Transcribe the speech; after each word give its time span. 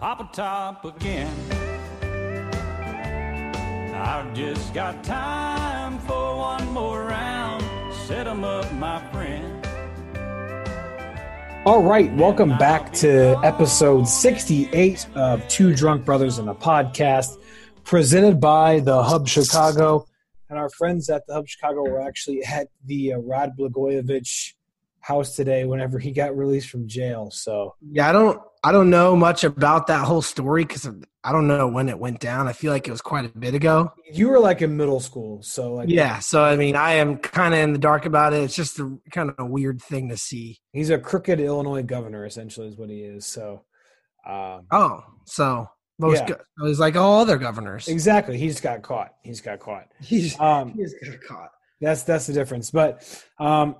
Papa 0.00 0.30
Top 0.32 0.82
again. 0.86 1.30
I've 3.94 4.32
just 4.32 4.72
got 4.72 5.04
time 5.04 5.98
for 5.98 6.38
one 6.38 6.66
more 6.72 7.04
round. 7.04 7.62
Set 8.06 8.26
'em 8.26 8.42
up, 8.42 8.72
my 8.72 8.98
friend. 9.12 9.66
All 11.66 11.82
right, 11.82 12.10
welcome 12.14 12.56
back 12.56 12.94
to 12.94 13.38
episode 13.44 14.08
68 14.08 15.06
of 15.14 15.46
Two 15.48 15.74
Drunk 15.74 16.06
Brothers 16.06 16.38
in 16.38 16.48
a 16.48 16.54
Podcast, 16.54 17.36
presented 17.84 18.40
by 18.40 18.80
the 18.80 19.02
Hub 19.02 19.28
Chicago. 19.28 20.06
And 20.48 20.58
our 20.58 20.70
friends 20.70 21.10
at 21.10 21.26
the 21.26 21.34
Hub 21.34 21.46
Chicago 21.46 21.82
were 21.82 22.00
actually 22.00 22.42
at 22.42 22.68
the 22.86 23.12
uh, 23.12 23.18
Rod 23.18 23.52
Blagojevich 23.54 24.54
house 25.00 25.34
today 25.36 25.64
whenever 25.64 25.98
he 25.98 26.12
got 26.12 26.36
released 26.36 26.68
from 26.70 26.86
jail. 26.86 27.30
So, 27.30 27.74
Yeah, 27.90 28.08
I 28.08 28.12
don't 28.12 28.40
I 28.62 28.72
don't 28.72 28.90
know 28.90 29.16
much 29.16 29.42
about 29.44 29.86
that 29.86 30.04
whole 30.04 30.20
story 30.22 30.64
because 30.64 30.86
I 31.24 31.32
don't 31.32 31.48
know 31.48 31.66
when 31.66 31.88
it 31.88 31.98
went 31.98 32.20
down. 32.20 32.46
I 32.48 32.52
feel 32.52 32.72
like 32.72 32.86
it 32.86 32.90
was 32.90 33.00
quite 33.00 33.24
a 33.24 33.38
bit 33.38 33.54
ago. 33.54 33.92
you 34.12 34.28
were 34.28 34.38
like 34.38 34.60
in 34.62 34.76
middle 34.76 35.00
school. 35.00 35.42
So, 35.42 35.74
like, 35.74 35.88
Yeah, 35.88 36.18
so 36.18 36.42
I 36.44 36.56
mean, 36.56 36.76
I 36.76 36.92
am 36.94 37.16
kind 37.18 37.54
of 37.54 37.60
in 37.60 37.72
the 37.72 37.78
dark 37.78 38.04
about 38.04 38.32
it. 38.34 38.42
It's 38.42 38.54
just 38.54 38.78
a 38.78 38.98
kind 39.10 39.30
of 39.30 39.36
a 39.38 39.44
weird 39.46 39.80
thing 39.82 40.08
to 40.10 40.16
see. 40.16 40.58
he's 40.72 40.90
a 40.90 40.98
crooked 40.98 41.40
Illinois 41.40 41.82
governor, 41.82 42.24
essentially, 42.26 42.68
is 42.68 42.76
what 42.76 42.90
he 42.90 43.00
is. 43.00 43.24
So, 43.26 43.64
um, 44.26 44.66
Oh, 44.70 45.02
so 45.24 45.68
most 45.98 46.20
Yeah. 46.28 46.36
go- 46.58 46.66
he's 46.66 46.80
like 46.80 46.96
all 46.96 47.20
other 47.20 47.38
governors. 47.38 47.88
exactly. 47.88 48.36
He 48.38 48.48
just 48.48 48.62
got 48.62 48.82
caught. 48.82 49.12
He's 49.22 49.40
got 49.40 49.60
caught. 49.60 49.88
He's 50.00 50.38
Um, 50.38 50.72
he's 50.74 50.94
got 51.02 51.20
caught. 51.26 51.50
That's 51.80 52.02
that's 52.02 52.26
the 52.26 52.34
difference. 52.34 52.70
But 52.70 53.02
um, 53.38 53.76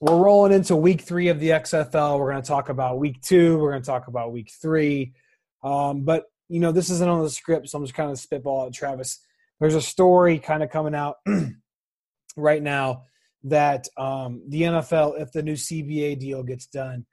we're 0.00 0.16
rolling 0.16 0.52
into 0.52 0.76
week 0.76 1.00
three 1.00 1.28
of 1.28 1.40
the 1.40 1.50
XFL. 1.50 2.18
We're 2.18 2.30
going 2.32 2.42
to 2.42 2.48
talk 2.48 2.68
about 2.68 2.98
week 2.98 3.22
two. 3.22 3.58
We're 3.58 3.70
going 3.70 3.82
to 3.82 3.86
talk 3.86 4.08
about 4.08 4.32
week 4.32 4.52
three. 4.60 5.14
Um, 5.62 6.02
but 6.04 6.24
you 6.48 6.60
know, 6.60 6.72
this 6.72 6.90
isn't 6.90 7.08
on 7.08 7.22
the 7.22 7.30
script, 7.30 7.68
so 7.68 7.78
I'm 7.78 7.84
just 7.84 7.94
kind 7.94 8.10
of 8.10 8.18
spitball 8.18 8.66
at 8.66 8.72
Travis. 8.72 9.20
There's 9.58 9.74
a 9.74 9.82
story 9.82 10.38
kind 10.38 10.62
of 10.62 10.70
coming 10.70 10.94
out 10.94 11.16
right 12.36 12.62
now 12.62 13.04
that 13.44 13.88
um, 13.96 14.42
the 14.48 14.62
NFL, 14.62 15.20
if 15.20 15.32
the 15.32 15.42
new 15.42 15.54
CBA 15.54 16.18
deal 16.18 16.42
gets 16.42 16.66
done, 16.66 17.06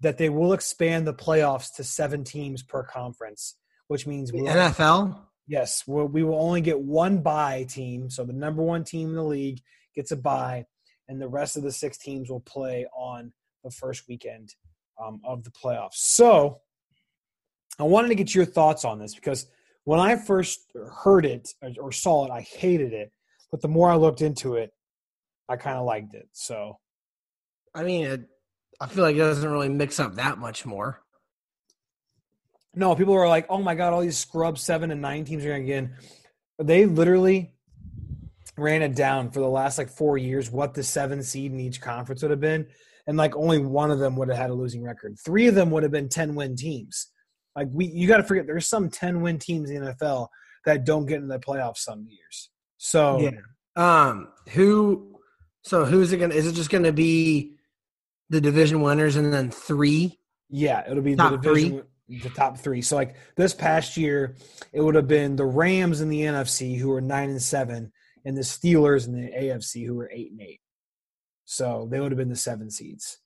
that 0.00 0.18
they 0.18 0.28
will 0.28 0.52
expand 0.52 1.06
the 1.06 1.14
playoffs 1.14 1.74
to 1.76 1.84
seven 1.84 2.24
teams 2.24 2.62
per 2.62 2.82
conference, 2.82 3.56
which 3.88 4.06
means 4.06 4.32
we'll- 4.32 4.46
NFL. 4.46 5.20
Yes, 5.46 5.82
well, 5.86 6.06
we 6.06 6.22
will 6.22 6.40
only 6.40 6.60
get 6.60 6.78
one 6.80 7.18
bye 7.22 7.66
team. 7.68 8.08
So 8.08 8.24
the 8.24 8.32
number 8.32 8.62
one 8.62 8.84
team 8.84 9.08
in 9.10 9.14
the 9.16 9.24
league 9.24 9.60
gets 9.96 10.12
a 10.12 10.16
bye, 10.16 10.66
and 11.10 11.20
the 11.20 11.28
rest 11.28 11.56
of 11.56 11.64
the 11.64 11.72
six 11.72 11.98
teams 11.98 12.30
will 12.30 12.40
play 12.40 12.86
on 12.96 13.32
the 13.64 13.70
first 13.70 14.04
weekend 14.08 14.54
um, 15.02 15.20
of 15.24 15.42
the 15.42 15.50
playoffs. 15.50 15.94
So 15.96 16.60
I 17.80 17.82
wanted 17.82 18.08
to 18.08 18.14
get 18.14 18.32
your 18.32 18.44
thoughts 18.44 18.84
on 18.84 19.00
this 19.00 19.14
because 19.14 19.46
when 19.84 19.98
I 19.98 20.14
first 20.14 20.60
heard 21.02 21.26
it 21.26 21.52
or, 21.78 21.90
saw 21.90 22.26
it, 22.26 22.30
I 22.30 22.42
hated 22.42 22.92
it. 22.92 23.10
But 23.50 23.60
the 23.60 23.68
more 23.68 23.90
I 23.90 23.96
looked 23.96 24.22
into 24.22 24.54
it, 24.54 24.72
I 25.48 25.56
kind 25.56 25.76
of 25.76 25.84
liked 25.84 26.14
it. 26.14 26.28
So 26.32 26.78
I 27.74 27.82
mean, 27.82 28.06
it, 28.06 28.20
I 28.80 28.86
feel 28.86 29.02
like 29.02 29.16
it 29.16 29.18
doesn't 29.18 29.50
really 29.50 29.68
mix 29.68 29.98
up 29.98 30.14
that 30.14 30.38
much 30.38 30.64
more. 30.64 31.02
No, 32.74 32.94
people 32.94 33.14
are 33.14 33.28
like, 33.28 33.46
"Oh 33.48 33.58
my 33.58 33.74
god, 33.74 33.92
all 33.92 34.00
these 34.00 34.16
scrub 34.16 34.58
seven 34.58 34.92
and 34.92 35.00
nine 35.00 35.24
teams 35.24 35.44
are 35.44 35.48
going 35.48 35.62
to 35.62 35.66
get 35.66 35.78
in." 35.78 35.94
They 36.60 36.86
literally 36.86 37.52
ran 38.60 38.82
it 38.82 38.94
down 38.94 39.30
for 39.30 39.40
the 39.40 39.48
last 39.48 39.78
like 39.78 39.88
four 39.88 40.18
years 40.18 40.50
what 40.50 40.74
the 40.74 40.82
seven 40.82 41.22
seed 41.22 41.52
in 41.52 41.60
each 41.60 41.80
conference 41.80 42.22
would 42.22 42.30
have 42.30 42.40
been, 42.40 42.66
and 43.06 43.16
like 43.16 43.36
only 43.36 43.58
one 43.58 43.90
of 43.90 43.98
them 43.98 44.16
would 44.16 44.28
have 44.28 44.38
had 44.38 44.50
a 44.50 44.54
losing 44.54 44.82
record. 44.82 45.16
Three 45.24 45.46
of 45.48 45.54
them 45.54 45.70
would 45.70 45.82
have 45.82 45.92
been 45.92 46.08
ten 46.08 46.34
win 46.34 46.56
teams. 46.56 47.08
Like 47.56 47.68
we, 47.72 47.86
you 47.86 48.06
got 48.06 48.18
to 48.18 48.22
forget, 48.22 48.46
there's 48.46 48.68
some 48.68 48.90
ten 48.90 49.20
win 49.22 49.38
teams 49.38 49.70
in 49.70 49.84
the 49.84 49.92
NFL 49.92 50.28
that 50.66 50.84
don't 50.84 51.06
get 51.06 51.18
in 51.18 51.28
the 51.28 51.38
playoffs 51.38 51.78
some 51.78 52.06
years. 52.08 52.50
So 52.78 53.20
Yeah. 53.20 53.40
Um. 53.76 54.28
Who? 54.50 55.18
So 55.62 55.84
who's 55.84 56.12
it 56.12 56.18
gonna? 56.18 56.34
Is 56.34 56.46
it 56.46 56.52
just 56.52 56.70
gonna 56.70 56.92
be 56.92 57.56
the 58.30 58.40
division 58.40 58.80
winners 58.80 59.16
and 59.16 59.32
then 59.32 59.50
three? 59.50 60.18
Yeah, 60.48 60.82
it'll 60.88 61.02
be 61.02 61.16
Top 61.16 61.32
the 61.32 61.36
division, 61.38 61.82
the 62.08 62.30
top 62.30 62.58
three. 62.58 62.82
So 62.82 62.96
like 62.96 63.16
this 63.36 63.54
past 63.54 63.96
year, 63.96 64.36
it 64.72 64.80
would 64.80 64.94
have 64.94 65.06
been 65.06 65.36
the 65.36 65.44
Rams 65.44 66.00
in 66.00 66.08
the 66.08 66.22
NFC 66.22 66.76
who 66.78 66.88
were 66.88 67.00
nine 67.00 67.30
and 67.30 67.42
seven, 67.42 67.92
and 68.24 68.36
the 68.36 68.42
Steelers 68.42 69.06
in 69.06 69.12
the 69.12 69.30
AFC 69.30 69.86
who 69.86 69.94
were 69.94 70.10
eight 70.12 70.30
and 70.30 70.40
eight. 70.40 70.60
So 71.44 71.88
they 71.90 72.00
would 72.00 72.12
have 72.12 72.18
been 72.18 72.28
the 72.28 72.36
seven 72.36 72.70
seeds. 72.70 73.18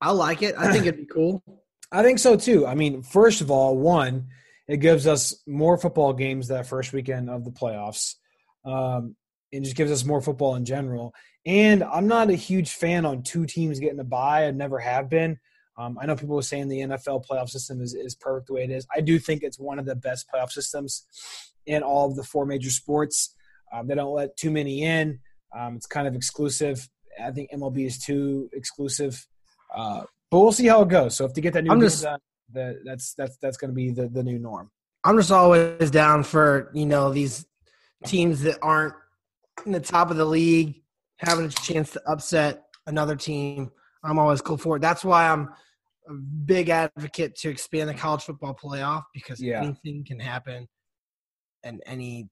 I 0.00 0.10
like 0.10 0.42
it. 0.42 0.54
I 0.58 0.72
think 0.72 0.86
it'd 0.86 1.00
be 1.00 1.06
cool. 1.06 1.42
I 1.92 2.02
think 2.02 2.18
so 2.18 2.36
too. 2.36 2.66
I 2.66 2.74
mean, 2.74 3.02
first 3.02 3.40
of 3.40 3.50
all, 3.50 3.76
one, 3.76 4.28
it 4.66 4.78
gives 4.78 5.06
us 5.06 5.42
more 5.46 5.76
football 5.76 6.12
games 6.12 6.48
that 6.48 6.66
first 6.66 6.92
weekend 6.92 7.28
of 7.28 7.44
the 7.44 7.50
playoffs. 7.50 8.14
Um, 8.64 9.16
it 9.50 9.62
just 9.62 9.76
gives 9.76 9.92
us 9.92 10.04
more 10.04 10.22
football 10.22 10.54
in 10.54 10.64
general. 10.64 11.14
And 11.44 11.82
I'm 11.82 12.06
not 12.06 12.30
a 12.30 12.34
huge 12.34 12.70
fan 12.70 13.04
on 13.04 13.22
two 13.22 13.44
teams 13.46 13.80
getting 13.80 14.00
a 14.00 14.04
bye. 14.04 14.46
I 14.46 14.50
never 14.52 14.78
have 14.78 15.10
been. 15.10 15.38
Um, 15.76 15.98
I 16.00 16.06
know 16.06 16.16
people 16.16 16.38
are 16.38 16.42
saying 16.42 16.68
the 16.68 16.80
NFL 16.80 17.26
playoff 17.26 17.48
system 17.48 17.80
is, 17.80 17.94
is 17.94 18.14
perfect 18.14 18.46
the 18.46 18.54
way 18.54 18.64
it 18.64 18.70
is. 18.70 18.86
I 18.94 19.00
do 19.00 19.18
think 19.18 19.42
it's 19.42 19.58
one 19.58 19.78
of 19.78 19.86
the 19.86 19.96
best 19.96 20.26
playoff 20.32 20.50
systems 20.50 21.04
in 21.66 21.82
all 21.82 22.08
of 22.08 22.16
the 22.16 22.24
four 22.24 22.46
major 22.46 22.70
sports. 22.70 23.34
Um, 23.72 23.86
they 23.86 23.94
don't 23.94 24.14
let 24.14 24.36
too 24.36 24.50
many 24.50 24.82
in. 24.82 25.18
Um, 25.56 25.76
it's 25.76 25.86
kind 25.86 26.06
of 26.06 26.14
exclusive. 26.14 26.88
I 27.22 27.30
think 27.30 27.50
MLB 27.52 27.86
is 27.86 27.98
too 27.98 28.48
exclusive. 28.52 29.26
Uh, 29.74 30.02
but 30.30 30.40
we'll 30.40 30.52
see 30.52 30.66
how 30.66 30.82
it 30.82 30.88
goes. 30.88 31.16
So 31.16 31.24
if 31.24 31.32
to 31.34 31.40
get 31.40 31.52
that 31.54 31.64
new 31.64 31.80
just- 31.80 32.02
done, 32.04 32.18
the, 32.52 32.80
that's 32.84 33.14
that's 33.14 33.36
that's 33.38 33.56
going 33.56 33.70
to 33.70 33.74
be 33.74 33.90
the, 33.90 34.08
the 34.08 34.22
new 34.22 34.38
norm. 34.38 34.70
I'm 35.04 35.16
just 35.16 35.30
always 35.32 35.90
down 35.90 36.22
for 36.22 36.70
you 36.74 36.84
know 36.86 37.12
these 37.12 37.46
teams 38.04 38.42
that 38.42 38.58
aren't 38.62 38.94
in 39.64 39.72
the 39.72 39.80
top 39.80 40.10
of 40.10 40.16
the 40.16 40.24
league 40.24 40.82
having 41.18 41.46
a 41.46 41.48
chance 41.48 41.92
to 41.92 42.02
upset 42.06 42.64
another 42.86 43.16
team. 43.16 43.70
I'm 44.04 44.18
always 44.18 44.40
cool 44.42 44.56
for 44.58 44.76
it. 44.76 44.80
That's 44.80 45.04
why 45.04 45.28
I'm 45.30 45.48
a 46.08 46.12
big 46.12 46.68
advocate 46.68 47.36
to 47.36 47.48
expand 47.48 47.88
the 47.88 47.94
college 47.94 48.22
football 48.22 48.54
playoff 48.60 49.04
because 49.14 49.40
Yeah. 49.40 49.62
anything 49.62 50.04
can 50.04 50.18
happen 50.18 50.68
and 51.62 51.80
any 51.86 52.28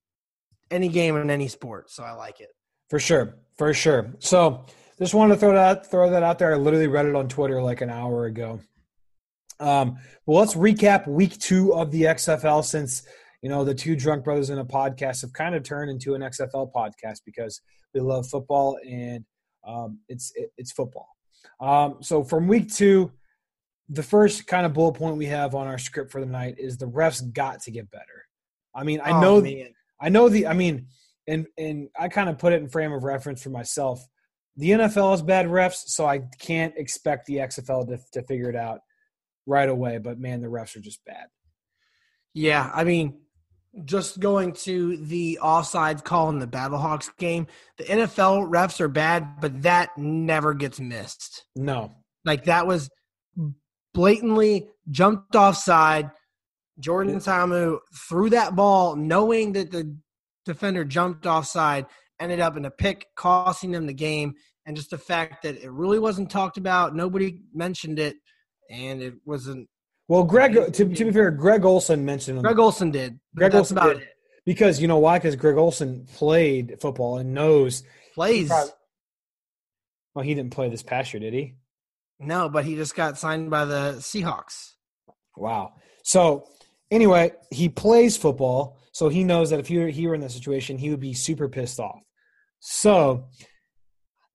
any 0.71 0.87
game 0.87 1.15
in 1.17 1.29
any 1.29 1.47
sport. 1.47 1.91
So 1.91 2.03
I 2.03 2.11
like 2.13 2.39
it. 2.39 2.49
For 2.89 2.99
sure, 2.99 3.37
for 3.57 3.73
sure. 3.73 4.13
So 4.19 4.65
just 4.99 5.13
wanted 5.13 5.35
to 5.35 5.39
throw 5.39 5.53
that 5.53 5.89
throw 5.89 6.09
that 6.09 6.23
out 6.23 6.39
there. 6.39 6.53
I 6.53 6.57
literally 6.57 6.87
read 6.87 7.05
it 7.05 7.15
on 7.15 7.27
Twitter 7.27 7.61
like 7.61 7.81
an 7.81 7.89
hour 7.89 8.25
ago. 8.25 8.59
Um, 9.59 9.97
well, 10.25 10.39
let's 10.39 10.55
recap 10.55 11.07
week 11.07 11.37
two 11.37 11.73
of 11.73 11.91
the 11.91 12.03
XFL 12.03 12.63
since 12.63 13.03
you 13.41 13.49
know 13.49 13.63
the 13.63 13.75
two 13.75 13.95
drunk 13.95 14.23
brothers 14.23 14.49
in 14.49 14.59
a 14.59 14.65
podcast 14.65 15.21
have 15.21 15.33
kind 15.33 15.55
of 15.55 15.63
turned 15.63 15.89
into 15.91 16.15
an 16.15 16.21
XFL 16.21 16.71
podcast 16.71 17.21
because 17.25 17.61
we 17.93 17.99
love 17.99 18.27
football 18.27 18.77
and 18.87 19.23
um, 19.67 19.99
it's 20.09 20.31
it, 20.35 20.51
it's 20.57 20.71
football. 20.71 21.09
Um, 21.59 21.97
so 22.01 22.23
from 22.23 22.47
week 22.47 22.73
two, 22.73 23.11
the 23.89 24.03
first 24.03 24.47
kind 24.47 24.65
of 24.65 24.73
bullet 24.73 24.93
point 24.93 25.17
we 25.17 25.25
have 25.27 25.53
on 25.55 25.67
our 25.67 25.77
script 25.77 26.11
for 26.11 26.19
the 26.19 26.25
night 26.27 26.55
is 26.57 26.77
the 26.77 26.87
refs 26.87 27.31
got 27.33 27.61
to 27.63 27.71
get 27.71 27.89
better. 27.91 28.25
I 28.73 28.83
mean, 28.83 28.99
I 29.01 29.11
Oh, 29.11 29.19
know 29.21 29.41
man. 29.41 29.73
I 30.01 30.09
know 30.09 30.29
the. 30.29 30.47
I 30.47 30.53
mean, 30.53 30.87
and 31.27 31.47
and 31.57 31.89
I 31.97 32.07
kind 32.09 32.29
of 32.29 32.37
put 32.37 32.53
it 32.53 32.61
in 32.61 32.69
frame 32.69 32.91
of 32.91 33.03
reference 33.03 33.43
for 33.43 33.49
myself. 33.49 34.05
The 34.57 34.71
NFL 34.71 35.11
has 35.11 35.21
bad 35.21 35.45
refs, 35.45 35.83
so 35.87 36.05
I 36.05 36.21
can't 36.39 36.73
expect 36.77 37.27
the 37.27 37.37
XFL 37.37 37.87
to 37.87 37.99
to 38.13 38.25
figure 38.25 38.49
it 38.49 38.55
out 38.55 38.79
right 39.45 39.69
away. 39.69 39.97
But 39.97 40.19
man, 40.19 40.41
the 40.41 40.47
refs 40.47 40.75
are 40.75 40.81
just 40.81 41.03
bad. 41.05 41.27
Yeah, 42.33 42.69
I 42.73 42.83
mean, 42.83 43.19
just 43.85 44.19
going 44.19 44.53
to 44.53 44.97
the 44.97 45.39
offside 45.39 46.03
call 46.03 46.29
in 46.29 46.39
the 46.39 46.47
Battlehawks 46.47 47.15
game, 47.17 47.47
the 47.77 47.83
NFL 47.85 48.49
refs 48.49 48.79
are 48.81 48.87
bad, 48.87 49.39
but 49.39 49.61
that 49.63 49.97
never 49.97 50.53
gets 50.53 50.79
missed. 50.79 51.45
No, 51.55 51.93
Like 52.25 52.45
that 52.45 52.67
was 52.67 52.89
blatantly 53.93 54.69
jumped 54.89 55.35
offside. 55.35 56.11
Jordan 56.79 57.19
Ta'amu 57.19 57.79
threw 58.09 58.29
that 58.31 58.55
ball 58.55 58.95
knowing 58.95 59.53
that 59.53 59.71
the 59.71 59.95
defender 60.45 60.83
jumped 60.83 61.25
offside, 61.25 61.85
ended 62.19 62.39
up 62.39 62.57
in 62.57 62.65
a 62.65 62.71
pick, 62.71 63.05
costing 63.15 63.71
them 63.71 63.85
the 63.85 63.93
game. 63.93 64.33
and 64.65 64.75
just 64.77 64.89
the 64.91 64.97
fact 64.97 65.43
that 65.43 65.57
it 65.63 65.71
really 65.71 65.99
wasn't 65.99 66.29
talked 66.29 66.57
about, 66.57 66.95
nobody 66.95 67.39
mentioned 67.53 67.97
it, 67.99 68.15
and 68.69 69.01
it 69.01 69.13
wasn't. 69.25 69.67
Well, 70.07 70.23
Greg, 70.23 70.53
to, 70.53 70.71
to 70.71 70.85
be 70.85 71.11
fair, 71.11 71.31
Greg 71.31 71.63
Olsen 71.65 72.03
mentioned 72.05 72.37
him 72.37 72.43
Greg 72.43 72.59
Olsen 72.59 72.91
did. 72.91 73.19
Greg 73.35 73.55
Olsen 73.55 73.77
about 73.77 73.93
did. 73.93 74.03
it. 74.03 74.09
because 74.45 74.81
you 74.81 74.87
know 74.87 74.97
why? 74.99 75.17
Because 75.19 75.35
Greg 75.35 75.57
Olsen 75.57 76.05
played 76.15 76.77
football 76.81 77.17
and 77.17 77.33
knows. 77.33 77.83
Plays 78.13 78.49
probably- 78.49 78.71
Well, 80.13 80.23
he 80.25 80.33
didn't 80.35 80.51
play 80.51 80.69
this 80.69 80.83
past 80.83 81.13
year, 81.13 81.19
did 81.21 81.33
he? 81.33 81.55
no, 82.19 82.49
but 82.49 82.65
he 82.65 82.75
just 82.75 82.95
got 82.95 83.17
signed 83.17 83.49
by 83.49 83.65
the 83.65 83.93
Seahawks. 83.97 84.73
Wow. 85.37 85.73
So 86.03 86.45
anyway, 86.91 87.31
he 87.49 87.69
plays 87.69 88.17
football, 88.17 88.77
so 88.91 89.09
he 89.09 89.23
knows 89.23 89.49
that 89.49 89.59
if 89.59 89.67
he 89.67 89.79
were, 89.79 89.87
he 89.87 90.07
were 90.07 90.13
in 90.13 90.21
that 90.21 90.31
situation, 90.31 90.77
he 90.77 90.89
would 90.89 90.99
be 90.99 91.13
super 91.13 91.49
pissed 91.49 91.79
off. 91.79 92.01
So 92.59 93.29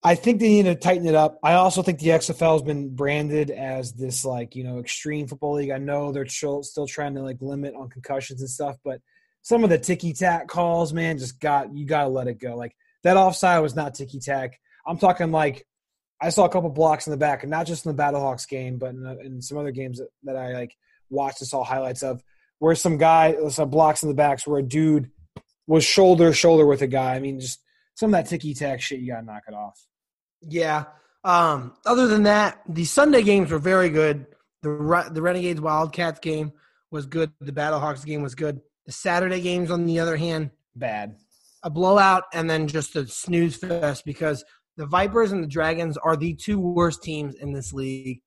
I 0.02 0.14
think 0.14 0.40
they 0.40 0.48
need 0.48 0.64
to 0.64 0.74
tighten 0.74 1.06
it 1.06 1.14
up. 1.14 1.38
I 1.42 1.54
also 1.54 1.82
think 1.82 1.98
the 1.98 2.08
XFL 2.08 2.54
has 2.54 2.62
been 2.62 2.94
branded 2.94 3.50
as 3.50 3.92
this 3.92 4.24
like 4.24 4.56
you 4.56 4.64
know 4.64 4.78
extreme 4.78 5.28
football 5.28 5.54
league. 5.54 5.70
I 5.70 5.78
know 5.78 6.12
they're 6.12 6.26
still 6.26 6.62
trying 6.88 7.14
to 7.14 7.22
like 7.22 7.38
limit 7.40 7.74
on 7.74 7.90
concussions 7.90 8.40
and 8.40 8.50
stuff, 8.50 8.76
but 8.84 9.00
some 9.42 9.62
of 9.62 9.70
the 9.70 9.78
ticky 9.78 10.12
tack 10.12 10.48
calls, 10.48 10.92
man, 10.92 11.18
just 11.18 11.38
got 11.38 11.76
you 11.76 11.86
got 11.86 12.02
to 12.04 12.08
let 12.08 12.26
it 12.26 12.40
go. 12.40 12.56
Like 12.56 12.74
that 13.04 13.16
offside 13.16 13.62
was 13.62 13.76
not 13.76 13.94
ticky 13.94 14.18
tack. 14.18 14.58
I'm 14.86 14.98
talking 14.98 15.30
like 15.30 15.66
I 16.20 16.30
saw 16.30 16.44
a 16.44 16.48
couple 16.48 16.70
blocks 16.70 17.06
in 17.06 17.10
the 17.10 17.16
back, 17.16 17.42
and 17.42 17.50
not 17.50 17.66
just 17.66 17.84
in 17.84 17.94
the 17.94 18.02
Battlehawks 18.02 18.48
game, 18.48 18.78
but 18.78 18.90
in, 18.90 19.06
in 19.22 19.42
some 19.42 19.58
other 19.58 19.70
games 19.70 19.98
that, 19.98 20.08
that 20.24 20.36
I 20.36 20.52
like 20.52 20.74
watched 21.10 21.40
and 21.40 21.48
saw 21.48 21.62
highlights 21.62 22.02
of, 22.02 22.22
where 22.58 22.74
some 22.74 22.96
guy, 22.98 23.36
some 23.48 23.70
blocks 23.70 24.02
in 24.02 24.08
the 24.08 24.14
backs, 24.14 24.46
where 24.46 24.60
a 24.60 24.62
dude 24.62 25.10
was 25.66 25.84
shoulder 25.84 26.28
to 26.30 26.34
shoulder 26.34 26.66
with 26.66 26.82
a 26.82 26.86
guy. 26.86 27.14
I 27.14 27.20
mean, 27.20 27.40
just 27.40 27.60
some 27.94 28.12
of 28.14 28.18
that 28.18 28.28
ticky 28.28 28.54
tack 28.54 28.80
shit, 28.80 29.00
you 29.00 29.12
gotta 29.12 29.26
knock 29.26 29.42
it 29.48 29.54
off. 29.54 29.80
Yeah. 30.42 30.84
Um, 31.24 31.74
other 31.84 32.06
than 32.06 32.22
that, 32.24 32.60
the 32.68 32.84
Sunday 32.84 33.22
games 33.22 33.50
were 33.50 33.58
very 33.58 33.90
good. 33.90 34.26
The 34.62 35.10
the 35.12 35.22
Renegades 35.22 35.60
Wildcats 35.60 36.20
game 36.20 36.52
was 36.90 37.06
good. 37.06 37.32
The 37.40 37.52
Battlehawks 37.52 38.04
game 38.04 38.22
was 38.22 38.34
good. 38.34 38.60
The 38.86 38.92
Saturday 38.92 39.40
games, 39.40 39.70
on 39.70 39.86
the 39.86 39.98
other 39.98 40.16
hand, 40.16 40.50
Bad. 40.76 41.16
a 41.64 41.70
blowout 41.70 42.24
and 42.32 42.48
then 42.48 42.68
just 42.68 42.94
a 42.94 43.06
snooze 43.08 43.56
fest 43.56 44.04
because 44.04 44.44
the 44.76 44.86
Vipers 44.86 45.32
and 45.32 45.42
the 45.42 45.48
Dragons 45.48 45.96
are 45.96 46.16
the 46.16 46.34
two 46.34 46.60
worst 46.60 47.02
teams 47.02 47.34
in 47.34 47.52
this 47.52 47.72
league. 47.72 48.20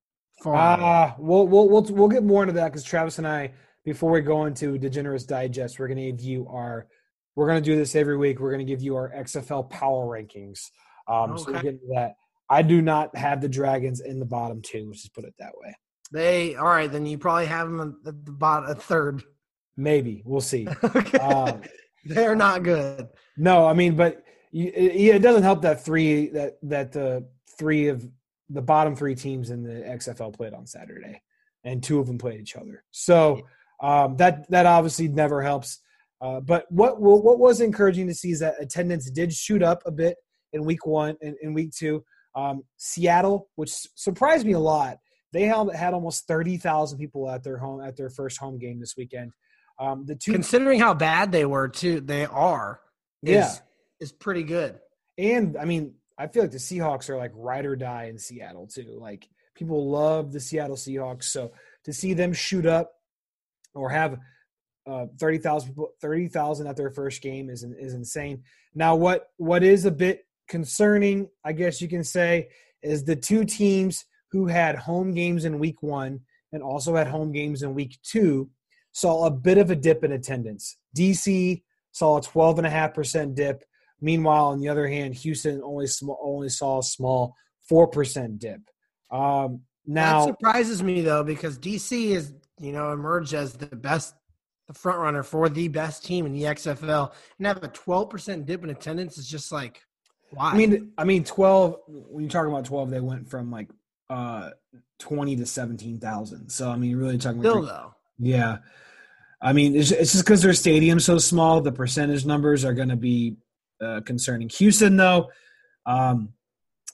Far 0.43 0.55
and 0.55 0.81
away. 0.81 0.91
Ah, 0.91 1.15
we'll 1.17 1.47
we'll 1.47 1.69
we'll 1.69 1.83
we'll 1.83 2.07
get 2.09 2.23
more 2.23 2.43
into 2.43 2.55
that 2.55 2.65
because 2.65 2.83
Travis 2.83 3.17
and 3.17 3.27
I, 3.27 3.53
before 3.85 4.11
we 4.11 4.21
go 4.21 4.45
into 4.45 4.77
Degenerates 4.77 5.25
Digest, 5.25 5.79
we're 5.79 5.87
gonna 5.87 6.11
give 6.11 6.21
you 6.21 6.47
our. 6.47 6.87
We're 7.35 7.47
gonna 7.47 7.61
do 7.61 7.75
this 7.75 7.95
every 7.95 8.17
week. 8.17 8.39
We're 8.39 8.51
gonna 8.51 8.63
give 8.65 8.81
you 8.81 8.95
our 8.95 9.09
XFL 9.15 9.69
power 9.69 10.05
rankings. 10.05 10.59
Um, 11.07 11.37
so 11.37 11.45
we'll 11.47 11.55
Okay. 11.55 11.63
get 11.63 11.73
into 11.75 11.87
that. 11.93 12.15
I 12.49 12.61
do 12.63 12.81
not 12.81 13.15
have 13.15 13.41
the 13.41 13.47
Dragons 13.49 14.01
in 14.01 14.19
the 14.19 14.25
bottom 14.25 14.61
two. 14.61 14.87
Let's 14.87 15.01
just 15.03 15.13
put 15.13 15.23
it 15.25 15.33
that 15.39 15.53
way. 15.57 15.75
they 16.11 16.55
all 16.55 16.65
right. 16.65 16.91
Then 16.91 17.05
you 17.05 17.17
probably 17.17 17.45
have 17.45 17.69
them 17.69 18.01
at 18.05 18.25
the 18.25 18.31
bottom, 18.31 18.69
a 18.69 18.75
third. 18.75 19.23
Maybe 19.77 20.23
we'll 20.25 20.41
see. 20.41 20.67
okay. 20.83 21.17
Um, 21.19 21.61
They're 22.05 22.35
not 22.35 22.63
good. 22.63 23.07
No, 23.37 23.65
I 23.67 23.73
mean, 23.73 23.95
but 23.95 24.23
you, 24.51 24.71
it, 24.73 25.15
it 25.15 25.21
doesn't 25.21 25.43
help 25.43 25.61
that 25.61 25.85
three 25.85 26.27
that 26.29 26.57
that 26.63 26.91
the 26.91 27.27
three 27.57 27.87
of 27.87 28.05
the 28.49 28.61
bottom 28.61 28.95
three 28.95 29.15
teams 29.15 29.51
in 29.51 29.63
the 29.63 29.81
XFL 29.87 30.33
played 30.35 30.53
on 30.53 30.65
Saturday, 30.65 31.21
and 31.63 31.83
two 31.83 31.99
of 31.99 32.07
them 32.07 32.17
played 32.17 32.41
each 32.41 32.55
other. 32.55 32.83
So 32.91 33.41
um, 33.81 34.15
that 34.17 34.49
that 34.49 34.65
obviously 34.65 35.07
never 35.07 35.41
helps. 35.41 35.79
Uh, 36.21 36.39
but 36.41 36.65
what 36.69 36.99
what 36.99 37.39
was 37.39 37.61
encouraging 37.61 38.07
to 38.07 38.13
see 38.13 38.31
is 38.31 38.39
that 38.39 38.55
attendance 38.59 39.09
did 39.11 39.31
shoot 39.33 39.63
up 39.63 39.81
a 39.85 39.91
bit 39.91 40.17
in 40.53 40.65
week 40.65 40.85
one 40.85 41.15
and 41.21 41.35
in 41.41 41.53
week 41.53 41.71
two. 41.71 42.03
Um, 42.35 42.63
Seattle, 42.77 43.49
which 43.55 43.71
surprised 43.95 44.45
me 44.45 44.53
a 44.53 44.59
lot, 44.59 44.97
they 45.33 45.43
held, 45.43 45.73
had 45.73 45.93
almost 45.93 46.27
thirty 46.27 46.57
thousand 46.57 46.99
people 46.99 47.29
at 47.29 47.43
their 47.43 47.57
home 47.57 47.81
at 47.81 47.95
their 47.95 48.09
first 48.09 48.37
home 48.37 48.57
game 48.59 48.79
this 48.79 48.95
weekend. 48.97 49.31
Um, 49.79 50.05
the 50.05 50.15
two 50.15 50.33
Considering 50.33 50.79
how 50.79 50.93
bad 50.93 51.31
they 51.31 51.45
were, 51.45 51.69
too, 51.69 52.01
they 52.01 52.25
are. 52.25 52.81
Is, 53.23 53.33
Yeah. 53.33 53.53
is 54.01 54.11
pretty 54.11 54.43
good. 54.43 54.77
And 55.17 55.57
I 55.57 55.63
mean, 55.63 55.93
I 56.17 56.27
feel 56.27 56.43
like 56.43 56.51
the 56.51 56.57
Seahawks 56.57 57.09
are 57.09 57.15
like 57.17 57.31
ride 57.33 57.65
or 57.65 57.77
die 57.77 58.05
in 58.05 58.17
Seattle 58.17 58.67
too. 58.67 58.97
Like 58.99 59.27
people 59.55 59.89
love 59.89 60.33
the 60.33 60.39
Seattle 60.39 60.75
Seahawks. 60.75 61.23
So 61.25 61.53
to 61.85 61.93
see 61.93 62.13
them 62.13 62.33
shoot 62.33 62.65
up 62.65 62.91
or 63.73 63.89
have 63.89 64.17
uh, 64.87 65.05
30,000 65.19 65.69
people- 65.69 65.93
30,000 66.01 66.67
at 66.67 66.75
their 66.75 66.91
first 66.91 67.21
game 67.21 67.49
is 67.49 67.63
is 67.63 67.93
insane. 67.93 68.43
Now 68.73 68.95
what 68.95 69.27
what 69.37 69.63
is 69.63 69.85
a 69.85 69.91
bit 69.91 70.25
concerning, 70.47 71.29
I 71.43 71.53
guess 71.53 71.81
you 71.81 71.87
can 71.87 72.03
say, 72.03 72.49
is 72.81 73.03
the 73.03 73.15
two 73.15 73.45
teams 73.45 74.05
who 74.31 74.47
had 74.47 74.75
home 74.75 75.13
games 75.13 75.45
in 75.45 75.59
week 75.59 75.83
1 75.83 76.19
and 76.51 76.63
also 76.63 76.95
had 76.95 77.07
home 77.07 77.31
games 77.31 77.61
in 77.61 77.75
week 77.75 77.97
2 78.03 78.49
saw 78.91 79.25
a 79.25 79.31
bit 79.31 79.57
of 79.57 79.69
a 79.69 79.75
dip 79.75 80.03
in 80.03 80.11
attendance. 80.11 80.77
DC 80.97 81.61
saw 81.91 82.17
a 82.17 82.21
12.5% 82.21 83.35
dip 83.35 83.63
Meanwhile, 84.01 84.47
on 84.47 84.59
the 84.59 84.69
other 84.69 84.87
hand, 84.87 85.13
Houston 85.15 85.61
only 85.63 85.87
sm- 85.87 86.11
only 86.21 86.49
saw 86.49 86.79
a 86.79 86.83
small 86.83 87.35
four 87.67 87.87
percent 87.87 88.39
dip. 88.39 88.61
Um, 89.11 89.61
now, 89.85 90.25
that 90.25 90.27
surprises 90.27 90.81
me 90.81 91.01
though 91.01 91.23
because 91.23 91.59
DC 91.59 92.11
is 92.11 92.33
you 92.59 92.71
know 92.71 92.91
emerged 92.91 93.33
as 93.33 93.53
the 93.53 93.67
best, 93.67 94.15
the 94.67 94.73
front 94.73 94.99
runner 94.99 95.23
for 95.23 95.49
the 95.49 95.67
best 95.67 96.05
team 96.05 96.25
in 96.25 96.33
the 96.33 96.43
XFL, 96.43 97.11
and 97.37 97.47
have 97.47 97.63
a 97.63 97.67
twelve 97.69 98.09
percent 98.09 98.45
dip 98.45 98.63
in 98.63 98.69
attendance 98.69 99.17
is 99.17 99.27
just 99.27 99.51
like 99.51 99.81
why? 100.31 100.51
I 100.51 100.57
mean, 100.57 100.91
I 100.97 101.03
mean, 101.03 101.23
twelve. 101.23 101.77
When 101.87 102.23
you're 102.23 102.31
talking 102.31 102.51
about 102.51 102.65
twelve, 102.65 102.89
they 102.89 102.99
went 102.99 103.29
from 103.29 103.51
like 103.51 103.69
uh, 104.09 104.51
twenty 104.99 105.35
to 105.37 105.45
seventeen 105.45 105.99
thousand. 105.99 106.49
So 106.49 106.69
I 106.69 106.75
mean, 106.75 106.91
you're 106.91 106.99
really 106.99 107.17
talking. 107.17 107.41
still 107.41 107.63
About 107.63 107.67
though, 107.67 107.95
yeah, 108.19 108.57
I 109.41 109.53
mean, 109.53 109.75
it's, 109.75 109.91
it's 109.91 110.11
just 110.11 110.25
because 110.25 110.41
their 110.41 110.53
stadium's 110.53 111.05
so 111.05 111.17
small. 111.17 111.61
The 111.61 111.71
percentage 111.71 112.25
numbers 112.25 112.65
are 112.65 112.73
going 112.73 112.89
to 112.89 112.95
be 112.95 113.37
uh, 113.81 114.01
concerning. 114.01 114.49
Houston, 114.49 114.97
though, 114.97 115.29
um, 115.85 116.33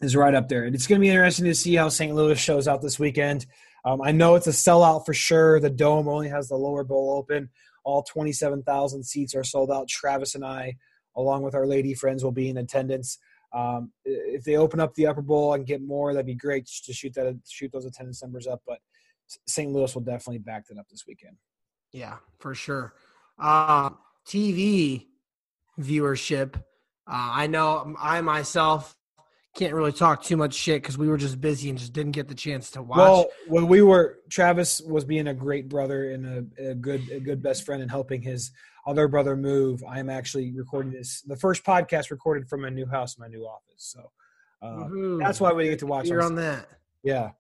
is 0.01 0.15
right 0.15 0.33
up 0.33 0.47
there, 0.47 0.63
and 0.63 0.75
it's 0.75 0.87
going 0.87 1.01
to 1.01 1.05
be 1.05 1.09
interesting 1.09 1.45
to 1.45 1.55
see 1.55 1.75
how 1.75 1.89
St. 1.89 2.13
Louis 2.13 2.39
shows 2.39 2.67
out 2.67 2.81
this 2.81 2.99
weekend. 2.99 3.45
Um, 3.85 4.01
I 4.01 4.11
know 4.11 4.35
it's 4.35 4.47
a 4.47 4.51
sellout 4.51 5.05
for 5.05 5.13
sure. 5.13 5.59
The 5.59 5.69
dome 5.69 6.07
only 6.07 6.27
has 6.29 6.49
the 6.49 6.55
lower 6.55 6.83
bowl 6.83 7.11
open. 7.17 7.49
All 7.83 8.01
27,000 8.01 9.03
seats 9.03 9.35
are 9.35 9.43
sold 9.43 9.71
out. 9.71 9.87
Travis 9.87 10.33
and 10.33 10.43
I, 10.43 10.77
along 11.15 11.43
with 11.43 11.53
our 11.53 11.67
lady 11.67 11.93
friends, 11.93 12.23
will 12.23 12.31
be 12.31 12.49
in 12.49 12.57
attendance. 12.57 13.19
Um, 13.53 13.91
if 14.03 14.43
they 14.43 14.57
open 14.57 14.79
up 14.79 14.95
the 14.95 15.07
upper 15.07 15.21
bowl 15.21 15.53
and 15.53 15.65
get 15.65 15.81
more, 15.81 16.13
that'd 16.13 16.25
be 16.25 16.33
great 16.35 16.67
to 16.85 16.93
shoot 16.93 17.13
that 17.13 17.39
shoot 17.47 17.71
those 17.71 17.85
attendance 17.85 18.21
numbers 18.21 18.47
up. 18.47 18.61
But 18.67 18.79
St. 19.47 19.71
Louis 19.71 19.93
will 19.93 20.01
definitely 20.01 20.39
back 20.39 20.67
that 20.67 20.77
up 20.77 20.87
this 20.89 21.05
weekend. 21.07 21.37
yeah, 21.93 22.17
for 22.39 22.53
sure. 22.55 22.93
Uh, 23.39 23.91
TV 24.27 25.05
viewership. 25.79 26.55
Uh, 26.55 26.61
I 27.07 27.47
know 27.47 27.95
I 27.99 28.21
myself 28.21 28.95
can't 29.55 29.73
really 29.73 29.93
talk 29.93 30.21
too 30.21 30.35
much 30.37 30.53
shit 30.53 30.81
because 30.81 30.97
we 30.97 31.07
were 31.07 31.17
just 31.17 31.39
busy 31.39 31.69
and 31.69 31.79
just 31.79 31.93
didn't 31.93 32.11
get 32.11 32.27
the 32.27 32.35
chance 32.35 32.71
to 32.71 32.81
watch. 32.81 32.97
Well, 32.97 33.25
when 33.47 33.67
we 33.67 33.81
were, 33.81 34.19
Travis 34.29 34.81
was 34.81 35.05
being 35.05 35.27
a 35.27 35.33
great 35.33 35.69
brother 35.69 36.11
and 36.11 36.49
a, 36.59 36.71
a 36.71 36.75
good, 36.75 37.09
a 37.09 37.19
good 37.19 37.41
best 37.41 37.65
friend 37.65 37.81
and 37.81 37.89
helping 37.89 38.21
his 38.21 38.51
other 38.85 39.07
brother 39.07 39.35
move. 39.37 39.81
I 39.87 39.99
am 39.99 40.09
actually 40.09 40.51
recording 40.51 40.91
this, 40.91 41.21
the 41.21 41.37
first 41.37 41.63
podcast 41.63 42.11
recorded 42.11 42.47
from 42.49 42.61
my 42.61 42.69
new 42.69 42.85
house, 42.85 43.17
my 43.17 43.27
new 43.27 43.43
office. 43.45 43.63
So 43.77 44.11
uh, 44.61 45.23
that's 45.23 45.39
why 45.39 45.53
we 45.53 45.69
get 45.69 45.79
to 45.79 45.87
watch. 45.87 46.07
You're 46.07 46.21
on- 46.21 46.33
on 46.33 46.35
that. 46.35 46.67
Yeah, 47.01 47.31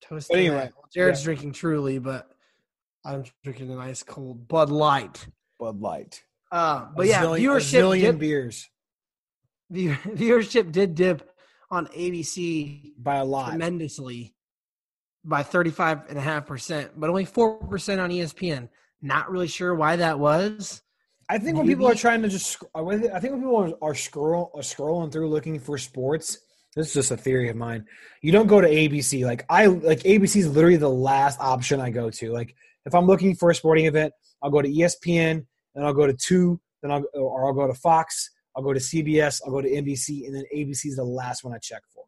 Toast 0.00 0.28
But 0.30 0.38
anyway, 0.38 0.56
that. 0.56 0.72
Jared's 0.94 1.20
yeah. 1.20 1.24
drinking 1.24 1.52
Truly, 1.52 1.98
but 1.98 2.30
I'm 3.04 3.24
drinking 3.44 3.70
a 3.70 3.74
nice 3.76 4.02
cold 4.02 4.48
Bud 4.48 4.70
Light. 4.70 5.26
Bud 5.58 5.80
Light. 5.80 6.22
Uh, 6.50 6.86
A 6.88 6.92
but 6.96 7.06
yeah, 7.06 7.22
zillion- 7.22 7.36
a 7.36 7.40
viewership 7.40 7.80
zillion 7.82 8.00
dip, 8.00 8.18
beers 8.18 8.70
viewership 9.72 10.70
did 10.72 10.94
dip 10.94 11.28
on 11.72 11.86
ABC 11.88 12.92
by 12.98 13.16
a 13.16 13.24
lot. 13.24 13.48
tremendously 13.48 14.34
by 15.24 15.42
35.5%, 15.42 16.90
but 16.96 17.08
only 17.08 17.24
4% 17.24 17.98
on 17.98 18.10
ESPN. 18.10 18.68
Not 19.00 19.30
really 19.30 19.48
sure 19.48 19.74
why 19.74 19.96
that 19.96 20.18
was. 20.18 20.82
I 21.28 21.38
think 21.38 21.56
when 21.56 21.66
people 21.66 21.88
are 21.88 21.94
trying 21.94 22.20
to 22.22 22.28
just, 22.28 22.62
I 22.74 22.82
think 22.84 23.32
when 23.32 23.40
people 23.40 23.56
are, 23.56 23.72
are 23.80 23.94
scroll 23.94 24.50
are 24.54 24.60
scrolling 24.60 25.10
through 25.10 25.30
looking 25.30 25.58
for 25.58 25.78
sports. 25.78 26.38
This 26.76 26.88
is 26.88 26.94
just 26.94 27.10
a 27.10 27.16
theory 27.16 27.48
of 27.48 27.56
mine. 27.56 27.86
You 28.20 28.32
don't 28.32 28.46
go 28.46 28.60
to 28.60 28.68
ABC. 28.68 29.24
Like 29.24 29.46
I 29.48 29.66
like 29.66 30.00
ABC 30.00 30.36
is 30.36 30.54
literally 30.54 30.76
the 30.76 30.90
last 30.90 31.40
option 31.40 31.80
I 31.80 31.90
go 31.90 32.10
to. 32.10 32.32
Like 32.32 32.54
if 32.84 32.94
I'm 32.94 33.06
looking 33.06 33.34
for 33.34 33.50
a 33.50 33.54
sporting 33.54 33.86
event, 33.86 34.12
I'll 34.42 34.50
go 34.50 34.60
to 34.60 34.68
ESPN, 34.68 35.46
then 35.74 35.84
I'll 35.84 35.94
go 35.94 36.06
to 36.06 36.12
two, 36.12 36.60
then 36.82 36.90
I'll 36.90 37.04
or 37.14 37.46
I'll 37.46 37.54
go 37.54 37.66
to 37.66 37.74
Fox, 37.74 38.30
I'll 38.56 38.62
go 38.62 38.72
to 38.72 38.80
CBS, 38.80 39.40
I'll 39.44 39.52
go 39.52 39.60
to 39.62 39.68
NBC, 39.68 40.26
and 40.26 40.34
then 40.34 40.44
ABC 40.54 40.86
is 40.86 40.96
the 40.96 41.04
last 41.04 41.44
one 41.44 41.54
I 41.54 41.58
check 41.58 41.82
for. 41.94 42.04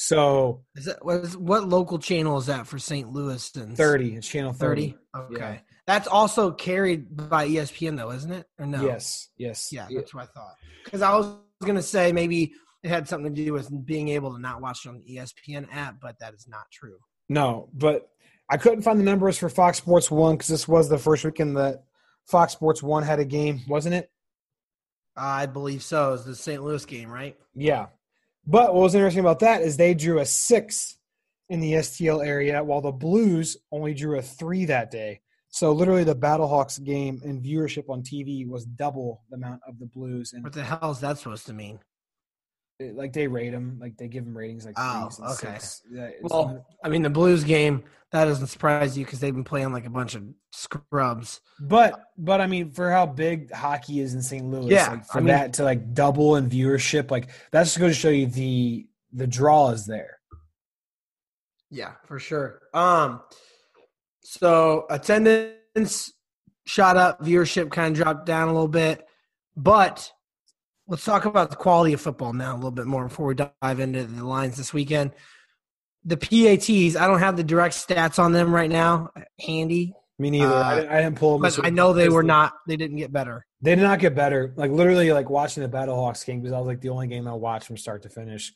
So 0.00 0.62
Is 0.76 0.84
that 0.84 1.04
what, 1.04 1.16
is, 1.16 1.36
what 1.36 1.68
local 1.68 1.98
channel 1.98 2.38
is 2.38 2.46
that 2.46 2.68
for 2.68 2.78
St. 2.78 3.10
Louis? 3.12 3.50
And 3.56 3.76
thirty, 3.76 4.14
it's 4.14 4.28
channel 4.28 4.52
30? 4.52 4.96
thirty. 5.14 5.34
Okay. 5.34 5.54
Yeah. 5.54 5.58
That's 5.88 6.06
also 6.06 6.52
carried 6.52 7.16
by 7.16 7.48
ESPN, 7.48 7.96
though, 7.96 8.12
isn't 8.12 8.30
it? 8.30 8.46
Or 8.60 8.66
no? 8.66 8.84
Yes, 8.84 9.30
yes, 9.36 9.72
Yeah, 9.72 9.88
yeah. 9.90 9.98
that's 9.98 10.14
what 10.14 10.22
I 10.22 10.26
thought. 10.26 10.54
Because 10.84 11.02
I 11.02 11.16
was 11.16 11.34
going 11.64 11.74
to 11.74 11.82
say 11.82 12.12
maybe 12.12 12.52
it 12.84 12.90
had 12.90 13.08
something 13.08 13.34
to 13.34 13.44
do 13.44 13.52
with 13.52 13.70
being 13.86 14.08
able 14.10 14.32
to 14.34 14.38
not 14.38 14.60
watch 14.60 14.86
it 14.86 14.90
on 14.90 15.02
the 15.04 15.16
ESPN 15.16 15.66
app, 15.72 15.96
but 16.00 16.16
that 16.20 16.32
is 16.32 16.46
not 16.46 16.70
true. 16.70 16.98
No, 17.28 17.68
but 17.74 18.08
I 18.48 18.56
couldn't 18.56 18.82
find 18.82 19.00
the 19.00 19.04
numbers 19.04 19.36
for 19.36 19.48
Fox 19.48 19.78
Sports 19.78 20.12
One 20.12 20.36
because 20.36 20.48
this 20.48 20.68
was 20.68 20.88
the 20.88 20.98
first 20.98 21.24
weekend 21.24 21.56
that 21.56 21.82
Fox 22.26 22.52
Sports 22.52 22.82
One 22.84 23.02
had 23.02 23.18
a 23.18 23.24
game, 23.24 23.62
wasn't 23.66 23.96
it? 23.96 24.10
I 25.18 25.46
believe 25.46 25.82
so. 25.82 26.14
It's 26.14 26.24
the 26.24 26.34
St. 26.34 26.62
Louis 26.62 26.84
game, 26.84 27.10
right? 27.10 27.36
Yeah. 27.54 27.86
But 28.46 28.74
what 28.74 28.82
was 28.82 28.94
interesting 28.94 29.20
about 29.20 29.40
that 29.40 29.62
is 29.62 29.76
they 29.76 29.94
drew 29.94 30.20
a 30.20 30.24
six 30.24 30.96
in 31.50 31.60
the 31.60 31.74
STL 31.74 32.24
area, 32.24 32.62
while 32.62 32.80
the 32.80 32.92
Blues 32.92 33.56
only 33.72 33.94
drew 33.94 34.18
a 34.18 34.22
three 34.22 34.64
that 34.66 34.90
day. 34.90 35.20
So 35.50 35.72
literally, 35.72 36.04
the 36.04 36.14
Battlehawks 36.14 36.82
game 36.82 37.20
in 37.24 37.42
viewership 37.42 37.88
on 37.88 38.02
TV 38.02 38.46
was 38.46 38.64
double 38.64 39.22
the 39.30 39.36
amount 39.36 39.60
of 39.66 39.78
the 39.78 39.86
Blues, 39.86 40.32
and 40.34 40.44
What 40.44 40.52
the 40.52 40.62
hell 40.62 40.90
is 40.90 41.00
that 41.00 41.18
supposed 41.18 41.46
to 41.46 41.54
mean? 41.54 41.78
It- 42.78 42.94
like 42.96 43.12
they 43.12 43.26
rate 43.26 43.50
them, 43.50 43.78
like 43.80 43.96
they 43.96 44.08
give 44.08 44.24
them 44.24 44.36
ratings 44.36 44.64
like 44.64 44.74
Oh, 44.78 45.10
and 45.18 45.26
okay. 45.30 45.52
six. 45.58 45.82
Yeah, 45.90 46.04
it's 46.06 46.22
Well, 46.22 46.66
I 46.84 46.88
mean, 46.88 47.02
the 47.02 47.10
Blues 47.10 47.44
game 47.44 47.84
that 48.12 48.24
doesn't 48.24 48.46
surprise 48.46 48.96
you 48.96 49.04
because 49.04 49.20
they've 49.20 49.34
been 49.34 49.44
playing 49.44 49.72
like 49.72 49.84
a 49.84 49.90
bunch 49.90 50.14
of 50.14 50.22
scrubs. 50.52 51.40
But 51.60 52.00
but 52.16 52.40
I 52.40 52.46
mean, 52.46 52.70
for 52.70 52.90
how 52.90 53.06
big 53.06 53.52
hockey 53.52 54.00
is 54.00 54.14
in 54.14 54.22
St. 54.22 54.44
Louis, 54.48 54.70
Yeah, 54.72 54.90
like, 54.90 55.06
for 55.06 55.18
I 55.18 55.20
mean- 55.20 55.28
that 55.28 55.52
to 55.54 55.64
like 55.64 55.92
double 55.92 56.36
in 56.36 56.48
viewership, 56.48 57.10
like 57.10 57.28
that's 57.50 57.70
just 57.70 57.78
going 57.78 57.90
to 57.92 57.98
show 57.98 58.10
you 58.10 58.26
the 58.26 58.86
the 59.12 59.26
draw 59.26 59.70
is 59.70 59.86
there. 59.86 60.18
Yeah, 61.70 61.92
for 62.06 62.18
sure. 62.18 62.62
Um, 62.72 63.20
so 64.22 64.86
attendance 64.88 66.12
shot 66.66 66.96
up, 66.96 67.20
viewership 67.22 67.70
kind 67.70 67.96
of 67.96 68.02
dropped 68.02 68.26
down 68.26 68.48
a 68.48 68.52
little 68.52 68.68
bit, 68.68 69.06
but 69.56 70.10
let's 70.88 71.04
talk 71.04 71.26
about 71.26 71.50
the 71.50 71.56
quality 71.56 71.92
of 71.92 72.00
football 72.00 72.32
now 72.32 72.54
a 72.54 72.56
little 72.56 72.70
bit 72.70 72.86
more 72.86 73.04
before 73.04 73.26
we 73.26 73.34
dive 73.34 73.80
into 73.80 74.04
the 74.04 74.24
lines 74.24 74.56
this 74.56 74.72
weekend. 74.72 75.12
The 76.04 76.16
PATs, 76.16 76.96
I 76.96 77.06
don't 77.06 77.18
have 77.18 77.36
the 77.36 77.44
direct 77.44 77.74
stats 77.74 78.18
on 78.18 78.32
them 78.32 78.54
right 78.54 78.70
now 78.70 79.10
handy, 79.38 79.92
Me 80.18 80.30
neither. 80.30 80.46
Uh, 80.46 80.62
I, 80.62 80.74
didn't, 80.76 80.90
I 80.90 81.02
didn't 81.02 81.16
pull 81.16 81.38
them. 81.38 81.42
but 81.42 81.66
I 81.66 81.70
know 81.70 81.92
they 81.92 82.08
were 82.08 82.22
not. 82.22 82.54
They 82.66 82.76
didn't 82.76 82.96
get 82.96 83.12
better. 83.12 83.44
They 83.60 83.74
did 83.74 83.82
not 83.82 83.98
get 83.98 84.14
better. 84.14 84.54
Like 84.56 84.70
literally, 84.70 85.12
like 85.12 85.28
watching 85.28 85.62
the 85.62 85.68
Battlehawks 85.68 86.24
game 86.24 86.40
because 86.40 86.52
that 86.52 86.58
was 86.58 86.66
like 86.66 86.80
the 86.80 86.88
only 86.88 87.08
game 87.08 87.28
I 87.28 87.34
watched 87.34 87.66
from 87.66 87.76
start 87.76 88.02
to 88.04 88.08
finish. 88.08 88.52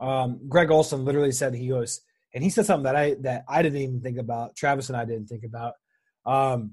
Um, 0.00 0.40
Greg 0.48 0.70
Olsen 0.70 1.04
literally 1.04 1.32
said 1.32 1.54
he 1.54 1.68
goes, 1.68 2.00
and 2.32 2.42
he 2.42 2.48
said 2.48 2.64
something 2.64 2.84
that 2.84 2.96
I 2.96 3.14
that 3.20 3.44
I 3.48 3.62
didn't 3.62 3.82
even 3.82 4.00
think 4.00 4.18
about. 4.18 4.56
Travis 4.56 4.88
and 4.88 4.96
I 4.96 5.04
didn't 5.04 5.26
think 5.26 5.44
about. 5.44 5.74
Um, 6.24 6.72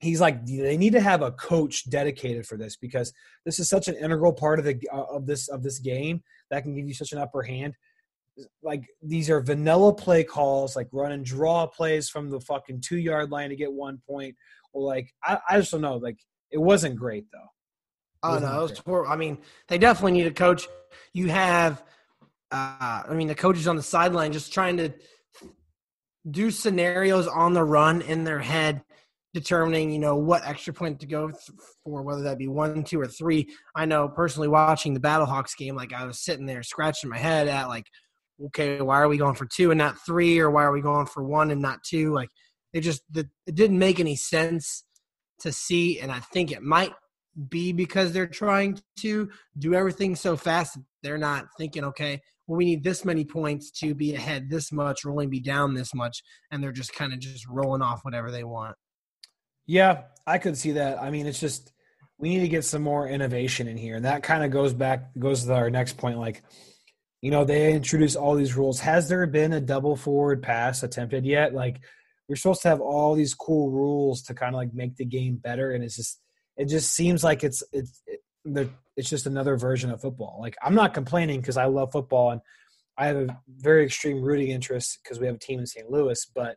He's 0.00 0.20
like 0.20 0.46
they 0.46 0.76
need 0.76 0.92
to 0.92 1.00
have 1.00 1.22
a 1.22 1.32
coach 1.32 1.88
dedicated 1.90 2.46
for 2.46 2.56
this 2.56 2.76
because 2.76 3.12
this 3.44 3.58
is 3.58 3.68
such 3.68 3.88
an 3.88 3.96
integral 3.96 4.32
part 4.32 4.58
of 4.58 4.64
the 4.64 4.78
uh, 4.92 5.04
of 5.04 5.26
this 5.26 5.48
of 5.48 5.62
this 5.62 5.78
game 5.78 6.22
that 6.50 6.62
can 6.62 6.74
give 6.74 6.86
you 6.86 6.94
such 6.94 7.12
an 7.12 7.18
upper 7.18 7.42
hand 7.42 7.74
like 8.62 8.84
these 9.02 9.28
are 9.28 9.40
vanilla 9.40 9.92
play 9.92 10.22
calls 10.22 10.76
like 10.76 10.88
run 10.92 11.12
and 11.12 11.24
draw 11.24 11.66
plays 11.66 12.08
from 12.08 12.30
the 12.30 12.40
fucking 12.40 12.80
two 12.80 12.98
yard 12.98 13.30
line 13.30 13.50
to 13.50 13.56
get 13.56 13.72
one 13.72 14.00
point 14.08 14.34
or 14.72 14.82
like 14.82 15.12
I, 15.24 15.38
I 15.48 15.58
just 15.58 15.72
don't 15.72 15.80
know 15.80 15.96
like 15.96 16.18
it 16.50 16.58
wasn't 16.58 16.96
great 16.96 17.26
though 17.32 17.48
Oh 18.22 18.30
Wasn't 18.30 18.52
no, 18.52 18.58
it 18.58 18.70
was 18.70 18.78
horrible. 18.78 19.12
I 19.12 19.16
mean, 19.16 19.38
they 19.68 19.78
definitely 19.78 20.12
need 20.12 20.26
a 20.26 20.32
coach. 20.32 20.66
You 21.12 21.28
have, 21.28 21.82
uh, 22.50 23.02
I 23.08 23.14
mean, 23.14 23.28
the 23.28 23.34
coaches 23.34 23.68
on 23.68 23.76
the 23.76 23.82
sideline 23.82 24.32
just 24.32 24.52
trying 24.52 24.76
to 24.78 24.92
do 26.28 26.50
scenarios 26.50 27.28
on 27.28 27.52
the 27.52 27.62
run 27.62 28.02
in 28.02 28.24
their 28.24 28.40
head, 28.40 28.82
determining 29.34 29.90
you 29.90 29.98
know 29.98 30.16
what 30.16 30.46
extra 30.46 30.72
point 30.72 31.00
to 31.00 31.06
go 31.06 31.28
th- 31.28 31.58
for, 31.84 32.02
whether 32.02 32.22
that 32.22 32.38
be 32.38 32.48
one, 32.48 32.84
two, 32.84 33.00
or 33.00 33.06
three. 33.06 33.48
I 33.74 33.84
know 33.84 34.08
personally 34.08 34.48
watching 34.48 34.94
the 34.94 35.00
Battlehawks 35.00 35.56
game, 35.56 35.76
like 35.76 35.92
I 35.92 36.04
was 36.04 36.24
sitting 36.24 36.46
there 36.46 36.62
scratching 36.62 37.10
my 37.10 37.18
head 37.18 37.48
at 37.48 37.68
like, 37.68 37.86
okay, 38.46 38.80
why 38.80 39.00
are 39.00 39.08
we 39.08 39.18
going 39.18 39.34
for 39.34 39.46
two 39.46 39.70
and 39.70 39.78
not 39.78 40.04
three, 40.04 40.38
or 40.38 40.50
why 40.50 40.64
are 40.64 40.72
we 40.72 40.80
going 40.80 41.06
for 41.06 41.24
one 41.24 41.50
and 41.50 41.60
not 41.60 41.82
two? 41.84 42.12
Like, 42.12 42.30
it 42.72 42.80
just 42.80 43.02
the, 43.10 43.28
it 43.46 43.54
didn't 43.54 43.78
make 43.78 44.00
any 44.00 44.16
sense 44.16 44.84
to 45.40 45.52
see, 45.52 46.00
and 46.00 46.10
I 46.10 46.20
think 46.20 46.50
it 46.50 46.62
might 46.62 46.92
be 47.48 47.72
because 47.72 48.12
they're 48.12 48.26
trying 48.26 48.80
to 48.98 49.30
do 49.56 49.74
everything 49.74 50.16
so 50.16 50.36
fast 50.36 50.76
they're 51.02 51.18
not 51.18 51.46
thinking, 51.56 51.84
okay, 51.84 52.20
well, 52.46 52.56
we 52.56 52.64
need 52.64 52.82
this 52.82 53.04
many 53.04 53.24
points 53.24 53.70
to 53.70 53.94
be 53.94 54.14
ahead 54.14 54.50
this 54.50 54.72
much 54.72 55.04
or 55.04 55.10
only 55.10 55.26
be 55.26 55.40
down 55.40 55.74
this 55.74 55.94
much. 55.94 56.22
And 56.50 56.62
they're 56.62 56.72
just 56.72 56.94
kind 56.94 57.12
of 57.12 57.20
just 57.20 57.46
rolling 57.46 57.82
off 57.82 58.00
whatever 58.02 58.30
they 58.30 58.44
want. 58.44 58.74
Yeah 59.68 60.02
i 60.26 60.38
could 60.38 60.58
see 60.58 60.72
that. 60.72 61.00
I 61.00 61.10
mean 61.10 61.26
it's 61.26 61.38
just 61.38 61.72
we 62.18 62.30
need 62.30 62.40
to 62.40 62.48
get 62.48 62.64
some 62.64 62.82
more 62.82 63.08
innovation 63.08 63.68
in 63.68 63.76
here. 63.76 63.94
And 63.94 64.04
that 64.04 64.22
kind 64.22 64.44
of 64.44 64.50
goes 64.50 64.72
back 64.72 65.10
goes 65.18 65.44
to 65.44 65.54
our 65.54 65.70
next 65.70 65.96
point 65.96 66.18
like 66.18 66.42
you 67.22 67.30
know 67.30 67.44
they 67.44 67.72
introduce 67.72 68.16
all 68.16 68.34
these 68.34 68.56
rules. 68.56 68.80
Has 68.80 69.08
there 69.08 69.26
been 69.26 69.52
a 69.52 69.60
double 69.60 69.96
forward 69.96 70.42
pass 70.42 70.82
attempted 70.82 71.24
yet? 71.24 71.54
Like 71.54 71.80
we're 72.28 72.36
supposed 72.36 72.62
to 72.62 72.68
have 72.68 72.80
all 72.80 73.14
these 73.14 73.34
cool 73.34 73.70
rules 73.70 74.22
to 74.24 74.34
kind 74.34 74.54
of 74.54 74.58
like 74.58 74.74
make 74.74 74.96
the 74.96 75.04
game 75.04 75.36
better. 75.36 75.72
And 75.72 75.82
it's 75.82 75.96
just 75.96 76.20
it 76.56 76.66
just 76.66 76.92
seems 76.92 77.24
like 77.24 77.42
it's 77.44 77.62
it's 77.72 78.02
it, 78.06 78.20
it's 78.96 79.10
just 79.10 79.26
another 79.26 79.56
version 79.56 79.90
of 79.90 80.00
football. 80.00 80.38
Like 80.40 80.56
i'm 80.62 80.74
not 80.74 80.94
complaining 80.94 81.40
because 81.40 81.56
i 81.56 81.64
love 81.64 81.92
football 81.92 82.32
and 82.32 82.40
i 82.96 83.06
have 83.06 83.16
a 83.16 83.38
very 83.48 83.84
extreme 83.84 84.22
rooting 84.22 84.50
interest 84.50 84.98
because 85.02 85.18
we 85.20 85.26
have 85.26 85.36
a 85.36 85.38
team 85.38 85.60
in 85.60 85.66
st 85.66 85.90
louis. 85.90 86.26
But 86.34 86.56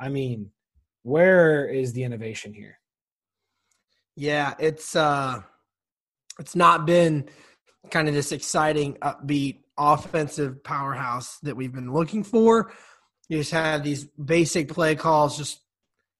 i 0.00 0.08
mean 0.08 0.50
where 1.02 1.66
is 1.66 1.92
the 1.92 2.02
innovation 2.04 2.52
here 2.54 2.78
Yeah, 4.16 4.54
it's 4.58 4.94
uh 4.96 5.40
it's 6.38 6.56
not 6.56 6.86
been 6.86 7.28
kind 7.90 8.08
of 8.08 8.14
this 8.14 8.32
exciting, 8.32 8.94
upbeat, 9.02 9.60
offensive 9.76 10.62
powerhouse 10.64 11.38
that 11.42 11.56
we've 11.56 11.72
been 11.72 11.92
looking 11.92 12.22
for. 12.24 12.72
You 13.28 13.38
just 13.38 13.50
had 13.50 13.82
these 13.84 14.04
basic 14.04 14.68
play 14.68 14.94
calls, 14.94 15.36
just 15.36 15.60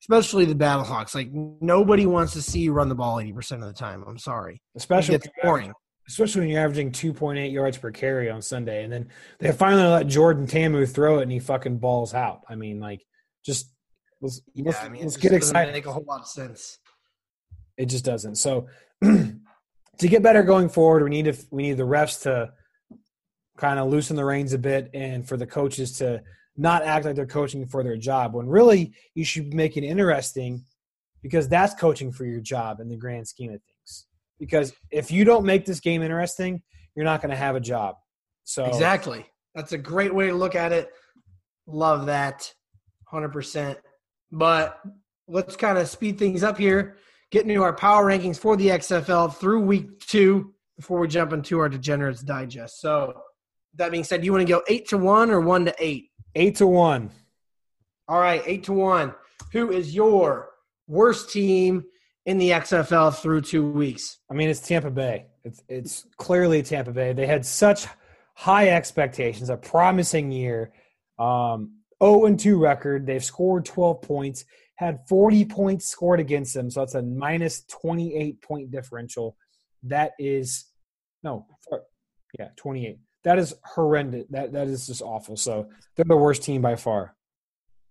especially 0.03 0.45
the 0.45 0.55
Battlehawks. 0.55 1.15
Like 1.15 1.31
nobody 1.33 2.07
wants 2.07 2.33
to 2.35 2.43
see 2.43 2.61
you 2.61 2.73
run 2.73 2.89
the 2.89 2.95
ball 2.95 3.21
eighty 3.21 3.33
percent 3.33 3.63
of 3.63 3.69
the 3.69 3.75
time. 3.75 4.05
I'm 4.07 4.19
sorry. 4.19 4.61
especially 4.77 5.15
It 5.17 5.23
gets 5.23 5.35
boring. 5.43 5.73
especially 6.09 6.41
when 6.43 6.51
you're 6.51 6.61
averaging 6.63 6.91
2.8 6.93 7.53
yards 7.53 7.79
per 7.79 7.91
carry 7.91 8.29
on 8.31 8.43
Sunday, 8.43 8.85
and 8.85 8.93
then 8.93 9.09
they 9.39 9.53
finally 9.53 9.85
let 9.89 10.07
Jordan 10.09 10.47
Ta'amu 10.47 10.87
throw 10.87 11.19
it, 11.19 11.23
and 11.23 11.33
he 11.33 11.39
fucking 11.39 11.79
balls 11.79 12.13
out. 12.15 12.41
I 12.49 12.55
mean, 12.57 12.81
like, 12.81 13.05
just 13.45 13.72
let's 14.23 14.41
let's, 14.57 14.79
Yeah, 14.79 14.85
I 14.85 14.89
mean, 14.89 15.03
let's 15.03 15.17
it 15.17 15.21
get 15.21 15.29
doesn't 15.33 15.55
excited. 15.55 15.73
Make 15.73 15.87
a 15.87 15.93
whole 15.93 16.05
lot 16.07 16.23
of 16.23 16.29
sense. 16.29 16.79
It 17.77 17.87
just 17.87 18.05
doesn't. 18.05 18.37
So, 18.37 18.69
to 19.03 19.39
get 19.99 20.23
better 20.23 20.43
going 20.43 20.69
forward, 20.69 21.03
we 21.03 21.11
need 21.11 21.27
to 21.27 21.47
we 21.51 21.63
need 21.63 21.77
the 21.77 21.83
refs 21.83 22.23
to 22.23 22.53
kind 23.59 23.79
of 23.79 23.89
loosen 23.89 24.17
the 24.17 24.25
reins 24.25 24.53
a 24.53 24.59
bit, 24.59 24.91
and 24.95 25.27
for 25.27 25.37
the 25.37 25.47
coaches 25.47 25.99
to 25.99 26.23
not 26.57 26.83
act 26.83 27.05
like 27.05 27.17
they're 27.17 27.27
coaching 27.27 27.67
for 27.67 27.83
their 27.83 27.97
job 27.97 28.35
when 28.35 28.47
really 28.47 28.93
you 29.15 29.25
should 29.25 29.55
make 29.55 29.77
it 29.77 29.85
interesting 29.85 30.63
because 31.23 31.49
that's 31.49 31.75
coaching 31.75 32.13
for 32.13 32.25
your 32.25 32.41
job 32.41 32.81
in 32.81 32.89
the 32.89 32.97
grand 32.97 33.27
scheme 33.27 33.53
of 33.53 33.61
things. 33.63 34.07
Because 34.39 34.73
if 34.91 35.11
you 35.11 35.25
don't 35.25 35.47
make 35.47 35.65
this 35.65 35.81
game 35.81 36.03
interesting, 36.03 36.63
you're 36.95 37.05
not 37.05 37.23
going 37.23 37.31
to 37.31 37.37
have 37.37 37.57
a 37.57 37.61
job. 37.61 37.95
So 38.45 38.65
Exactly. 38.65 39.25
That's 39.55 39.73
a 39.73 39.79
great 39.79 40.15
way 40.15 40.27
to 40.27 40.35
look 40.35 40.55
at 40.55 40.73
it. 40.73 40.91
Love 41.67 42.07
that. 42.07 42.53
100%. 43.13 43.77
But 44.33 44.81
let's 45.29 45.55
kind 45.55 45.79
of 45.79 45.89
speed 45.89 46.19
things 46.19 46.43
up 46.43 46.59
here. 46.59 46.97
Get 47.31 47.47
into 47.47 47.63
our 47.63 47.73
power 47.73 48.07
rankings 48.07 48.39
for 48.39 48.57
the 48.57 48.69
XFL 48.69 49.37
through 49.37 49.61
week 49.61 50.01
two 50.01 50.55
before 50.77 50.99
we 50.99 51.09
jump 51.09 51.33
into 51.33 51.59
our 51.61 51.69
Degenerates 51.69 52.23
Digest. 52.23 52.81
So, 52.81 53.23
that 53.77 53.91
being 53.91 54.05
said, 54.05 54.25
you 54.25 54.33
want 54.33 54.47
to 54.47 54.53
go 54.53 54.63
eight 54.69 54.89
to 54.89 54.99
one 54.99 55.31
or 55.31 55.41
one 55.41 55.65
to 55.65 55.75
eight? 55.79 56.11
eight 56.35 56.57
to 56.57 56.67
one. 56.67 57.11
All 58.09 58.21
right, 58.21 58.43
eight 58.47 58.65
to 58.65 58.73
one. 58.73 59.15
Who 59.53 59.71
is 59.71 59.95
your 59.95 60.51
worst 60.87 61.31
team 61.31 61.85
in 62.27 62.39
the 62.39 62.51
XFL 62.51 63.15
through 63.15 63.43
two 63.43 63.71
weeks? 63.71 64.19
I 64.31 64.35
mean, 64.35 64.49
it's 64.49 64.61
Tampa 64.61 64.91
Bay. 64.91 65.27
It's 65.45 65.63
it's 65.69 66.07
clearly 66.17 66.63
Tampa 66.63 66.93
Bay. 66.93 67.13
They 67.13 67.27
had 67.27 67.45
such 67.45 67.87
high 68.35 68.69
expectations, 68.69 69.51
a 69.51 69.57
promising 69.57 70.33
year. 70.33 70.73
Um, 71.19 71.79
0 72.03 72.27
and 72.27 72.39
2 72.39 72.59
record. 72.59 73.07
They've 73.07 73.25
scored 73.25 73.65
12 73.65 74.03
points, 74.03 74.45
had 74.77 75.01
40 75.09 75.45
points 75.47 75.87
scored 75.87 76.21
against 76.21 76.55
them. 76.55 76.71
So 76.71 76.81
that's 76.81 76.95
a 76.95 77.03
minus 77.03 77.65
28 77.65 78.43
point 78.43 78.71
differential. 78.71 79.37
That 79.85 80.13
is 80.19 80.67
no 81.23 81.47
Yeah, 82.39 82.49
28. 82.57 82.99
That 83.25 83.39
is 83.39 83.55
horrendous. 83.65 84.25
That 84.31 84.53
that 84.53 84.67
is 84.67 84.87
just 84.87 85.03
awful. 85.03 85.37
So 85.37 85.69
they're 85.97 86.05
the 86.05 86.17
worst 86.17 86.43
team 86.43 86.63
by 86.63 86.77
far. 86.77 87.15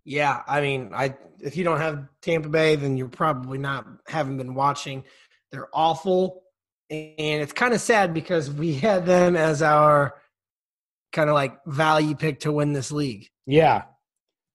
Yeah, 0.03 0.41
I 0.48 0.62
mean, 0.62 0.91
I 0.94 1.15
if 1.39 1.56
you 1.56 1.63
don't 1.63 1.80
have 1.80 2.08
Tampa 2.22 2.50
Bay, 2.50 2.75
then 2.75 2.98
you're 2.98 3.08
probably 3.08 3.58
not 3.58 3.86
haven't 4.08 4.38
been 4.38 4.56
watching. 4.56 5.03
They're 5.51 5.70
awful, 5.74 6.44
and 6.89 7.41
it's 7.41 7.53
kind 7.53 7.74
of 7.74 7.82
sad 7.82 8.13
because 8.13 8.50
we 8.50 8.74
had 8.74 9.06
them 9.06 9.36
as 9.36 9.62
our 9.62 10.15
kind 11.12 11.30
of 11.30 11.36
like 11.36 11.63
value 11.65 12.15
pick 12.15 12.41
to 12.41 12.51
win 12.51 12.74
this 12.74 12.91
league. 12.91 13.27
Yeah, 13.46 13.84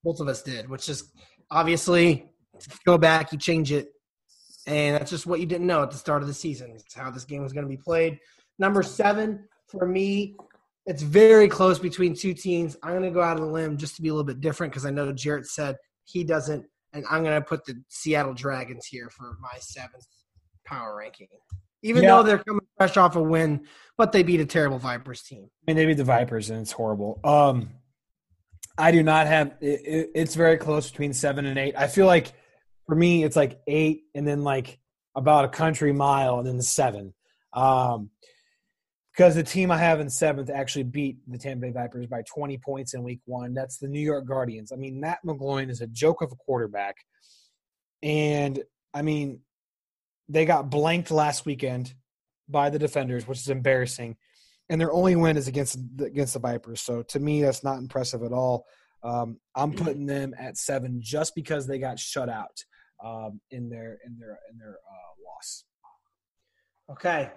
both 0.07 0.21
of 0.21 0.29
us 0.29 0.41
did, 0.41 0.71
which 0.71 0.89
is 0.89 1.11
obviously 1.51 2.31
go 2.87 2.97
back, 2.97 3.33
you 3.33 3.39
change 3.39 3.73
it, 3.73 3.89
and 4.69 4.95
that's 4.95 5.11
just 5.11 5.27
what 5.27 5.41
you 5.41 5.47
didn't 5.47 5.67
know 5.67 5.83
at 5.83 5.91
the 5.91 5.97
start 5.97 6.23
of 6.23 6.29
the 6.29 6.35
season. 6.35 6.71
It's 6.77 6.95
how 6.95 7.11
this 7.11 7.25
game 7.25 7.43
was 7.43 7.53
going 7.53 7.65
to 7.65 7.69
be 7.69 7.77
played. 7.77 8.21
Number 8.61 8.85
seven 8.85 9.49
for 9.69 9.85
me, 9.85 10.37
it's 10.87 11.03
very 11.03 11.49
close 11.49 11.81
between 11.81 12.15
two 12.15 12.35
teams. 12.35 12.77
I'm 12.85 12.93
going 12.93 13.03
to 13.03 13.11
go 13.11 13.21
out 13.21 13.41
on 13.41 13.43
a 13.43 13.51
limb 13.51 13.77
just 13.77 13.97
to 13.97 14.03
be 14.03 14.09
a 14.09 14.13
little 14.13 14.25
bit 14.25 14.41
different 14.41 14.73
because 14.73 14.87
I 14.87 14.91
know 14.91 15.11
Jarrett 15.11 15.47
said 15.47 15.75
he 16.05 16.23
doesn't, 16.23 16.65
and 16.93 17.05
I'm 17.11 17.25
going 17.25 17.41
to 17.41 17.45
put 17.45 17.65
the 17.65 17.75
Seattle 17.89 18.33
Dragons 18.33 18.87
here 18.87 19.11
for 19.11 19.37
my 19.41 19.59
seventh 19.59 20.07
power 20.65 20.97
ranking. 20.97 21.27
Even 21.83 22.05
yeah. 22.05 22.11
though 22.11 22.23
they're 22.23 22.39
coming 22.39 22.65
fresh 22.77 22.97
off 22.97 23.17
a 23.17 23.23
win, 23.23 23.67
but 23.99 24.13
they 24.13 24.23
beat 24.23 24.41
a 24.41 24.47
terrible 24.47 24.79
Vipers 24.79 25.23
team. 25.23 25.49
I 25.67 25.73
mean, 25.73 25.77
they 25.77 25.87
beat 25.87 25.97
the 25.97 26.05
Vipers, 26.05 26.49
and 26.51 26.61
it's 26.61 26.73
horrible. 26.73 27.19
Um, 27.25 27.71
I 28.78 28.90
do 28.90 29.02
not 29.02 29.26
have. 29.26 29.54
It, 29.61 29.80
it, 29.85 30.11
it's 30.14 30.35
very 30.35 30.59
close 30.59 30.90
between 30.90 31.12
seven 31.12 31.47
and 31.47 31.59
eight. 31.59 31.75
I 31.76 31.87
feel 31.87 32.06
like 32.06 32.33
for 32.87 32.95
me, 32.95 33.25
it's 33.25 33.37
like 33.37 33.61
eight, 33.66 34.02
and 34.14 34.26
then 34.26 34.45
like 34.45 34.78
about 35.14 35.45
a 35.45 35.49
country 35.49 35.92
mile, 35.92 36.38
and 36.38 36.47
then 36.47 36.56
the 36.56 36.62
seven. 36.62 37.14
Um, 37.52 38.11
because 39.16 39.35
the 39.35 39.42
team 39.42 39.71
I 39.71 39.78
have 39.78 39.99
in 40.00 40.11
seventh 40.11 40.50
actually 40.50 40.83
beat 40.83 41.16
the 41.26 41.38
Tampa 41.38 41.62
Bay 41.62 41.71
Vipers 41.71 42.06
by 42.06 42.23
20 42.23 42.59
points 42.59 42.92
in 42.92 43.02
week 43.02 43.21
one. 43.25 43.54
That's 43.54 43.78
the 43.78 43.88
New 43.88 44.00
York 44.00 44.26
Guardians. 44.26 44.73
I 44.73 44.76
mean, 44.76 45.00
Matt 45.00 45.21
McGloin 45.25 45.71
is 45.71 45.80
a 45.80 45.87
joke 45.87 46.21
of 46.21 46.33
a 46.33 46.37
quarterback. 46.37 46.97
And 48.02 48.62
I 48.92 49.00
mean, 49.00 49.40
they 50.28 50.45
got 50.45 50.68
blanked 50.68 51.11
last 51.11 51.47
weekend 51.47 51.95
by 52.47 52.68
the 52.68 52.78
defenders, 52.78 53.26
which 53.26 53.38
is 53.38 53.49
embarrassing. 53.49 54.16
And 54.68 54.80
their 54.80 54.92
only 54.92 55.14
win 55.16 55.37
is 55.37 55.49
against 55.49 55.78
against 56.00 56.35
the 56.35 56.40
Vipers. 56.40 56.80
So 56.80 57.02
to 57.02 57.20
me, 57.20 57.42
that's 57.42 57.62
not 57.62 57.78
impressive 57.78 58.23
at 58.23 58.32
all. 58.32 58.66
Um, 59.02 59.38
I'm 59.54 59.73
putting 59.73 60.06
them 60.06 60.35
at 60.38 60.56
seven 60.56 61.00
just 61.00 61.35
because 61.35 61.66
they 61.66 61.78
got 61.78 61.99
shut 61.99 62.28
out 62.28 62.64
um, 63.04 63.40
in 63.50 63.68
their 63.68 63.99
in 64.04 64.18
their 64.18 64.38
in 64.50 64.58
their 64.58 64.76
uh, 64.90 65.12
loss. 65.25 65.64
Okay, 66.90 67.30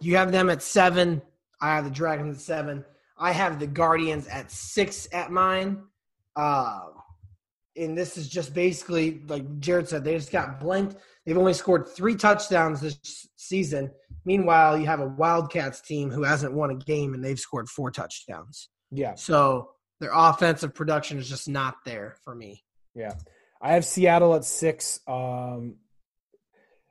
you 0.00 0.16
have 0.16 0.32
them 0.32 0.50
at 0.50 0.62
seven. 0.62 1.22
I 1.60 1.74
have 1.74 1.84
the 1.84 1.90
Dragons 1.90 2.36
at 2.38 2.42
seven. 2.42 2.84
I 3.18 3.32
have 3.32 3.60
the 3.60 3.66
Guardians 3.66 4.26
at 4.26 4.50
six 4.50 5.06
at 5.12 5.30
mine. 5.30 5.82
Uh, 6.34 6.80
and 7.76 7.96
this 7.96 8.16
is 8.16 8.28
just 8.28 8.54
basically 8.54 9.22
like 9.28 9.60
Jared 9.60 9.88
said, 9.88 10.04
they 10.04 10.16
just 10.16 10.32
got 10.32 10.58
blanked. 10.58 10.96
They've 11.24 11.38
only 11.38 11.54
scored 11.54 11.88
three 11.88 12.16
touchdowns 12.16 12.80
this 12.80 13.28
season. 13.36 13.90
Meanwhile, 14.24 14.78
you 14.78 14.86
have 14.86 15.00
a 15.00 15.06
Wildcats 15.06 15.80
team 15.80 16.10
who 16.10 16.22
hasn't 16.22 16.52
won 16.52 16.70
a 16.70 16.74
game 16.74 17.14
and 17.14 17.24
they've 17.24 17.40
scored 17.40 17.68
four 17.68 17.90
touchdowns. 17.90 18.68
Yeah. 18.90 19.14
So 19.14 19.70
their 20.00 20.10
offensive 20.12 20.74
production 20.74 21.18
is 21.18 21.28
just 21.28 21.48
not 21.48 21.76
there 21.84 22.16
for 22.24 22.34
me. 22.34 22.64
Yeah. 22.94 23.14
I 23.62 23.72
have 23.74 23.84
Seattle 23.84 24.34
at 24.34 24.44
six. 24.44 25.00
Um, 25.06 25.76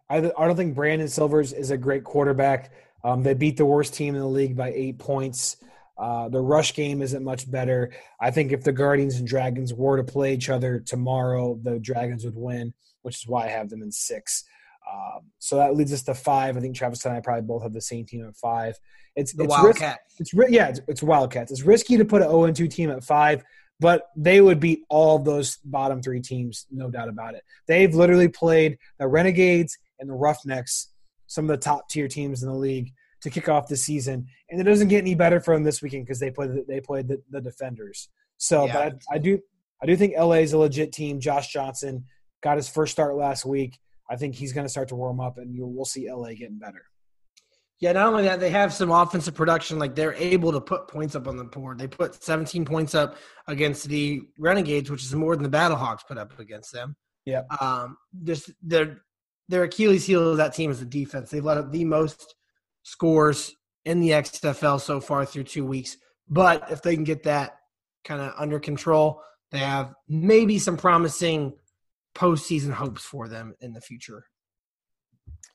I, 0.10 0.18
I 0.18 0.48
don't 0.48 0.56
think 0.56 0.76
Brandon 0.76 1.08
Silvers 1.08 1.54
is 1.54 1.72
a 1.72 1.78
great 1.78 2.04
quarterback. 2.04 2.72
Um, 3.04 3.24
they 3.24 3.34
beat 3.34 3.58
the 3.58 3.66
worst 3.66 3.94
team 3.94 4.16
in 4.16 4.22
the 4.22 4.28
league 4.28 4.58
by 4.58 4.72
eight 4.72 5.00
points. 5.00 5.58
Uh, 5.98 6.30
the 6.30 6.40
rush 6.40 6.74
game 6.74 7.02
isn't 7.02 7.24
much 7.24 7.50
better. 7.50 7.92
I 8.20 8.32
think 8.32 8.52
if 8.52 8.64
the 8.64 8.72
Guardians 8.72 9.18
and 9.18 9.28
Dragons 9.28 9.74
were 9.74 9.98
to 9.98 10.04
play 10.04 10.34
each 10.34 10.50
other 10.50 10.80
tomorrow, 10.80 11.60
the 11.62 11.80
Dragons 11.80 12.24
would 12.24 12.38
win, 12.38 12.74
which 13.02 13.18
is 13.18 13.28
why 13.28 13.46
I 13.46 13.50
have 13.50 13.70
them 13.70 13.82
in 13.82 13.92
six. 13.92 14.46
Um, 14.92 15.22
so 15.38 15.58
that 15.58 15.76
leads 15.76 15.94
us 15.94 16.04
to 16.04 16.14
five. 16.14 16.58
I 16.58 16.60
think 16.60 16.76
Travis 16.76 17.06
and 17.06 17.16
I 17.16 17.20
probably 17.20 17.44
both 17.44 17.64
have 17.64 17.74
the 17.74 17.82
same 17.82 18.06
team 18.06 18.26
at 18.28 18.36
five. 18.36 18.78
It's 19.16 19.34
the 19.34 19.44
it's 19.44 19.52
Wildcats. 19.52 20.16
It's 20.20 20.34
yeah, 20.50 20.70
it's, 20.70 20.82
it's 20.88 21.04
Wildcats. 21.04 21.52
It's 21.52 21.64
risky 21.64 21.98
to 21.98 22.06
put 22.06 22.22
an 22.22 22.30
0 22.30 22.52
2 22.52 22.68
team 22.68 22.90
at 22.90 23.04
five, 23.04 23.44
but 23.80 24.10
they 24.16 24.42
would 24.42 24.60
beat 24.60 24.84
all 24.90 25.18
of 25.18 25.26
those 25.26 25.58
bottom 25.64 26.02
three 26.02 26.22
teams, 26.22 26.66
no 26.72 26.90
doubt 26.90 27.10
about 27.10 27.36
it. 27.36 27.44
They've 27.68 27.94
literally 27.94 28.28
played 28.28 28.78
the 28.98 29.08
Renegades 29.08 29.78
and 30.00 30.10
the 30.10 30.14
Roughnecks 30.14 30.90
some 31.28 31.46
of 31.46 31.50
the 31.50 31.64
top 31.64 31.90
tier 31.90 32.08
teams 32.08 32.42
in 32.42 32.50
the 32.50 32.56
league 32.56 32.92
to 33.22 33.30
kick 33.30 33.50
off 33.50 33.68
the 33.68 33.78
season, 33.78 34.28
and 34.50 34.60
it 34.60 34.64
doesn't 34.64 34.88
get 34.88 35.00
any 35.00 35.16
better 35.16 35.40
for 35.40 35.54
them 35.54 35.64
this 35.64 35.82
weekend 35.82 36.06
because 36.06 36.20
they 36.20 36.32
played 36.32 36.52
the, 36.52 36.66
they 36.68 36.80
played 36.80 37.08
the, 37.08 37.22
the 37.30 37.42
defenders. 37.42 38.10
So, 38.38 38.66
yeah. 38.66 38.74
but 38.74 38.94
I, 39.12 39.16
I, 39.16 39.18
do 39.18 39.40
I 39.82 39.86
do 39.86 39.96
think 39.96 40.16
LA 40.18 40.36
is 40.36 40.54
a 40.54 40.58
legit 40.58 40.92
team. 40.92 41.20
Josh 41.20 41.52
Johnson 41.52 42.06
got 42.42 42.58
his 42.58 42.70
first 42.70 42.94
start 42.94 43.16
last 43.16 43.46
week. 43.46 43.78
I 44.10 44.16
think 44.16 44.36
he's 44.36 44.54
going 44.54 44.66
to 44.66 44.70
start 44.70 44.88
to 44.90 44.96
warm 44.96 45.20
up, 45.20 45.38
and 45.38 45.54
we'll 45.58 45.86
see 45.86 46.12
LA 46.12 46.30
getting 46.30 46.58
better. 46.58 46.84
Yeah, 47.80 47.94
not 47.94 48.08
only 48.08 48.24
that, 48.24 48.42
they 48.42 48.50
have 48.50 48.74
some 48.74 48.92
offensive 48.92 49.36
production. 49.36 49.80
Like 49.80 49.96
they're 49.96 50.14
able 50.14 50.52
to 50.52 50.60
put 50.60 50.88
points 50.90 51.16
up 51.16 51.28
on 51.28 51.38
the 51.38 51.46
board. 51.46 51.80
They 51.80 51.88
put 51.88 52.22
17 52.22 52.66
points 52.66 52.94
up 52.94 53.16
against 53.48 53.88
the 53.88 54.22
Renegades, 54.38 54.90
which 54.90 55.04
is 55.04 55.16
more 55.16 55.36
than 55.36 55.50
the 55.50 55.58
Battlehawks 55.58 56.06
put 56.06 56.18
up 56.18 56.38
against 56.40 56.74
them. 56.74 56.98
Yeah. 57.26 57.44
Um, 57.62 57.98
just 58.24 58.52
they're 58.62 59.02
their 59.48 59.64
Achilles 59.64 60.06
heel 60.06 60.32
of 60.32 60.38
that 60.38 60.54
team 60.54 60.72
is 60.72 60.80
the 60.80 60.86
defense. 60.86 61.32
They've 61.32 61.44
let 61.44 61.58
up 61.58 61.72
the 61.72 61.84
most 61.84 62.36
scores 62.84 63.56
in 63.86 64.00
the 64.00 64.10
XFL 64.10 64.80
so 64.80 65.02
far 65.02 65.26
through 65.26 65.44
two 65.44 65.66
weeks. 65.66 65.98
But 66.28 66.72
if 66.72 66.82
they 66.82 66.96
can 66.96 67.04
get 67.04 67.24
that 67.24 67.58
kind 68.04 68.22
of 68.22 68.34
under 68.38 68.60
control, 68.60 69.22
they 69.52 69.58
have 69.58 69.94
maybe 70.08 70.60
some 70.60 70.78
promising 70.78 71.54
postseason 72.16 72.72
hopes 72.72 73.04
for 73.04 73.28
them 73.28 73.54
in 73.60 73.74
the 73.74 73.82
future. 73.82 74.26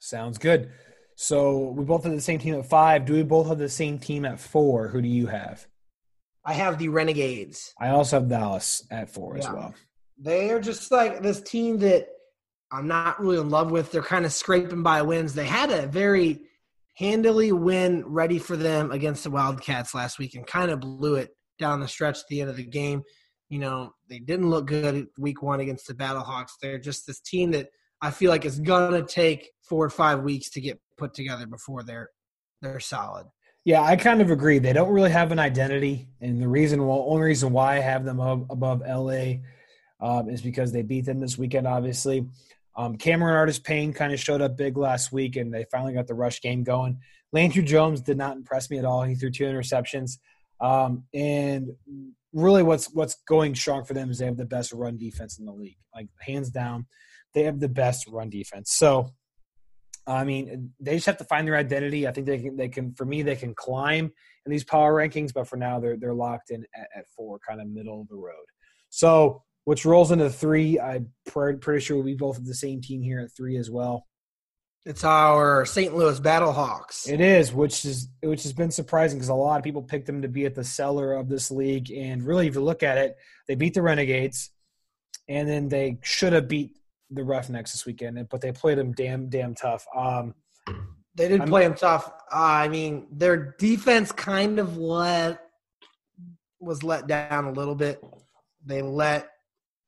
Sounds 0.01 0.39
good. 0.39 0.71
So 1.17 1.71
we 1.71 1.85
both 1.85 2.05
have 2.05 2.13
the 2.13 2.21
same 2.21 2.39
team 2.39 2.55
at 2.55 2.67
five. 2.67 3.05
Do 3.05 3.15
we 3.15 3.23
both 3.23 3.47
have 3.49 3.59
the 3.59 3.69
same 3.69 3.99
team 3.99 4.25
at 4.25 4.41
four? 4.41 4.89
Who 4.89 5.01
do 5.01 5.09
you 5.09 5.27
have? 5.27 5.67
I 6.45 6.55
have 6.55 6.79
the 6.79 6.89
Renegades. 6.89 7.73
I 7.81 7.91
also 7.91 8.21
have 8.21 8.29
Dallas 8.29 8.87
at 8.91 9.09
four 9.11 9.37
yeah. 9.37 9.45
as 9.45 9.55
well. 9.55 9.75
They 10.19 10.51
are 10.51 10.61
just 10.61 10.91
like 10.91 11.23
this 11.23 11.41
team 11.41 11.79
that 11.79 12.09
I'm 12.71 12.87
not 12.87 13.21
really 13.21 13.39
in 13.39 13.51
love 13.51 13.71
with. 13.71 13.91
They're 13.93 14.03
kind 14.03 14.25
of 14.25 14.33
scraping 14.33 14.83
by 14.83 15.03
wins. 15.03 15.35
They 15.35 15.47
had 15.47 15.71
a 15.71 15.87
very 15.87 16.43
handily 16.95 17.53
win 17.53 18.05
ready 18.07 18.39
for 18.39 18.57
them 18.57 18.91
against 18.91 19.25
the 19.25 19.31
Wildcats 19.31 19.95
last 19.95 20.19
week 20.19 20.35
and 20.35 20.47
kind 20.47 20.71
of 20.71 20.81
blew 20.81 21.17
it 21.17 21.31
down 21.59 21.81
the 21.81 21.89
stretch 21.89 22.19
at 22.19 22.27
the 22.29 22.41
end 22.41 22.51
of 22.51 22.57
the 22.57 22.65
game. 22.65 23.03
You 23.55 23.61
know, 23.61 23.95
they 24.09 24.19
didn't 24.19 24.51
look 24.51 24.67
good 24.67 25.07
week 25.17 25.41
one 25.41 25.61
against 25.61 25.87
the 25.87 25.95
Battlehawks. 25.95 26.55
They're 26.61 26.77
just 26.77 27.07
this 27.07 27.21
team 27.21 27.53
that 27.53 27.69
I 28.03 28.11
feel 28.11 28.29
like 28.29 28.45
is 28.45 28.59
gonna 28.59 29.07
take 29.07 29.49
four 29.63 29.85
or 29.85 29.91
five 29.91 30.25
weeks 30.25 30.51
to 30.51 30.61
get 30.61 30.81
put 30.99 31.15
together 31.15 31.47
before 31.47 31.85
they're 31.85 32.09
they're 32.63 32.81
solid. 32.81 33.29
Yeah, 33.65 33.83
I 33.83 33.95
kind 33.95 34.21
of 34.21 34.33
agree. 34.33 34.59
They 34.59 34.73
don't 34.73 34.93
really 34.93 35.13
have 35.13 35.31
an 35.31 35.39
identity, 35.39 36.09
and 36.21 36.43
the 36.43 36.49
reason, 36.49 36.85
well, 36.85 37.05
only 37.07 37.23
reason 37.23 37.53
why 37.53 37.77
I 37.77 37.79
have 37.79 38.05
them 38.05 38.19
above 38.19 38.83
LA 38.85 39.35
um, 40.01 40.29
is 40.29 40.43
because 40.43 40.73
they 40.73 40.83
beat 40.83 41.05
them 41.05 41.21
this 41.21 41.39
weekend. 41.39 41.69
Obviously, 41.69 42.27
um, 42.77 42.97
Cameron 42.97 43.37
Artis-Payne 43.37 43.93
kind 43.93 44.13
of 44.13 44.19
showed 44.19 44.43
up 44.43 44.57
big 44.57 44.77
last 44.77 45.13
week, 45.13 45.37
and 45.37 45.55
they 45.55 45.65
finally 45.71 45.95
got 45.95 46.09
the 46.09 46.15
rush 46.15 46.41
game 46.41 46.65
going. 46.65 46.99
Landry 47.33 47.63
Jones 47.63 48.01
did 48.01 48.19
not 48.19 48.37
impress 48.37 48.69
me 48.69 48.79
at 48.79 48.85
all. 48.85 49.05
He 49.05 49.15
threw 49.15 49.31
two 49.31 49.45
interceptions, 49.45 50.19
um, 50.61 51.05
and 51.15 51.69
really, 52.35 52.63
what's 52.63 52.87
what's 52.93 53.17
going 53.27 53.55
strong 53.55 53.85
for 53.85 53.95
them 53.95 54.11
is 54.11 54.19
they 54.19 54.27
have 54.27 54.37
the 54.37 54.45
best 54.45 54.73
run 54.73 54.99
defense 54.99 55.39
in 55.39 55.47
the 55.47 55.53
league, 55.53 55.79
like 55.95 56.09
hands 56.21 56.51
down. 56.51 56.87
They 57.33 57.45
have 57.45 57.61
the 57.61 57.69
best 57.69 58.07
run 58.09 58.29
defense. 58.29 58.73
So, 58.73 59.11
I 60.07 60.25
mean, 60.25 60.73
they 60.79 60.95
just 60.95 61.07
have 61.07 61.17
to 61.19 61.25
find 61.25 61.49
their 61.49 61.57
identity. 61.57 62.07
I 62.07 62.13
think 62.13 62.27
they 62.27 62.39
can. 62.39 62.57
They 62.57 62.69
can. 62.69 62.95
For 62.95 63.07
me, 63.07 63.23
they 63.23 63.37
can 63.37 63.55
climb 63.55 64.13
in 64.45 64.53
these 64.53 64.65
power 64.65 64.95
rankings, 64.95 65.33
but 65.33 65.49
for 65.49 65.57
now, 65.57 65.81
they're 65.81 65.97
they're 65.97 66.15
locked 66.15 66.51
in 66.51 66.67
at, 66.75 66.89
at 66.97 67.05
four, 67.17 67.39
kind 67.49 67.61
of 67.61 67.69
middle 67.69 68.03
of 68.03 68.09
the 68.09 68.17
road. 68.17 68.47
So 68.91 69.43
which 69.65 69.85
rolls 69.85 70.11
into 70.11 70.31
three. 70.31 70.79
I'm 70.79 71.11
pretty 71.27 71.81
sure 71.81 71.97
we'll 71.97 72.07
be 72.07 72.15
both 72.15 72.37
have 72.37 72.45
the 72.45 72.55
same 72.55 72.81
team 72.81 73.03
here 73.03 73.21
at 73.21 73.35
three 73.35 73.57
as 73.57 73.71
well. 73.71 74.07
It's 74.87 75.03
our 75.03 75.65
St. 75.65 75.97
Louis 75.97 76.21
Battlehawks. 76.21 77.09
It 77.09 77.21
is, 77.23 77.53
which 77.55 77.87
is 77.87 78.09
which 78.23 78.43
has 78.43 78.53
been 78.53 78.71
surprising 78.71 79.19
because 79.19 79.31
a 79.31 79.35
lot 79.35 79.57
of 79.57 79.65
people 79.65 79.83
picked 79.83 80.07
them 80.07 80.23
to 80.23 80.29
be 80.29 80.45
at 80.45 80.55
the 80.55 80.65
cellar 80.65 81.15
of 81.15 81.29
this 81.29 81.51
league, 81.51 81.91
and 81.91 82.23
really, 82.23 82.49
if 82.49 82.55
you 82.55 82.61
look 82.61 82.83
at 82.83 82.99
it, 82.99 83.17
they 83.49 83.55
beat 83.55 83.73
the 83.73 83.81
Renegades, 83.81 84.51
and 85.27 85.49
then 85.49 85.69
they 85.69 85.99
should 86.03 86.35
have 86.35 86.49
beat 86.49 86.77
the 87.11 87.25
Roughnecks 87.25 87.73
this 87.73 87.87
weekend, 87.87 88.29
but 88.29 88.43
they 88.43 88.53
played 88.53 88.77
them 88.77 88.93
damn 88.93 89.31
damn 89.31 89.55
tough. 89.55 89.87
Um, 89.97 90.35
they 91.15 91.29
did 91.29 91.47
play 91.47 91.63
them 91.63 91.77
tough. 91.77 92.07
Uh, 92.31 92.37
I 92.37 92.69
mean, 92.69 93.07
their 93.11 93.55
defense 93.59 94.13
kind 94.13 94.59
of 94.59 94.77
let 94.77 95.41
was 96.61 96.83
let 96.83 97.07
down 97.07 97.47
a 97.47 97.53
little 97.53 97.75
bit. 97.75 98.05
They 98.67 98.83
let 98.83 99.31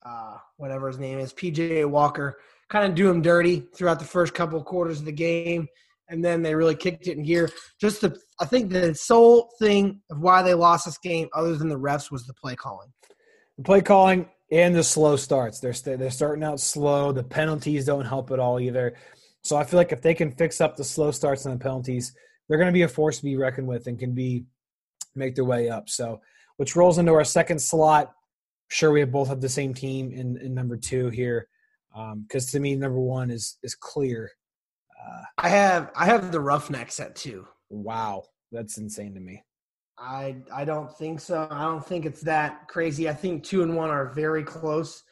uh, 0.04 0.38
whatever 0.56 0.86
his 0.88 0.98
name 0.98 1.18
is, 1.18 1.34
PJ 1.34 1.84
Walker, 1.86 2.38
kind 2.68 2.86
of 2.86 2.94
do 2.94 3.06
them 3.06 3.22
dirty 3.22 3.64
throughout 3.74 3.98
the 3.98 4.04
first 4.04 4.34
couple 4.34 4.58
of 4.58 4.64
quarters 4.64 5.00
of 5.00 5.06
the 5.06 5.12
game. 5.12 5.68
and 6.08 6.24
then 6.24 6.42
they 6.42 6.54
really 6.54 6.76
kicked 6.76 7.08
it 7.08 7.16
in 7.16 7.24
gear. 7.24 7.50
Just 7.80 8.00
the, 8.00 8.16
I 8.40 8.44
think 8.44 8.70
the 8.70 8.94
sole 8.94 9.50
thing 9.58 10.00
of 10.10 10.20
why 10.20 10.42
they 10.42 10.54
lost 10.54 10.84
this 10.84 10.98
game, 10.98 11.28
other 11.34 11.56
than 11.56 11.68
the 11.68 11.78
refs, 11.78 12.10
was 12.10 12.26
the 12.26 12.34
play 12.34 12.54
calling. 12.54 12.92
The 13.56 13.64
play 13.64 13.82
calling 13.82 14.28
and 14.52 14.74
the 14.74 14.84
slow 14.84 15.16
starts. 15.16 15.58
They're 15.60 15.72
they 15.72 15.96
they're 15.96 16.10
starting 16.10 16.44
out 16.44 16.60
slow. 16.60 17.12
The 17.12 17.24
penalties 17.24 17.86
don't 17.86 18.04
help 18.04 18.30
at 18.30 18.38
all 18.38 18.60
either. 18.60 18.94
So 19.42 19.56
I 19.56 19.64
feel 19.64 19.78
like 19.78 19.92
if 19.92 20.02
they 20.02 20.14
can 20.14 20.32
fix 20.32 20.60
up 20.60 20.76
the 20.76 20.84
slow 20.84 21.10
starts 21.10 21.44
and 21.44 21.54
the 21.54 21.62
penalties, 21.62 22.12
they're 22.48 22.58
going 22.58 22.68
to 22.68 22.72
be 22.72 22.82
a 22.82 22.88
force 22.88 23.18
to 23.18 23.24
be 23.24 23.36
reckoned 23.36 23.66
with 23.66 23.86
and 23.86 23.98
can 23.98 24.12
be 24.12 24.44
make 25.14 25.34
their 25.34 25.44
way 25.44 25.68
up. 25.68 25.88
So, 25.88 26.20
which 26.56 26.76
rolls 26.76 26.98
into 26.98 27.12
our 27.12 27.24
second 27.24 27.60
slot. 27.60 28.12
Sure, 28.68 28.90
we 28.90 29.00
have 29.00 29.12
both 29.12 29.28
have 29.28 29.40
the 29.40 29.48
same 29.48 29.72
team 29.74 30.10
in, 30.10 30.36
in 30.38 30.52
number 30.52 30.76
two 30.76 31.08
here, 31.08 31.48
because 31.96 32.44
um, 32.44 32.50
to 32.52 32.60
me, 32.60 32.74
number 32.76 33.00
one 33.00 33.30
is 33.30 33.58
is 33.62 33.74
clear. 33.74 34.30
Uh, 35.00 35.22
I 35.38 35.48
have 35.48 35.90
I 35.96 36.06
have 36.06 36.30
the 36.32 36.40
Roughnecks 36.40 37.00
at 37.00 37.16
two. 37.16 37.46
Wow, 37.70 38.24
that's 38.52 38.78
insane 38.78 39.14
to 39.14 39.20
me. 39.20 39.42
I 39.98 40.36
I 40.52 40.64
don't 40.64 40.94
think 40.96 41.20
so. 41.20 41.48
I 41.50 41.62
don't 41.62 41.84
think 41.84 42.04
it's 42.04 42.20
that 42.22 42.68
crazy. 42.68 43.08
I 43.08 43.14
think 43.14 43.44
two 43.44 43.62
and 43.62 43.76
one 43.76 43.90
are 43.90 44.12
very 44.12 44.44
close. 44.44 45.02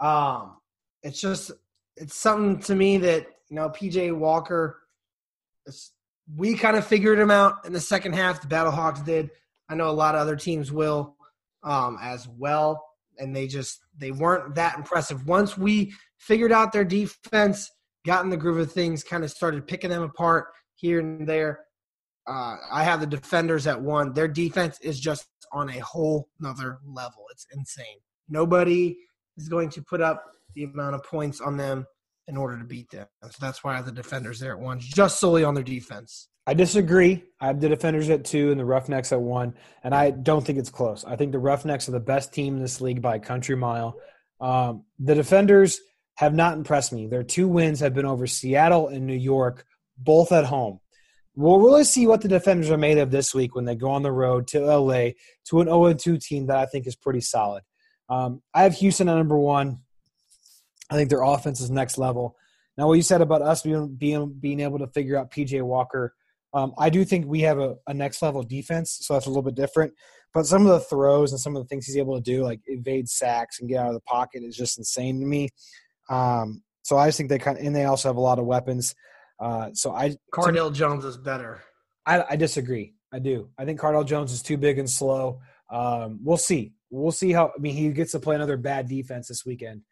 Um, 0.00 0.56
it's 1.02 1.20
just 1.20 1.50
it's 1.96 2.16
something 2.16 2.60
to 2.62 2.74
me 2.74 2.98
that 2.98 3.26
you 3.48 3.56
know 3.56 3.68
PJ 3.68 4.16
Walker. 4.16 4.80
we 6.34 6.56
kind 6.56 6.76
of 6.76 6.86
figured 6.86 7.18
him 7.18 7.30
out 7.30 7.66
in 7.66 7.72
the 7.72 7.80
second 7.80 8.14
half. 8.14 8.40
The 8.40 8.48
Battlehawks 8.48 9.04
did. 9.04 9.30
I 9.68 9.74
know 9.74 9.90
a 9.90 9.92
lot 9.92 10.14
of 10.14 10.20
other 10.22 10.36
teams 10.36 10.72
will 10.72 11.16
um, 11.62 11.98
as 12.00 12.26
well, 12.28 12.84
and 13.18 13.34
they 13.34 13.46
just 13.46 13.80
they 13.96 14.10
weren't 14.10 14.54
that 14.54 14.76
impressive. 14.76 15.26
Once 15.26 15.56
we 15.56 15.92
figured 16.18 16.52
out 16.52 16.72
their 16.72 16.84
defense, 16.84 17.70
got 18.06 18.24
in 18.24 18.30
the 18.30 18.36
groove 18.36 18.58
of 18.58 18.72
things, 18.72 19.02
kind 19.02 19.24
of 19.24 19.30
started 19.30 19.66
picking 19.66 19.90
them 19.90 20.02
apart 20.02 20.46
here 20.74 21.00
and 21.00 21.26
there. 21.26 21.60
Uh, 22.26 22.56
I 22.72 22.82
have 22.82 23.00
the 23.00 23.06
defenders 23.06 23.66
at 23.66 23.80
one. 23.80 24.12
Their 24.12 24.28
defense 24.28 24.78
is 24.80 24.98
just 24.98 25.26
on 25.52 25.70
a 25.70 25.78
whole 25.78 26.28
nother 26.40 26.78
level. 26.84 27.24
It's 27.30 27.46
insane. 27.52 27.98
Nobody 28.28 28.96
is 29.36 29.48
going 29.48 29.70
to 29.70 29.82
put 29.82 30.00
up 30.00 30.24
the 30.54 30.64
amount 30.64 30.94
of 30.94 31.04
points 31.04 31.40
on 31.40 31.56
them 31.56 31.86
in 32.28 32.36
order 32.36 32.58
to 32.58 32.64
beat 32.64 32.90
them. 32.90 33.06
So 33.22 33.36
that's 33.40 33.62
why 33.62 33.74
I 33.74 33.76
have 33.76 33.86
the 33.86 33.92
defenders 33.92 34.40
there 34.40 34.52
at 34.52 34.58
one, 34.58 34.80
just 34.80 35.20
solely 35.20 35.44
on 35.44 35.54
their 35.54 35.62
defense. 35.62 36.28
I 36.46 36.54
disagree. 36.54 37.24
I 37.40 37.48
have 37.48 37.60
the 37.60 37.68
defenders 37.68 38.08
at 38.08 38.24
two 38.24 38.50
and 38.50 38.60
the 38.60 38.64
Roughnecks 38.64 39.12
at 39.12 39.20
one, 39.20 39.54
and 39.82 39.94
I 39.94 40.10
don't 40.10 40.44
think 40.44 40.58
it's 40.58 40.70
close. 40.70 41.04
I 41.04 41.16
think 41.16 41.32
the 41.32 41.38
Roughnecks 41.38 41.88
are 41.88 41.92
the 41.92 42.00
best 42.00 42.32
team 42.32 42.56
in 42.56 42.62
this 42.62 42.80
league 42.80 43.02
by 43.02 43.16
a 43.16 43.20
country 43.20 43.56
mile. 43.56 43.98
Um, 44.40 44.84
the 44.98 45.14
defenders 45.14 45.80
have 46.14 46.34
not 46.34 46.56
impressed 46.56 46.92
me. 46.92 47.08
Their 47.08 47.24
two 47.24 47.48
wins 47.48 47.80
have 47.80 47.94
been 47.94 48.06
over 48.06 48.26
Seattle 48.26 48.88
and 48.88 49.06
New 49.06 49.14
York, 49.14 49.66
both 49.98 50.30
at 50.30 50.44
home. 50.44 50.80
We'll 51.34 51.58
really 51.58 51.84
see 51.84 52.06
what 52.06 52.22
the 52.22 52.28
defenders 52.28 52.70
are 52.70 52.78
made 52.78 52.96
of 52.96 53.10
this 53.10 53.34
week 53.34 53.54
when 53.54 53.66
they 53.66 53.74
go 53.74 53.90
on 53.90 54.02
the 54.02 54.12
road 54.12 54.46
to 54.48 54.60
LA 54.60 55.10
to 55.48 55.60
an 55.60 55.66
0 55.66 55.92
2 55.92 56.16
team 56.18 56.46
that 56.46 56.56
I 56.56 56.66
think 56.66 56.86
is 56.86 56.96
pretty 56.96 57.20
solid. 57.20 57.62
Um, 58.08 58.40
I 58.54 58.62
have 58.62 58.74
Houston 58.74 59.08
at 59.08 59.16
number 59.16 59.36
one. 59.36 59.80
I 60.88 60.94
think 60.94 61.10
their 61.10 61.22
offense 61.22 61.60
is 61.60 61.70
next 61.70 61.98
level. 61.98 62.36
Now, 62.78 62.86
what 62.86 62.94
you 62.94 63.02
said 63.02 63.20
about 63.20 63.42
us 63.42 63.62
being 63.62 63.88
being, 63.88 64.32
being 64.32 64.60
able 64.60 64.78
to 64.78 64.86
figure 64.86 65.18
out 65.18 65.30
PJ 65.30 65.60
Walker, 65.62 66.14
um, 66.56 66.72
I 66.78 66.88
do 66.88 67.04
think 67.04 67.26
we 67.26 67.42
have 67.42 67.58
a, 67.58 67.76
a, 67.86 67.92
next 67.92 68.22
level 68.22 68.42
defense, 68.42 68.98
so 69.02 69.12
that's 69.12 69.26
a 69.26 69.28
little 69.28 69.42
bit 69.42 69.54
different. 69.54 69.92
But 70.32 70.46
some 70.46 70.62
of 70.62 70.68
the 70.68 70.80
throws 70.80 71.32
and 71.32 71.38
some 71.40 71.54
of 71.54 71.62
the 71.62 71.68
things 71.68 71.84
he's 71.84 71.98
able 71.98 72.14
to 72.14 72.22
do, 72.22 72.42
like 72.44 72.60
evade 72.64 73.10
sacks 73.10 73.60
and 73.60 73.68
get 73.68 73.78
out 73.78 73.88
of 73.88 73.94
the 73.94 74.00
pocket, 74.00 74.42
is 74.42 74.56
just 74.56 74.78
insane 74.78 75.20
to 75.20 75.26
me. 75.26 75.50
Um, 76.08 76.62
so 76.82 76.96
I 76.96 77.08
just 77.08 77.18
think 77.18 77.28
they 77.28 77.38
kind 77.38 77.58
of, 77.58 77.66
and 77.66 77.76
they 77.76 77.84
also 77.84 78.08
have 78.08 78.16
a 78.16 78.20
lot 78.20 78.38
of 78.38 78.46
weapons. 78.46 78.94
Uh, 79.38 79.68
so 79.74 79.92
I 79.92 80.16
Cardale 80.32 80.72
Jones 80.72 81.04
is 81.04 81.18
better. 81.18 81.60
I, 82.06 82.24
I, 82.30 82.36
disagree. 82.36 82.94
I 83.12 83.18
do. 83.18 83.50
I 83.58 83.66
think 83.66 83.78
Cardale 83.78 84.06
Jones 84.06 84.32
is 84.32 84.40
too 84.40 84.56
big 84.56 84.78
and 84.78 84.88
slow. 84.88 85.40
Um, 85.70 86.20
we'll 86.22 86.38
see. 86.38 86.72
We'll 86.88 87.12
see 87.12 87.32
how. 87.32 87.48
I 87.48 87.60
mean, 87.60 87.74
he 87.74 87.90
gets 87.90 88.12
to 88.12 88.20
play 88.20 88.34
another 88.34 88.56
bad 88.56 88.88
defense 88.88 89.28
this 89.28 89.44
weekend. 89.44 89.82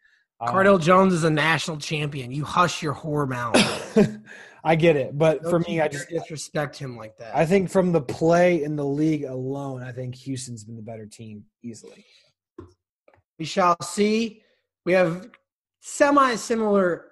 Cardale 0.41 0.75
um, 0.75 0.81
Jones 0.81 1.13
is 1.13 1.23
a 1.23 1.29
national 1.29 1.77
champion. 1.77 2.31
You 2.31 2.43
hush 2.43 2.81
your 2.81 2.93
whore 2.93 3.27
mouth. 3.27 3.97
I 4.63 4.75
get 4.75 4.95
it, 4.95 5.15
but 5.15 5.43
Don't 5.43 5.49
for 5.51 5.59
me, 5.59 5.79
I 5.79 5.87
just 5.87 6.09
disrespect 6.09 6.75
him 6.75 6.97
like 6.97 7.17
that. 7.17 7.35
I 7.35 7.45
think 7.45 7.69
from 7.69 7.91
the 7.91 8.01
play 8.01 8.63
in 8.63 8.75
the 8.75 8.83
league 8.83 9.23
alone, 9.23 9.83
I 9.83 9.91
think 9.91 10.15
Houston's 10.15 10.63
been 10.63 10.75
the 10.75 10.81
better 10.81 11.05
team 11.05 11.45
easily. 11.63 12.03
We 13.37 13.45
shall 13.45 13.77
see. 13.83 14.41
We 14.83 14.93
have 14.93 15.29
semi 15.81 16.35
similar 16.35 17.11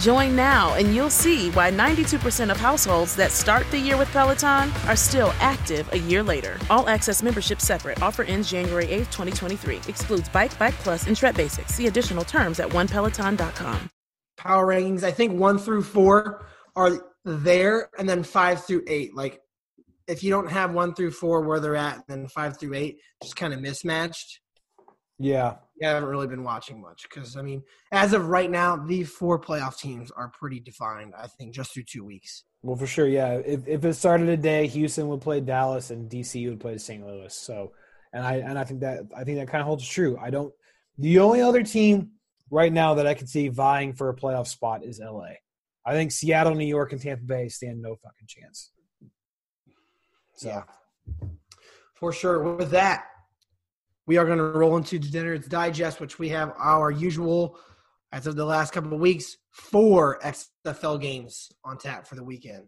Join 0.00 0.36
now 0.36 0.74
and 0.74 0.94
you'll 0.94 1.10
see 1.10 1.50
why 1.50 1.70
92% 1.70 2.50
of 2.50 2.56
households 2.56 3.16
that 3.16 3.32
start 3.32 3.70
the 3.70 3.78
year 3.78 3.96
with 3.96 4.10
Peloton 4.12 4.70
are 4.86 4.96
still 4.96 5.32
active 5.40 5.92
a 5.92 5.98
year 5.98 6.22
later. 6.22 6.58
All 6.70 6.88
access 6.88 7.22
membership 7.22 7.60
separate. 7.60 8.02
Offer 8.02 8.24
ends 8.24 8.50
January 8.50 8.86
8th, 8.86 9.10
2023. 9.10 9.76
Excludes 9.88 10.28
Bike, 10.28 10.56
Bike 10.58 10.74
Plus, 10.74 11.06
and 11.06 11.16
Tread 11.16 11.34
Basics. 11.36 11.74
See 11.74 11.86
additional 11.86 12.24
terms 12.24 12.60
at 12.60 12.68
onepeloton.com. 12.68 13.90
Power 14.36 14.66
rankings, 14.66 15.02
I 15.02 15.10
think 15.10 15.38
one 15.38 15.58
through 15.58 15.82
four 15.82 16.46
are 16.76 17.00
there, 17.24 17.88
and 17.98 18.08
then 18.08 18.22
five 18.22 18.64
through 18.64 18.84
eight. 18.86 19.16
Like, 19.16 19.40
if 20.06 20.22
you 20.22 20.30
don't 20.30 20.50
have 20.50 20.72
one 20.72 20.94
through 20.94 21.12
four 21.12 21.40
where 21.40 21.58
they're 21.58 21.74
at, 21.74 22.06
then 22.06 22.28
five 22.28 22.58
through 22.60 22.74
eight, 22.74 22.98
just 23.22 23.34
kind 23.34 23.54
of 23.54 23.60
mismatched. 23.60 24.40
Yeah. 25.18 25.56
I 25.82 25.88
haven't 25.88 26.08
really 26.08 26.26
been 26.26 26.42
watching 26.42 26.80
much 26.80 27.02
because 27.02 27.36
I 27.36 27.42
mean, 27.42 27.62
as 27.92 28.12
of 28.12 28.28
right 28.28 28.50
now, 28.50 28.76
the 28.76 29.04
four 29.04 29.38
playoff 29.38 29.78
teams 29.78 30.10
are 30.10 30.30
pretty 30.38 30.60
defined. 30.60 31.12
I 31.16 31.26
think 31.26 31.54
just 31.54 31.74
through 31.74 31.84
two 31.84 32.04
weeks. 32.04 32.44
Well, 32.62 32.76
for 32.76 32.86
sure, 32.86 33.06
yeah. 33.06 33.34
If 33.44 33.68
if 33.68 33.84
it 33.84 33.94
started 33.94 34.26
today, 34.26 34.66
Houston 34.68 35.08
would 35.08 35.20
play 35.20 35.40
Dallas 35.40 35.90
and 35.90 36.10
DC 36.10 36.48
would 36.48 36.60
play 36.60 36.78
St. 36.78 37.06
Louis. 37.06 37.34
So, 37.34 37.72
and 38.12 38.24
I 38.24 38.36
and 38.36 38.58
I 38.58 38.64
think 38.64 38.80
that 38.80 39.00
I 39.16 39.24
think 39.24 39.38
that 39.38 39.48
kind 39.48 39.60
of 39.60 39.66
holds 39.66 39.86
true. 39.86 40.18
I 40.20 40.30
don't. 40.30 40.52
The 40.98 41.18
only 41.18 41.42
other 41.42 41.62
team 41.62 42.12
right 42.50 42.72
now 42.72 42.94
that 42.94 43.06
I 43.06 43.14
can 43.14 43.26
see 43.26 43.48
vying 43.48 43.92
for 43.92 44.08
a 44.08 44.16
playoff 44.16 44.46
spot 44.46 44.82
is 44.82 45.00
LA. 45.00 45.34
I 45.84 45.92
think 45.92 46.10
Seattle, 46.10 46.54
New 46.54 46.66
York, 46.66 46.92
and 46.92 47.00
Tampa 47.00 47.24
Bay 47.24 47.48
stand 47.48 47.80
no 47.82 47.96
fucking 47.96 48.26
chance. 48.26 48.70
So, 50.36 50.48
yeah. 50.48 50.62
for 51.94 52.12
sure. 52.12 52.56
With 52.56 52.70
that, 52.70 53.04
we 54.06 54.16
are 54.16 54.24
going 54.24 54.38
to 54.38 54.44
roll 54.44 54.76
into 54.76 54.98
Degenerates 54.98 55.48
Digest, 55.48 56.00
which 56.00 56.18
we 56.18 56.28
have 56.28 56.54
our 56.58 56.90
usual, 56.90 57.58
as 58.12 58.26
of 58.26 58.36
the 58.36 58.44
last 58.44 58.72
couple 58.72 58.94
of 58.94 59.00
weeks, 59.00 59.36
four 59.50 60.20
XFL 60.20 61.00
games 61.00 61.50
on 61.64 61.76
tap 61.76 62.06
for 62.06 62.14
the 62.14 62.24
weekend. 62.24 62.64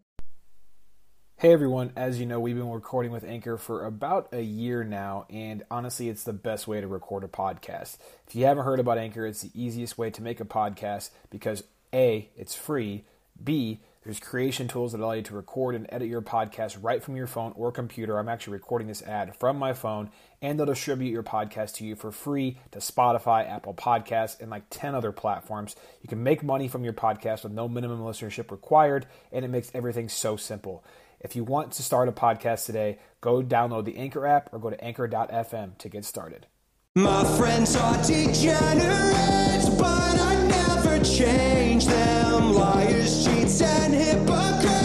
Hey 1.37 1.53
everyone, 1.53 1.93
as 1.95 2.19
you 2.19 2.27
know, 2.27 2.41
we've 2.41 2.57
been 2.57 2.69
recording 2.69 3.13
with 3.13 3.23
Anchor 3.23 3.57
for 3.57 3.87
about 3.87 4.29
a 4.33 4.43
year 4.43 4.83
now, 4.83 5.25
and 5.31 5.63
honestly, 5.71 6.09
it's 6.09 6.25
the 6.25 6.33
best 6.33 6.67
way 6.67 6.81
to 6.81 6.89
record 6.89 7.23
a 7.23 7.29
podcast. 7.29 7.99
If 8.27 8.35
you 8.35 8.45
haven't 8.45 8.65
heard 8.65 8.81
about 8.81 8.99
Anchor, 8.99 9.25
it's 9.25 9.43
the 9.43 9.53
easiest 9.55 9.97
way 9.97 10.11
to 10.11 10.21
make 10.21 10.41
a 10.41 10.45
podcast 10.45 11.11
because 11.31 11.63
A, 11.95 12.29
it's 12.37 12.57
free, 12.57 13.05
B, 13.43 13.79
there's 14.09 14.21
creation 14.21 14.69
tools 14.69 14.93
that 14.93 15.03
allow 15.03 15.13
you 15.13 15.21
to 15.21 15.35
record 15.35 15.75
and 15.75 15.87
edit 15.91 16.09
your 16.09 16.23
podcast 16.23 16.79
right 16.81 17.03
from 17.03 17.15
your 17.15 17.27
phone 17.27 17.53
or 17.57 17.71
computer. 17.71 18.19
I'm 18.19 18.31
actually 18.31 18.55
recording 18.55 18.89
this 18.89 19.03
ad 19.03 19.37
from 19.37 19.59
my 19.59 19.75
phone, 19.75 20.09
and 20.41 20.59
they'll 20.59 20.65
distribute 20.65 21.11
your 21.11 21.23
podcast 21.23 21.75
to 21.75 21.85
you 21.85 21.95
for 21.95 22.11
free 22.11 22.59
to 22.71 22.79
Spotify, 22.79 23.47
Apple 23.47 23.75
Podcasts, 23.75 24.41
and 24.41 24.51
like 24.51 24.63
10 24.71 24.95
other 24.95 25.13
platforms. 25.13 25.77
You 26.01 26.09
can 26.09 26.23
make 26.23 26.43
money 26.43 26.69
from 26.69 26.85
your 26.85 26.95
podcast 26.95 27.43
with 27.43 27.53
no 27.53 27.69
minimum 27.69 28.01
listenership 28.01 28.51
required, 28.51 29.05
and 29.31 29.45
it 29.45 29.49
makes 29.49 29.71
everything 29.75 30.09
so 30.09 30.39
simple. 30.39 30.83
If 31.21 31.37
you 31.37 31.45
want 31.45 31.73
to 31.73 31.83
start 31.83 32.09
a 32.09 32.13
podcast 32.13 32.65
today, 32.65 33.01
go 33.21 33.43
download 33.43 33.85
the 33.85 33.99
Anchor 33.99 34.27
app 34.27 34.49
or 34.55 34.59
go 34.59 34.71
to 34.71 34.83
anchor.fm 34.83 35.77
to 35.77 35.89
get 35.91 36.07
started. 36.07 36.47
My 36.95 37.25
friends 37.37 37.77
are 37.77 38.03
degenerates, 38.03 39.69
but 39.69 39.85
I 39.85 40.47
never 40.49 41.05
change. 41.05 41.85
Them 41.85 42.28
liars, 42.41 43.25
cheats, 43.25 43.61
and 43.63 43.95
hypocrites. 43.95 44.79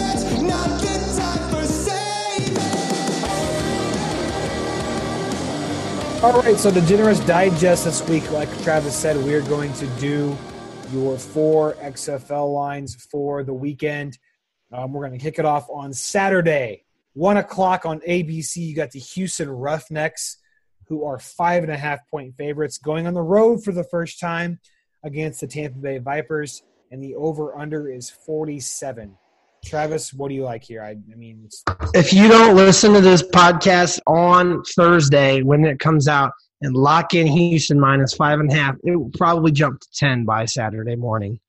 All 6.24 6.40
right, 6.40 6.58
so 6.58 6.70
Degenerates 6.70 7.20
Digest 7.26 7.84
this 7.84 8.00
week, 8.08 8.30
like 8.30 8.48
Travis 8.62 8.96
said, 8.96 9.14
we're 9.18 9.42
going 9.42 9.74
to 9.74 9.86
do 10.00 10.34
your 10.90 11.18
four 11.18 11.74
XFL 11.74 12.50
lines 12.50 12.94
for 12.94 13.44
the 13.44 13.52
weekend. 13.52 14.16
Um, 14.72 14.94
we're 14.94 15.06
going 15.06 15.18
to 15.18 15.22
kick 15.22 15.38
it 15.38 15.44
off 15.44 15.68
on 15.68 15.92
Saturday, 15.92 16.86
1 17.12 17.36
o'clock 17.36 17.84
on 17.84 18.00
ABC. 18.08 18.56
You 18.56 18.74
got 18.74 18.90
the 18.90 19.00
Houston 19.00 19.50
Roughnecks, 19.50 20.38
who 20.88 21.04
are 21.04 21.18
five 21.18 21.62
and 21.62 21.70
a 21.70 21.76
half 21.76 22.08
point 22.08 22.34
favorites, 22.38 22.78
going 22.78 23.06
on 23.06 23.12
the 23.12 23.20
road 23.20 23.62
for 23.62 23.72
the 23.72 23.84
first 23.84 24.18
time 24.18 24.60
against 25.02 25.42
the 25.42 25.46
Tampa 25.46 25.76
Bay 25.76 25.98
Vipers, 25.98 26.62
and 26.94 27.02
the 27.02 27.16
over 27.16 27.58
under 27.58 27.90
is 27.90 28.08
47. 28.08 29.16
Travis, 29.64 30.14
what 30.14 30.28
do 30.28 30.34
you 30.36 30.44
like 30.44 30.62
here? 30.62 30.80
I, 30.80 30.90
I 30.90 31.16
mean, 31.16 31.42
it's, 31.44 31.64
If 31.92 32.12
you 32.12 32.28
don't 32.28 32.54
listen 32.54 32.92
to 32.92 33.00
this 33.00 33.20
podcast 33.20 33.98
on 34.06 34.62
Thursday 34.62 35.42
when 35.42 35.64
it 35.64 35.80
comes 35.80 36.06
out 36.06 36.30
and 36.60 36.76
lock 36.76 37.12
in 37.12 37.26
Houston 37.26 37.80
minus 37.80 38.14
five 38.14 38.38
and 38.38 38.48
a 38.48 38.54
half, 38.54 38.76
it 38.84 38.94
will 38.94 39.10
probably 39.10 39.50
jump 39.50 39.80
to 39.80 39.88
10 39.96 40.24
by 40.24 40.44
Saturday 40.44 40.94
morning. 40.94 41.40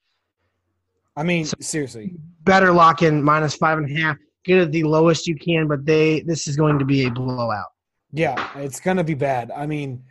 I 1.16 1.22
mean, 1.22 1.46
seriously, 1.62 2.16
Better 2.42 2.72
lock 2.72 3.04
in 3.04 3.22
minus 3.22 3.56
five 3.56 3.78
and 3.78 3.96
a 3.96 4.02
half. 4.02 4.18
Get 4.46 4.58
it 4.58 4.72
the 4.72 4.84
lowest 4.84 5.28
you 5.28 5.36
can, 5.36 5.68
but 5.68 5.86
they 5.86 6.22
this 6.22 6.48
is 6.48 6.56
going 6.56 6.80
to 6.80 6.86
be 6.86 7.06
a 7.06 7.12
blowout. 7.12 7.68
yeah, 8.12 8.50
it's 8.58 8.80
going 8.80 8.98
to 8.98 9.04
be 9.04 9.14
bad. 9.14 9.52
I 9.52 9.68
mean, 9.68 10.04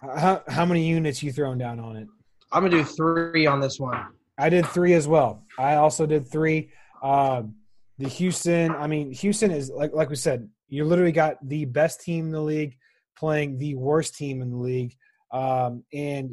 how, 0.00 0.42
how 0.46 0.64
many 0.64 0.86
units 0.86 1.24
you 1.24 1.32
throwing 1.32 1.58
down 1.58 1.80
on 1.80 1.96
it? 1.96 2.06
I'm 2.52 2.64
gonna 2.64 2.78
do 2.78 2.84
three 2.84 3.46
on 3.46 3.60
this 3.60 3.78
one. 3.78 4.06
I 4.40 4.48
did 4.48 4.66
three 4.66 4.94
as 4.94 5.06
well. 5.06 5.44
I 5.58 5.74
also 5.74 6.06
did 6.06 6.26
three. 6.26 6.70
Um, 7.02 7.56
the 7.98 8.08
Houston, 8.08 8.70
I 8.70 8.86
mean, 8.86 9.12
Houston 9.12 9.50
is 9.50 9.70
like 9.70 9.92
like 9.92 10.08
we 10.08 10.16
said, 10.16 10.48
you 10.68 10.84
literally 10.86 11.12
got 11.12 11.36
the 11.46 11.66
best 11.66 12.00
team 12.00 12.26
in 12.26 12.32
the 12.32 12.40
league 12.40 12.78
playing 13.18 13.58
the 13.58 13.74
worst 13.74 14.16
team 14.16 14.40
in 14.40 14.50
the 14.50 14.56
league, 14.56 14.96
um, 15.30 15.84
and 15.92 16.32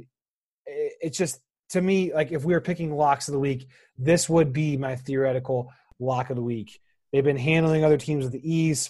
it, 0.65 0.93
it's 1.01 1.17
just 1.17 1.41
to 1.71 1.81
me 1.81 2.13
like 2.13 2.31
if 2.31 2.45
we 2.45 2.53
were 2.53 2.61
picking 2.61 2.95
locks 2.95 3.27
of 3.27 3.33
the 3.33 3.39
week, 3.39 3.67
this 3.97 4.29
would 4.29 4.53
be 4.53 4.77
my 4.77 4.95
theoretical 4.95 5.69
lock 5.99 6.29
of 6.29 6.37
the 6.37 6.41
week. 6.41 6.79
They've 7.11 7.23
been 7.23 7.35
handling 7.35 7.83
other 7.83 7.97
teams 7.97 8.23
with 8.23 8.35
ease. 8.35 8.89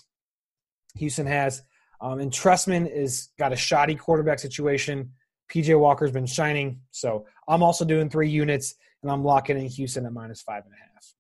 Houston 0.98 1.26
has, 1.26 1.64
um, 2.02 2.20
and 2.20 2.32
Trestman 2.32 2.92
is 2.92 3.30
got 3.40 3.54
a 3.54 3.56
shoddy 3.56 3.96
quarterback 3.96 4.38
situation. 4.38 5.14
PJ 5.52 5.80
Walker's 5.80 6.12
been 6.12 6.28
shining, 6.28 6.82
so 6.92 7.26
I'm 7.48 7.64
also 7.64 7.84
doing 7.84 8.10
three 8.10 8.30
units, 8.30 8.76
and 9.04 9.12
I'm 9.12 9.24
locking 9.24 9.58
in 9.58 9.68
Houston 9.68 10.06
at 10.06 10.14
minus 10.14 10.42
five 10.42 10.64
and 10.66 10.74
a 10.74 10.78
half. 10.78 11.14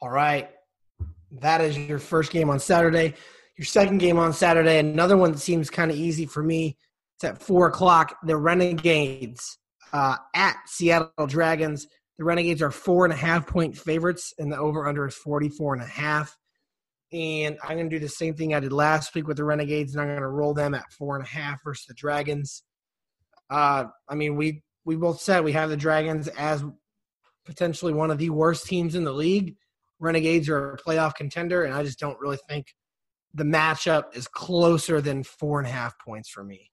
All 0.00 0.10
right. 0.10 0.50
That 1.40 1.60
is 1.60 1.76
your 1.76 1.98
first 1.98 2.30
game 2.30 2.50
on 2.50 2.60
Saturday. 2.60 3.14
Your 3.58 3.66
second 3.66 3.98
game 3.98 4.18
on 4.18 4.32
Saturday, 4.32 4.78
another 4.78 5.16
one 5.16 5.32
that 5.32 5.38
seems 5.38 5.70
kind 5.70 5.90
of 5.90 5.96
easy 5.96 6.26
for 6.26 6.42
me. 6.42 6.76
It's 7.16 7.24
at 7.24 7.42
four 7.42 7.68
o'clock. 7.68 8.16
The 8.24 8.36
Renegades 8.36 9.58
uh, 9.92 10.16
at 10.34 10.56
Seattle 10.66 11.26
Dragons. 11.26 11.86
The 12.18 12.24
Renegades 12.24 12.62
are 12.62 12.70
four 12.70 13.04
and 13.04 13.12
a 13.12 13.16
half 13.16 13.46
point 13.46 13.76
favorites, 13.76 14.34
and 14.38 14.52
the 14.52 14.58
over 14.58 14.86
under 14.86 15.06
is 15.06 15.14
44 15.14 15.74
and 15.74 15.82
a 15.82 15.86
half. 15.86 16.36
And 17.12 17.56
I'm 17.62 17.76
going 17.76 17.88
to 17.88 17.96
do 17.96 18.00
the 18.00 18.08
same 18.08 18.34
thing 18.34 18.54
I 18.54 18.60
did 18.60 18.72
last 18.72 19.14
week 19.14 19.26
with 19.26 19.36
the 19.36 19.44
Renegades, 19.44 19.94
and 19.94 20.02
I'm 20.02 20.08
going 20.08 20.20
to 20.20 20.28
roll 20.28 20.52
them 20.52 20.74
at 20.74 20.92
four 20.92 21.16
and 21.16 21.24
a 21.24 21.28
half 21.28 21.60
versus 21.64 21.86
the 21.86 21.94
Dragons. 21.94 22.62
Uh, 23.48 23.84
I 24.08 24.14
mean, 24.14 24.36
we 24.36 24.62
we 24.86 24.96
both 24.96 25.20
said 25.20 25.44
we 25.44 25.52
have 25.52 25.68
the 25.68 25.76
Dragons 25.76 26.28
as 26.28 26.64
potentially 27.44 27.92
one 27.92 28.10
of 28.10 28.18
the 28.18 28.30
worst 28.30 28.66
teams 28.66 28.94
in 28.94 29.04
the 29.04 29.12
league. 29.12 29.56
Renegades 29.98 30.48
are 30.48 30.72
a 30.72 30.78
playoff 30.78 31.14
contender, 31.14 31.64
and 31.64 31.74
I 31.74 31.82
just 31.82 31.98
don't 31.98 32.18
really 32.20 32.38
think 32.48 32.74
the 33.34 33.44
matchup 33.44 34.16
is 34.16 34.28
closer 34.28 35.00
than 35.00 35.24
four 35.24 35.58
and 35.58 35.68
a 35.68 35.70
half 35.70 35.98
points 35.98 36.30
for 36.30 36.44
me. 36.44 36.70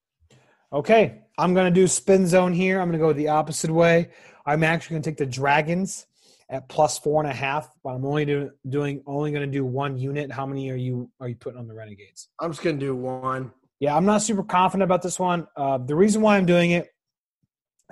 Okay, 0.71 1.21
I'm 1.38 1.54
going 1.54 1.71
to 1.73 1.80
do 1.80 1.88
spin 1.88 2.28
zone 2.28 2.54
here. 2.54 2.80
I'm 2.80 2.88
going 2.88 2.99
to 2.99 3.06
go 3.06 3.13
the 3.13 3.30
opposite 3.30 3.71
way. 3.71 4.12
I'm 4.45 4.63
actually 4.63 4.95
going 4.95 5.04
to 5.04 5.10
take 5.10 5.17
the 5.17 5.26
Dragons 5.26 6.06
at 6.49 6.69
plus 6.69 6.99
four 6.99 7.21
and 7.23 7.32
a 7.32 7.36
half, 7.36 7.69
but 7.84 7.91
I'm 7.91 8.06
only 8.06 8.26
do, 8.26 8.52
doing 8.69 9.02
only 9.08 9.32
going 9.32 9.49
to 9.49 9.52
do 9.52 9.65
one 9.65 9.97
unit. 9.97 10.32
How 10.32 10.45
many 10.45 10.69
are 10.69 10.76
you 10.76 11.10
are 11.19 11.28
you 11.28 11.36
putting 11.36 11.60
on 11.60 11.67
the 11.67 11.73
Renegades? 11.73 12.30
I'm 12.39 12.52
just 12.52 12.62
going 12.62 12.80
to 12.80 12.86
do 12.86 12.95
one. 12.95 13.52
Yeah, 13.80 13.95
I'm 13.95 14.06
not 14.06 14.21
super 14.21 14.43
confident 14.43 14.84
about 14.84 15.02
this 15.02 15.19
one. 15.19 15.47
Uh, 15.58 15.78
the 15.78 15.95
reason 15.95 16.21
why 16.21 16.38
I'm 16.38 16.45
doing 16.45 16.71
it 16.71 16.93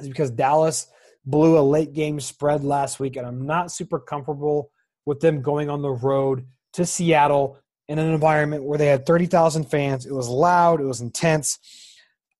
is 0.02 0.08
because 0.08 0.32
Dallas 0.32 0.88
blew 1.26 1.58
a 1.58 1.62
late 1.62 1.94
game 1.94 2.20
spread 2.20 2.64
last 2.64 3.00
week, 3.00 3.16
and 3.16 3.26
I'm 3.26 3.46
not 3.46 3.72
super 3.72 4.00
comfortable 4.00 4.72
with 5.06 5.20
them 5.20 5.42
going 5.42 5.70
on 5.70 5.82
the 5.82 5.92
road 5.92 6.46
to 6.74 6.86
Seattle 6.86 7.58
in 7.88 8.00
an 8.00 8.12
environment 8.12 8.64
where 8.64 8.78
they 8.78 8.88
had 8.88 9.06
30,000 9.06 9.66
fans. 9.66 10.06
It 10.06 10.14
was 10.14 10.30
loud, 10.30 10.80
it 10.80 10.86
was 10.86 11.02
intense. 11.02 11.60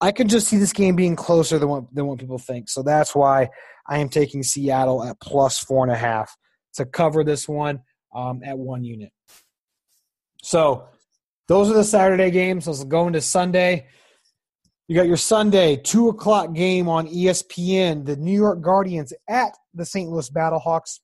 I 0.00 0.10
could 0.10 0.28
just 0.28 0.48
see 0.48 0.56
this 0.56 0.72
game 0.72 0.96
being 0.96 1.14
closer 1.14 1.58
than 1.58 1.68
what 1.68 1.94
than 1.94 2.06
what 2.06 2.18
people 2.18 2.38
think. 2.38 2.68
So 2.68 2.82
that's 2.82 3.14
why 3.14 3.50
I 3.86 3.98
am 3.98 4.08
taking 4.08 4.42
Seattle 4.42 5.04
at 5.04 5.20
plus 5.20 5.58
four 5.58 5.84
and 5.84 5.92
a 5.92 5.96
half 5.96 6.36
to 6.74 6.84
cover 6.84 7.22
this 7.22 7.48
one 7.48 7.82
um, 8.12 8.42
at 8.44 8.58
one 8.58 8.82
unit. 8.82 9.12
So 10.42 10.88
those 11.46 11.70
are 11.70 11.74
the 11.74 11.84
Saturday 11.84 12.30
games. 12.30 12.66
Let's 12.66 12.82
go 12.82 13.06
into 13.06 13.20
Sunday. 13.20 13.86
You 14.92 14.98
got 14.98 15.06
your 15.06 15.16
Sunday 15.16 15.76
two 15.76 16.10
o'clock 16.10 16.52
game 16.52 16.86
on 16.86 17.08
ESPN. 17.08 18.04
The 18.04 18.16
New 18.16 18.38
York 18.38 18.60
Guardians 18.60 19.14
at 19.26 19.56
the 19.72 19.86
St. 19.86 20.10
Louis 20.10 20.28
Battlehawks, 20.28 21.00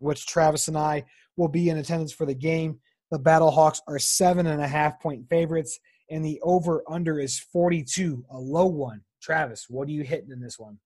which 0.00 0.26
Travis 0.26 0.66
and 0.66 0.76
I 0.76 1.04
will 1.36 1.46
be 1.46 1.68
in 1.68 1.78
attendance 1.78 2.10
for 2.10 2.26
the 2.26 2.34
game. 2.34 2.80
The 3.12 3.20
Battlehawks 3.20 3.78
are 3.86 4.00
seven 4.00 4.48
and 4.48 4.60
a 4.60 4.66
half 4.66 5.00
point 5.00 5.28
favorites, 5.30 5.78
and 6.10 6.24
the 6.24 6.40
over 6.42 6.82
under 6.90 7.20
is 7.20 7.38
42, 7.38 8.24
a 8.28 8.36
low 8.36 8.66
one. 8.66 9.02
Travis, 9.22 9.66
what 9.68 9.86
are 9.86 9.92
you 9.92 10.02
hitting 10.02 10.32
in 10.32 10.40
this 10.40 10.58
one? 10.58 10.76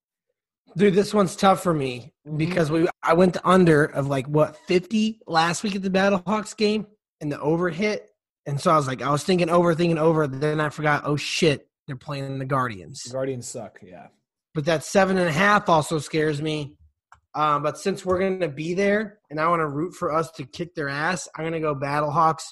Dude, 0.77 0.93
this 0.93 1.15
one's 1.15 1.35
tough 1.35 1.63
for 1.63 1.73
me 1.73 2.13
mm-hmm. 2.29 2.37
because 2.37 2.71
we 2.71 2.87
I 3.03 3.15
went 3.15 3.33
to 3.33 3.49
under 3.49 3.87
of 3.87 4.09
like 4.09 4.27
what 4.27 4.59
50 4.69 5.21
last 5.27 5.63
week 5.63 5.75
at 5.75 5.81
the 5.81 5.89
Battlehawks 5.89 6.55
game 6.55 6.87
and 7.23 7.33
the 7.33 7.41
over 7.41 7.71
hit. 7.71 8.11
And 8.45 8.61
so 8.61 8.73
I 8.73 8.77
was 8.77 8.87
like, 8.87 9.01
I 9.01 9.11
was 9.11 9.25
thinking 9.25 9.49
over, 9.49 9.75
thinking 9.75 9.97
over. 9.97 10.27
Then 10.27 10.61
I 10.61 10.69
forgot, 10.69 11.05
oh 11.07 11.17
shit, 11.17 11.67
they're 11.87 11.97
playing 11.97 12.39
the 12.39 12.45
Guardians. 12.45 13.03
The 13.03 13.13
Guardians 13.13 13.49
suck, 13.49 13.79
yeah. 13.83 14.09
But 14.55 14.67
that 14.67 14.85
seven 14.85 15.19
and 15.19 15.29
a 15.29 15.33
half 15.33 15.69
also 15.69 15.99
scares 15.99 16.41
me. 16.43 16.77
Um, 17.35 17.63
but 17.63 17.79
since 17.79 18.05
we're 18.05 18.19
going 18.19 18.41
to 18.41 18.49
be 18.49 18.75
there 18.75 19.19
and 19.31 19.41
I 19.41 19.49
want 19.49 19.61
to 19.61 19.69
root 19.69 19.95
for 19.95 20.13
us 20.13 20.31
to 20.33 20.45
kick 20.45 20.75
their 20.75 20.89
ass, 20.89 21.29
I'm 21.35 21.45
going 21.45 21.55
to 21.55 21.61
go 21.61 21.75
Battlehawks 21.75 22.45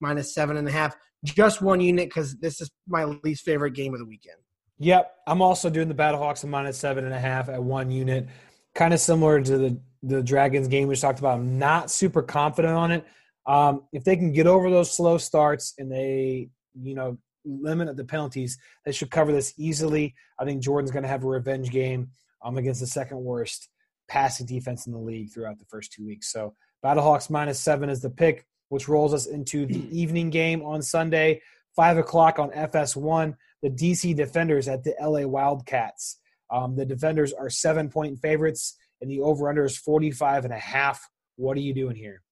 minus 0.00 0.34
seven 0.34 0.56
and 0.56 0.66
a 0.66 0.72
half. 0.72 0.96
Just 1.24 1.60
one 1.60 1.80
unit 1.80 2.08
because 2.08 2.36
this 2.36 2.60
is 2.60 2.70
my 2.88 3.04
least 3.04 3.44
favorite 3.44 3.74
game 3.74 3.92
of 3.92 4.00
the 4.00 4.06
weekend. 4.06 4.38
Yep, 4.78 5.12
I'm 5.26 5.42
also 5.42 5.70
doing 5.70 5.88
the 5.88 5.94
Battlehawks 5.94 6.42
at 6.42 6.50
minus 6.50 6.78
seven 6.78 7.04
and 7.04 7.14
a 7.14 7.20
half 7.20 7.48
at 7.48 7.62
one 7.62 7.90
unit. 7.90 8.26
Kind 8.74 8.94
of 8.94 9.00
similar 9.00 9.40
to 9.40 9.58
the 9.58 9.80
the 10.02 10.22
Dragons 10.22 10.66
game 10.66 10.88
we 10.88 10.94
just 10.94 11.02
talked 11.02 11.20
about. 11.20 11.38
I'm 11.38 11.58
not 11.58 11.90
super 11.90 12.22
confident 12.22 12.74
on 12.74 12.90
it. 12.90 13.04
Um, 13.46 13.84
if 13.92 14.02
they 14.02 14.16
can 14.16 14.32
get 14.32 14.48
over 14.48 14.70
those 14.70 14.90
slow 14.90 15.18
starts 15.18 15.74
and 15.78 15.90
they, 15.90 16.48
you 16.74 16.94
know, 16.94 17.18
limit 17.44 17.88
of 17.88 17.96
the 17.96 18.04
penalties, 18.04 18.58
they 18.84 18.92
should 18.92 19.10
cover 19.10 19.32
this 19.32 19.54
easily. 19.56 20.14
I 20.38 20.44
think 20.44 20.62
Jordan's 20.62 20.90
going 20.90 21.02
to 21.02 21.08
have 21.08 21.24
a 21.24 21.28
revenge 21.28 21.70
game 21.70 22.10
um, 22.44 22.56
against 22.58 22.80
the 22.80 22.86
second 22.86 23.18
worst 23.18 23.68
passing 24.08 24.46
defense 24.46 24.86
in 24.86 24.92
the 24.92 24.98
league 24.98 25.32
throughout 25.32 25.58
the 25.58 25.64
first 25.66 25.92
two 25.92 26.04
weeks. 26.04 26.30
So 26.30 26.54
Battlehawks 26.84 27.30
minus 27.30 27.60
seven 27.60 27.88
is 27.88 28.00
the 28.00 28.10
pick, 28.10 28.46
which 28.68 28.88
rolls 28.88 29.14
us 29.14 29.26
into 29.26 29.66
the 29.66 29.86
evening 29.98 30.30
game 30.30 30.62
on 30.62 30.82
Sunday, 30.82 31.42
five 31.74 31.98
o'clock 31.98 32.38
on 32.38 32.50
FS1. 32.50 33.36
The 33.62 33.70
DC 33.70 34.16
Defenders 34.16 34.66
at 34.66 34.82
the 34.82 34.94
LA 35.00 35.26
Wildcats. 35.26 36.18
Um, 36.50 36.74
the 36.76 36.84
Defenders 36.84 37.32
are 37.32 37.48
seven 37.48 37.88
point 37.88 38.18
favorites, 38.18 38.76
and 39.00 39.10
the 39.10 39.20
over 39.20 39.48
under 39.48 39.64
is 39.64 39.76
45 39.78 40.44
and 40.44 40.52
a 40.52 40.58
half. 40.58 41.08
What 41.36 41.56
are 41.56 41.60
you 41.60 41.72
doing 41.72 41.96
here? 41.96 42.22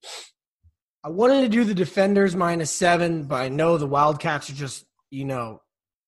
I 1.02 1.08
wanted 1.08 1.40
to 1.40 1.48
do 1.48 1.64
the 1.64 1.72
defenders 1.72 2.36
minus 2.36 2.70
seven, 2.70 3.24
but 3.24 3.36
I 3.36 3.48
know 3.48 3.78
the 3.78 3.86
Wildcats 3.86 4.50
are 4.50 4.54
just, 4.54 4.84
you 5.10 5.24
know, 5.24 5.60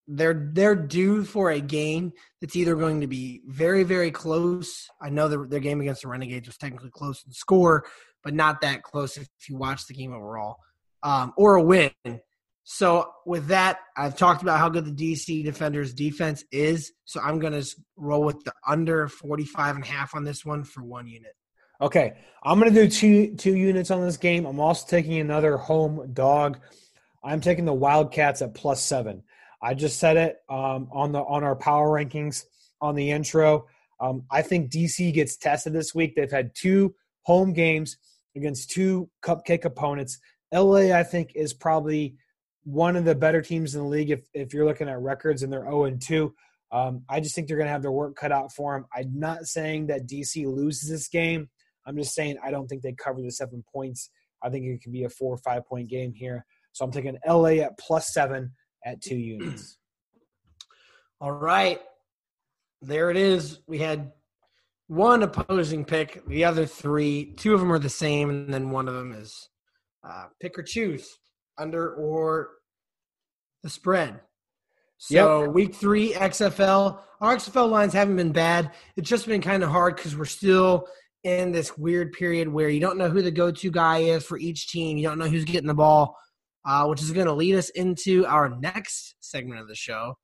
they're 0.08 0.50
they're 0.52 0.74
due 0.74 1.24
for 1.24 1.50
a 1.50 1.60
game 1.60 2.12
that's 2.40 2.56
either 2.56 2.74
going 2.74 3.00
to 3.00 3.06
be 3.06 3.42
very 3.46 3.84
very 3.84 4.10
close. 4.10 4.88
I 5.00 5.10
know 5.10 5.28
their 5.28 5.46
their 5.46 5.60
game 5.60 5.80
against 5.80 6.02
the 6.02 6.08
Renegades 6.08 6.48
was 6.48 6.56
technically 6.56 6.90
close 6.90 7.22
in 7.24 7.32
score, 7.32 7.84
but 8.24 8.34
not 8.34 8.60
that 8.62 8.82
close 8.82 9.16
if 9.16 9.28
you 9.48 9.56
watch 9.56 9.86
the 9.86 9.94
game 9.94 10.12
overall, 10.12 10.56
um, 11.02 11.32
or 11.36 11.56
a 11.56 11.62
win. 11.62 11.92
So 12.64 13.10
with 13.26 13.48
that, 13.48 13.80
I've 13.96 14.16
talked 14.16 14.42
about 14.42 14.58
how 14.58 14.68
good 14.68 14.84
the 14.84 14.92
DC 14.92 15.44
Defenders 15.44 15.92
defense 15.92 16.44
is. 16.52 16.92
So 17.04 17.20
I'm 17.20 17.40
going 17.40 17.60
to 17.60 17.76
roll 17.96 18.22
with 18.22 18.44
the 18.44 18.52
under 18.66 19.08
45 19.08 19.76
and 19.76 19.84
a 19.84 19.88
half 19.88 20.14
on 20.14 20.22
this 20.22 20.44
one 20.44 20.62
for 20.62 20.82
one 20.82 21.08
unit. 21.08 21.32
Okay, 21.80 22.12
I'm 22.44 22.60
going 22.60 22.72
to 22.72 22.82
do 22.82 22.88
two 22.88 23.34
two 23.34 23.56
units 23.56 23.90
on 23.90 24.02
this 24.02 24.16
game. 24.16 24.46
I'm 24.46 24.60
also 24.60 24.86
taking 24.86 25.18
another 25.18 25.56
home 25.56 26.12
dog. 26.12 26.60
I'm 27.24 27.40
taking 27.40 27.64
the 27.64 27.72
Wildcats 27.72 28.42
at 28.42 28.54
plus 28.54 28.82
seven. 28.82 29.22
I 29.62 29.74
just 29.74 29.98
said 29.98 30.16
it 30.16 30.38
um, 30.48 30.88
on 30.92 31.12
the 31.12 31.20
on 31.20 31.44
our 31.44 31.56
power 31.56 31.88
rankings 31.88 32.44
on 32.80 32.94
the 32.94 33.11
intro. 33.11 33.66
Um, 34.00 34.24
I 34.30 34.42
think 34.42 34.70
DC 34.70 35.14
gets 35.14 35.37
tested 35.37 35.72
this 35.72 35.94
week. 35.94 36.14
They've 36.16 36.30
had 36.30 36.54
two 36.54 36.94
home 37.22 37.52
games 37.52 37.96
against 38.35 38.70
two 38.70 39.08
cupcake 39.22 39.64
opponents. 39.64 40.18
LA, 40.52 40.92
I 40.92 41.04
think, 41.04 41.32
is 41.37 41.54
probably 41.54 42.16
one 42.64 42.96
of 42.96 43.04
the 43.04 43.14
better 43.14 43.42
teams 43.42 43.74
in 43.74 43.82
the 43.82 43.88
league 43.88 44.11
if, 44.11 44.26
if 44.35 44.52
you're 44.52 44.66
looking 44.66 44.88
at 44.88 45.00
records 45.00 45.42
and 45.42 45.52
they're 45.52 45.64
0 45.64 45.85
and 45.85 46.02
2. 46.02 46.35
Um, 46.70 47.04
I 47.08 47.20
just 47.20 47.35
think 47.35 47.48
they're 47.48 47.56
going 47.56 47.66
to 47.66 47.72
have 47.72 47.82
their 47.82 47.92
work 47.92 48.16
cut 48.16 48.32
out 48.32 48.52
for 48.52 48.74
them. 48.74 48.87
I'm 48.94 49.18
not 49.18 49.44
saying 49.44 49.88
that 49.88 50.06
DC 50.06 50.46
loses 50.46 50.88
this 50.88 51.08
game. 51.08 51.48
I'm 51.87 51.96
just 51.96 52.14
saying 52.14 52.38
I 52.42 52.50
don't 52.50 52.66
think 52.66 52.82
they 52.82 52.92
cover 52.92 53.20
the 53.20 53.30
seven 53.30 53.64
points. 53.72 54.11
I 54.42 54.48
think 54.48 54.64
it 54.64 54.82
could 54.82 54.92
be 54.92 55.04
a 55.04 55.08
four 55.08 55.35
or 55.35 55.38
five 55.38 55.66
point 55.66 55.88
game 55.88 56.12
here. 56.14 56.46
So 56.72 56.85
I'm 56.85 56.90
taking 56.92 57.18
LA 57.26 57.61
at 57.62 57.78
plus 57.78 58.12
seven 58.12 58.52
at 58.85 59.00
two 59.00 59.16
units. 59.16 59.78
All 61.20 61.32
right. 61.32 61.80
There 62.80 63.11
it 63.11 63.16
is. 63.16 63.61
We 63.66 63.78
had 63.78 64.12
one 64.88 65.22
opposing 65.22 65.85
pick, 65.85 66.26
the 66.26 66.44
other 66.44 66.66
three, 66.66 67.32
two 67.37 67.54
of 67.54 67.61
them 67.61 67.72
are 67.72 67.78
the 67.78 67.88
same, 67.88 68.28
and 68.28 68.52
then 68.52 68.70
one 68.70 68.88
of 68.88 68.94
them 68.94 69.12
is 69.12 69.48
uh, 70.06 70.26
pick 70.40 70.58
or 70.58 70.62
choose 70.62 71.08
under 71.58 71.94
or 71.94 72.50
the 73.62 73.70
spread. 73.70 74.20
So 74.98 75.44
Yep. 75.44 75.54
week 75.54 75.74
three 75.74 76.12
XFL, 76.12 77.00
our 77.20 77.37
XFL 77.37 77.70
lines 77.70 77.92
haven't 77.92 78.16
been 78.16 78.32
bad. 78.32 78.72
It's 78.96 79.08
just 79.08 79.26
been 79.26 79.40
kind 79.40 79.62
of 79.62 79.70
hard 79.70 79.96
because 79.96 80.16
we're 80.16 80.24
still 80.24 80.87
in 81.24 81.52
this 81.52 81.78
weird 81.78 82.12
period 82.12 82.48
where 82.48 82.68
you 82.68 82.80
don't 82.80 82.98
know 82.98 83.08
who 83.08 83.22
the 83.22 83.30
go-to 83.30 83.70
guy 83.70 83.98
is 83.98 84.24
for 84.24 84.38
each 84.38 84.68
team. 84.68 84.98
You 84.98 85.08
don't 85.08 85.18
know 85.18 85.28
who's 85.28 85.44
getting 85.44 85.68
the 85.68 85.74
ball, 85.74 86.16
uh, 86.64 86.87
which 86.87 87.03
is 87.03 87.11
going 87.11 87.27
to 87.27 87.33
lead 87.33 87.55
us 87.55 87.70
into 87.70 88.25
our 88.27 88.48
next 88.48 89.14
segment 89.20 89.61
of 89.61 89.68
the 89.68 89.75
show, 89.75 90.14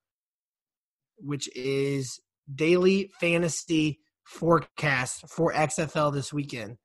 which 1.19 1.49
is 1.57 2.21
daily 2.55 3.11
fantasy 3.21 4.01
forecast 4.25 5.29
for 5.29 5.53
XFL 5.53 6.13
this 6.13 6.33
weekend. 6.33 6.77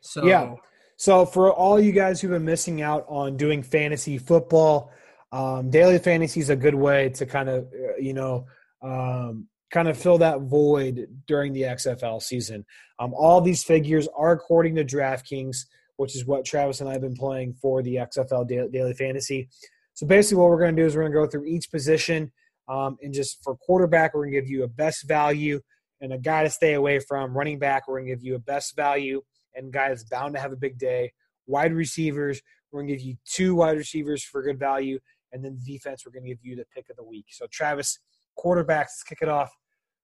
So 0.00 0.26
Yeah. 0.26 0.54
So 0.96 1.24
for 1.24 1.50
all 1.50 1.80
you 1.80 1.92
guys 1.92 2.20
who've 2.20 2.30
been 2.30 2.44
missing 2.44 2.82
out 2.82 3.06
on 3.08 3.36
doing 3.36 3.62
fantasy 3.62 4.18
football, 4.18 4.92
um, 5.32 5.70
daily 5.70 5.98
fantasy 5.98 6.40
is 6.40 6.50
a 6.50 6.56
good 6.56 6.74
way 6.74 7.08
to 7.10 7.24
kind 7.24 7.48
of 7.48 7.64
uh, 7.64 7.96
you 7.98 8.12
know 8.12 8.46
um, 8.82 9.46
kind 9.70 9.88
of 9.88 9.96
fill 9.96 10.18
that 10.18 10.42
void 10.42 11.06
during 11.26 11.52
the 11.52 11.62
XFL 11.62 12.20
season. 12.20 12.66
Um, 12.98 13.14
all 13.14 13.40
these 13.40 13.62
figures 13.64 14.08
are 14.16 14.32
according 14.32 14.74
to 14.76 14.84
DraftKings, 14.84 15.64
which 16.00 16.16
is 16.16 16.24
what 16.24 16.46
Travis 16.46 16.80
and 16.80 16.88
I 16.88 16.92
have 16.94 17.02
been 17.02 17.14
playing 17.14 17.52
for 17.60 17.82
the 17.82 17.96
XFL 17.96 18.48
daily 18.72 18.94
fantasy. 18.94 19.50
So 19.92 20.06
basically, 20.06 20.40
what 20.40 20.48
we're 20.48 20.58
going 20.58 20.74
to 20.74 20.80
do 20.80 20.86
is 20.86 20.96
we're 20.96 21.02
going 21.02 21.12
to 21.12 21.18
go 21.18 21.26
through 21.26 21.44
each 21.44 21.70
position, 21.70 22.32
um, 22.68 22.96
and 23.02 23.12
just 23.12 23.44
for 23.44 23.54
quarterback, 23.54 24.14
we're 24.14 24.22
going 24.22 24.32
to 24.32 24.40
give 24.40 24.48
you 24.48 24.64
a 24.64 24.68
best 24.68 25.06
value 25.06 25.60
and 26.00 26.14
a 26.14 26.18
guy 26.18 26.44
to 26.44 26.48
stay 26.48 26.72
away 26.72 27.00
from. 27.00 27.36
Running 27.36 27.58
back, 27.58 27.86
we're 27.86 27.98
going 27.98 28.08
to 28.08 28.14
give 28.14 28.24
you 28.24 28.34
a 28.34 28.38
best 28.38 28.74
value 28.76 29.20
and 29.54 29.74
guy 29.74 29.90
that's 29.90 30.04
bound 30.04 30.34
to 30.36 30.40
have 30.40 30.52
a 30.52 30.56
big 30.56 30.78
day. 30.78 31.12
Wide 31.46 31.74
receivers, 31.74 32.40
we're 32.72 32.80
going 32.80 32.88
to 32.88 32.96
give 32.96 33.04
you 33.04 33.16
two 33.26 33.54
wide 33.54 33.76
receivers 33.76 34.24
for 34.24 34.42
good 34.42 34.58
value, 34.58 34.98
and 35.32 35.44
then 35.44 35.58
defense, 35.66 36.06
we're 36.06 36.12
going 36.12 36.24
to 36.24 36.30
give 36.30 36.38
you 36.42 36.56
the 36.56 36.64
pick 36.74 36.88
of 36.88 36.96
the 36.96 37.04
week. 37.04 37.26
So 37.28 37.46
Travis, 37.52 37.98
quarterbacks, 38.42 38.88
let's 38.88 39.02
kick 39.06 39.18
it 39.20 39.28
off. 39.28 39.50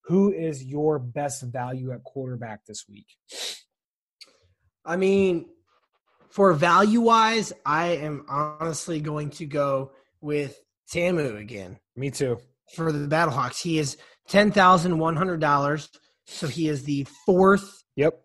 Who 0.04 0.30
is 0.30 0.62
your 0.62 0.98
best 0.98 1.42
value 1.44 1.90
at 1.92 2.04
quarterback 2.04 2.66
this 2.66 2.84
week? 2.86 3.06
I 4.84 4.96
mean, 4.96 5.46
for 6.30 6.52
value 6.52 7.00
wise, 7.00 7.52
I 7.64 7.96
am 7.96 8.24
honestly 8.28 9.00
going 9.00 9.30
to 9.30 9.46
go 9.46 9.92
with 10.20 10.60
Ta'amu 10.90 11.36
again. 11.40 11.78
Me 11.96 12.10
too. 12.10 12.38
For 12.74 12.92
the 12.92 13.06
Battlehawks, 13.06 13.62
he 13.62 13.78
is 13.78 13.96
ten 14.28 14.50
thousand 14.50 14.98
one 14.98 15.16
hundred 15.16 15.40
dollars. 15.40 15.88
So 16.26 16.48
he 16.48 16.68
is 16.68 16.82
the 16.82 17.06
fourth. 17.24 17.84
Yep. 17.96 18.20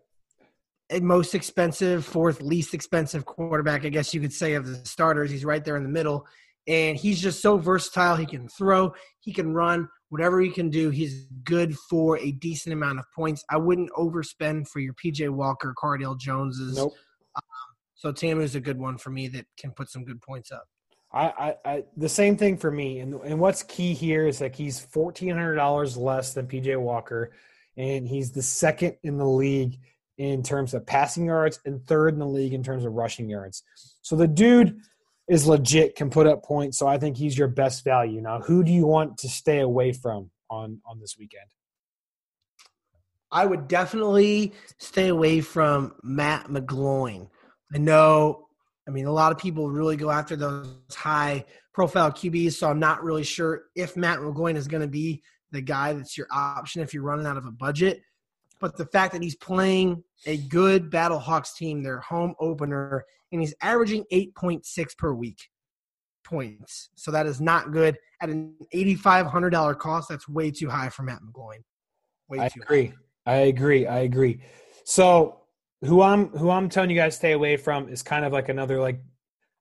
Most 1.00 1.34
expensive, 1.34 2.04
fourth 2.04 2.42
least 2.42 2.74
expensive 2.74 3.24
quarterback, 3.24 3.84
I 3.84 3.88
guess 3.88 4.12
you 4.12 4.20
could 4.20 4.32
say, 4.32 4.54
of 4.54 4.66
the 4.66 4.84
starters. 4.84 5.30
He's 5.30 5.44
right 5.44 5.64
there 5.64 5.76
in 5.76 5.84
the 5.84 5.88
middle, 5.88 6.26
and 6.66 6.98
he's 6.98 7.20
just 7.20 7.40
so 7.40 7.56
versatile. 7.56 8.16
He 8.16 8.26
can 8.26 8.48
throw, 8.48 8.92
he 9.20 9.32
can 9.32 9.54
run, 9.54 9.88
whatever 10.10 10.40
he 10.40 10.50
can 10.50 10.68
do. 10.68 10.90
He's 10.90 11.24
good 11.44 11.74
for 11.88 12.18
a 12.18 12.32
decent 12.32 12.74
amount 12.74 12.98
of 12.98 13.06
points. 13.16 13.42
I 13.48 13.56
wouldn't 13.56 13.90
overspend 13.92 14.68
for 14.68 14.80
your 14.80 14.92
PJ 14.94 15.30
Walker, 15.30 15.74
Cardale 15.82 16.18
Joneses. 16.18 16.76
Nope. 16.76 16.92
So 18.02 18.10
Ta'amu's 18.10 18.56
a 18.56 18.60
good 18.60 18.80
one 18.80 18.98
for 18.98 19.10
me 19.10 19.28
that 19.28 19.46
can 19.56 19.70
put 19.70 19.88
some 19.88 20.04
good 20.04 20.20
points 20.20 20.50
up. 20.50 20.66
I, 21.12 21.24
I, 21.24 21.54
I 21.64 21.84
the 21.96 22.08
same 22.08 22.36
thing 22.36 22.56
for 22.56 22.68
me. 22.68 22.98
And 22.98 23.14
and 23.22 23.38
what's 23.38 23.62
key 23.62 23.94
here 23.94 24.26
is 24.26 24.40
that 24.40 24.56
he's 24.56 24.80
fourteen 24.80 25.28
hundred 25.30 25.54
dollars 25.54 25.96
less 25.96 26.34
than 26.34 26.48
PJ 26.48 26.76
Walker, 26.80 27.30
and 27.76 28.08
he's 28.08 28.32
the 28.32 28.42
second 28.42 28.96
in 29.04 29.18
the 29.18 29.26
league 29.26 29.78
in 30.18 30.42
terms 30.42 30.74
of 30.74 30.84
passing 30.84 31.26
yards 31.26 31.60
and 31.64 31.86
third 31.86 32.14
in 32.14 32.18
the 32.18 32.26
league 32.26 32.54
in 32.54 32.64
terms 32.64 32.84
of 32.84 32.92
rushing 32.92 33.30
yards. 33.30 33.62
So 34.00 34.16
the 34.16 34.26
dude 34.26 34.80
is 35.28 35.46
legit, 35.46 35.94
can 35.94 36.10
put 36.10 36.26
up 36.26 36.42
points. 36.42 36.78
So 36.78 36.88
I 36.88 36.98
think 36.98 37.16
he's 37.16 37.38
your 37.38 37.46
best 37.46 37.84
value. 37.84 38.20
Now, 38.20 38.40
who 38.40 38.64
do 38.64 38.72
you 38.72 38.84
want 38.84 39.16
to 39.18 39.28
stay 39.28 39.60
away 39.60 39.92
from 39.92 40.32
on 40.50 40.80
on 40.84 40.98
this 40.98 41.16
weekend? 41.16 41.46
I 43.30 43.46
would 43.46 43.68
definitely 43.68 44.54
stay 44.78 45.06
away 45.06 45.40
from 45.40 45.94
Matt 46.02 46.48
McGloin. 46.48 47.28
I 47.74 47.78
know, 47.78 48.48
I 48.86 48.90
mean, 48.90 49.06
a 49.06 49.12
lot 49.12 49.32
of 49.32 49.38
people 49.38 49.70
really 49.70 49.96
go 49.96 50.10
after 50.10 50.36
those 50.36 50.68
high 50.90 51.44
profile 51.72 52.10
QBs, 52.10 52.54
so 52.54 52.68
I'm 52.68 52.78
not 52.78 53.02
really 53.02 53.24
sure 53.24 53.64
if 53.74 53.96
Matt 53.96 54.18
McGloin 54.18 54.56
is 54.56 54.68
going 54.68 54.82
to 54.82 54.88
be 54.88 55.22
the 55.52 55.60
guy 55.60 55.92
that's 55.92 56.16
your 56.18 56.26
option 56.30 56.82
if 56.82 56.92
you're 56.92 57.02
running 57.02 57.26
out 57.26 57.36
of 57.36 57.46
a 57.46 57.50
budget. 57.50 58.02
But 58.60 58.76
the 58.76 58.86
fact 58.86 59.12
that 59.12 59.22
he's 59.22 59.36
playing 59.36 60.04
a 60.26 60.36
good 60.36 60.90
Battlehawks 60.90 61.54
team, 61.56 61.82
their 61.82 62.00
home 62.00 62.34
opener, 62.38 63.04
and 63.32 63.40
he's 63.40 63.54
averaging 63.60 64.04
8.6 64.12 64.96
per 64.96 65.12
week 65.12 65.38
points. 66.24 66.90
So 66.94 67.10
that 67.10 67.26
is 67.26 67.40
not 67.40 67.72
good. 67.72 67.98
At 68.20 68.30
an 68.30 68.54
$8,500 68.72 69.78
cost, 69.78 70.08
that's 70.08 70.28
way 70.28 70.50
too 70.50 70.68
high 70.68 70.90
for 70.90 71.02
Matt 71.02 71.20
McGloin. 71.22 71.58
Way 72.28 72.40
I 72.40 72.48
too 72.48 72.60
high. 72.60 72.64
agree. 72.64 72.92
I 73.26 73.34
agree. 73.34 73.86
I 73.86 73.98
agree. 74.00 74.42
So 74.84 75.41
who 75.82 76.00
I'm 76.00 76.28
who 76.28 76.50
I'm 76.50 76.68
telling 76.68 76.90
you 76.90 76.96
guys 76.96 77.16
stay 77.16 77.32
away 77.32 77.56
from 77.56 77.88
is 77.88 78.02
kind 78.02 78.24
of 78.24 78.32
like 78.32 78.48
another 78.48 78.80
like 78.80 79.00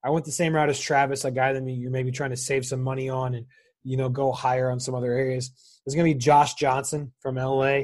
I 0.03 0.09
went 0.09 0.25
the 0.25 0.31
same 0.31 0.55
route 0.55 0.69
as 0.69 0.79
Travis, 0.79 1.25
a 1.25 1.31
guy 1.31 1.53
that 1.53 1.63
you're 1.63 1.91
maybe 1.91 2.11
trying 2.11 2.31
to 2.31 2.37
save 2.37 2.65
some 2.65 2.81
money 2.81 3.09
on 3.09 3.35
and 3.35 3.45
you 3.83 3.97
know 3.97 4.09
go 4.09 4.31
higher 4.31 4.69
on 4.69 4.79
some 4.79 4.95
other 4.95 5.11
areas. 5.11 5.51
There's 5.85 5.95
going 5.95 6.07
to 6.07 6.13
be 6.13 6.19
Josh 6.19 6.53
Johnson 6.55 7.11
from 7.19 7.35
LA. 7.35 7.83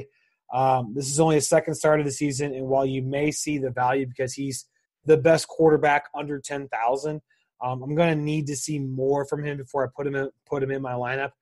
Um, 0.52 0.94
this 0.94 1.10
is 1.10 1.20
only 1.20 1.34
his 1.36 1.48
second 1.48 1.74
start 1.74 2.00
of 2.00 2.06
the 2.06 2.12
season, 2.12 2.54
and 2.54 2.66
while 2.66 2.86
you 2.86 3.02
may 3.02 3.30
see 3.32 3.58
the 3.58 3.70
value 3.70 4.06
because 4.06 4.34
he's 4.34 4.66
the 5.04 5.16
best 5.16 5.48
quarterback 5.48 6.04
under 6.14 6.40
ten 6.40 6.68
thousand, 6.68 7.20
um, 7.60 7.82
I'm 7.82 7.94
going 7.94 8.16
to 8.16 8.22
need 8.24 8.46
to 8.46 8.56
see 8.56 8.78
more 8.78 9.26
from 9.26 9.44
him 9.44 9.58
before 9.58 9.84
I 9.84 9.88
put 9.94 10.06
him 10.06 10.14
in, 10.14 10.30
put 10.46 10.62
him 10.62 10.70
in 10.70 10.80
my 10.80 10.92
lineup. 10.92 11.32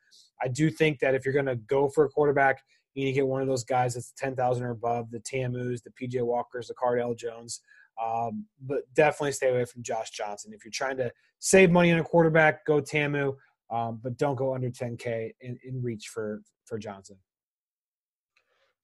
I 0.43 0.49
do 0.49 0.71
think 0.71 1.01
that 1.01 1.15
if 1.15 1.25
you're 1.25 1.35
going 1.35 1.47
to 1.47 1.57
go 1.57 1.89
for 1.89 2.05
a 2.05 2.09
quarterback, 2.09 2.63
you 2.97 3.05
need 3.05 3.13
to 3.13 3.15
get 3.15 3.27
one 3.27 3.43
of 3.43 3.47
those 3.47 3.63
guys 3.63 3.95
that's 3.95 4.13
10,000 4.17 4.65
or 4.65 4.71
above, 4.71 5.11
the 5.11 5.21
Ta'amus, 5.21 5.83
the 5.83 5.91
PJ 5.91 6.23
Walkers, 6.23 6.69
the 6.69 6.75
Cardale 6.75 7.17
Jones. 7.17 7.61
Um, 8.03 8.47
but 8.61 8.83
definitely 8.95 9.33
stay 9.33 9.51
away 9.51 9.67
from 9.67 9.83
Josh 9.83 10.11
Johnson. 10.11 10.53
If 10.55 10.65
you're 10.65 10.73
trying 10.73 10.97
to 10.97 11.13
save 11.39 11.71
money 11.71 11.93
on 11.93 11.99
a 11.99 12.05
quarterback, 12.05 12.65
go 12.65 12.81
Ta'amu, 12.81 13.35
um, 13.71 14.01
but 14.03 14.17
don't 14.17 14.35
go 14.35 14.55
under 14.55 14.71
10K 14.71 15.33
in, 15.43 15.59
in 15.63 15.83
reach 15.83 16.09
for, 16.09 16.43
for 16.65 16.79
Johnson. 16.79 17.17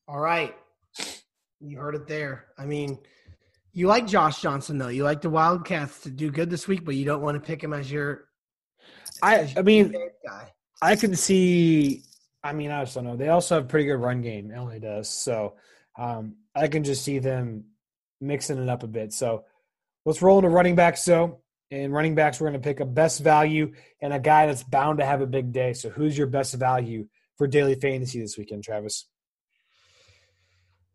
All 0.07 0.21
right. 0.21 0.55
You 1.61 1.79
heard 1.79 1.95
it 1.95 2.07
there. 2.07 2.49
I 2.59 2.67
mean, 2.67 2.99
you 3.73 3.87
like 3.87 4.07
Josh 4.07 4.43
Johnson, 4.43 4.77
though. 4.77 4.89
You 4.89 5.05
like 5.05 5.23
the 5.23 5.31
Wildcats 5.31 6.01
to 6.01 6.11
do 6.11 6.31
good 6.31 6.51
this 6.51 6.69
week, 6.69 6.85
but 6.85 6.97
you 6.97 7.07
don't 7.07 7.23
want 7.23 7.37
to 7.37 7.41
pick 7.41 7.65
him 7.65 7.73
as 7.73 7.91
your. 7.91 8.27
I, 9.23 9.51
I 9.57 9.63
mean, 9.63 9.95
guy. 10.27 10.53
I 10.83 10.97
can 10.97 11.17
see. 11.17 12.03
I 12.45 12.53
mean, 12.53 12.71
I 12.71 12.83
just 12.83 12.95
don't 12.95 13.05
know. 13.05 13.17
They 13.17 13.29
also 13.29 13.57
have 13.57 13.69
pretty 13.69 13.87
good 13.87 13.97
run 13.97 14.21
game. 14.21 14.51
LA 14.51 14.79
does, 14.79 15.09
so 15.09 15.55
um, 15.97 16.37
I 16.55 16.69
can 16.69 16.85
just 16.85 17.05
see 17.05 17.19
them 17.19 17.65
mixing 18.21 18.63
it 18.63 18.69
up 18.69 18.83
a 18.83 18.89
bit. 18.89 19.13
So 19.13 19.45
let's 20.05 20.23
roll 20.23 20.39
into 20.39 20.49
running 20.49 20.75
backs. 20.75 21.03
So 21.03 21.41
in 21.71 21.93
running 21.93 22.15
backs, 22.15 22.41
we're 22.41 22.51
going 22.51 22.61
to 22.61 22.67
pick 22.67 22.81
a 22.81 22.85
best 22.85 23.21
value 23.21 23.73
and 24.01 24.13
a 24.13 24.19
guy 24.19 24.47
that's 24.47 24.63
bound 24.63 24.99
to 24.99 25.05
have 25.05 25.21
a 25.21 25.27
big 25.27 25.53
day. 25.53 25.73
So 25.73 25.89
who's 25.89 26.17
your 26.17 26.27
best 26.27 26.55
value 26.55 27.09
for 27.37 27.47
daily 27.47 27.75
fantasy 27.75 28.21
this 28.21 28.37
weekend, 28.37 28.65
Travis? 28.65 29.07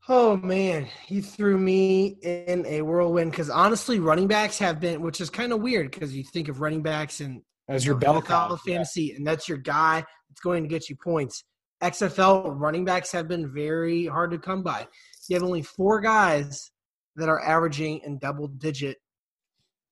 Oh 0.09 0.37
man, 0.37 0.87
he 1.05 1.19
threw 1.19 1.57
me 1.57 2.17
in 2.21 2.65
a 2.65 2.81
whirlwind 2.81 3.31
because 3.31 3.49
honestly, 3.49 3.99
running 3.99 4.27
backs 4.27 4.57
have 4.59 4.79
been, 4.79 5.01
which 5.01 5.19
is 5.19 5.29
kind 5.29 5.51
of 5.51 5.61
weird 5.61 5.91
because 5.91 6.15
you 6.15 6.23
think 6.23 6.47
of 6.47 6.61
running 6.61 6.81
backs 6.81 7.19
and 7.19 7.41
As 7.69 7.85
your 7.85 7.95
bell 7.95 8.21
cow, 8.21 8.55
fantasy, 8.55 9.13
and 9.13 9.27
that's 9.27 9.49
your 9.49 9.57
guy 9.57 10.05
that's 10.29 10.41
going 10.41 10.63
to 10.63 10.69
get 10.69 10.89
you 10.89 10.95
points. 10.95 11.43
XFL 11.83 12.53
running 12.57 12.85
backs 12.85 13.11
have 13.11 13.27
been 13.27 13.53
very 13.53 14.05
hard 14.05 14.31
to 14.31 14.37
come 14.37 14.63
by. 14.63 14.87
You 15.27 15.35
have 15.35 15.43
only 15.43 15.61
four 15.61 15.99
guys 15.99 16.71
that 17.17 17.29
are 17.29 17.41
averaging 17.41 18.01
in 18.05 18.19
double 18.19 18.47
digit 18.47 18.97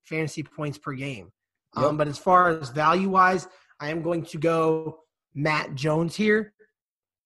fantasy 0.06 0.44
points 0.44 0.78
per 0.78 0.94
game. 0.94 1.32
Um, 1.76 1.98
but 1.98 2.08
as 2.08 2.18
far 2.18 2.50
as 2.50 2.70
value 2.70 3.10
wise, 3.10 3.48
I 3.80 3.90
am 3.90 4.02
going 4.02 4.24
to 4.28 4.38
go 4.38 5.00
Matt 5.34 5.76
Jones 5.76 6.16
here. 6.16 6.54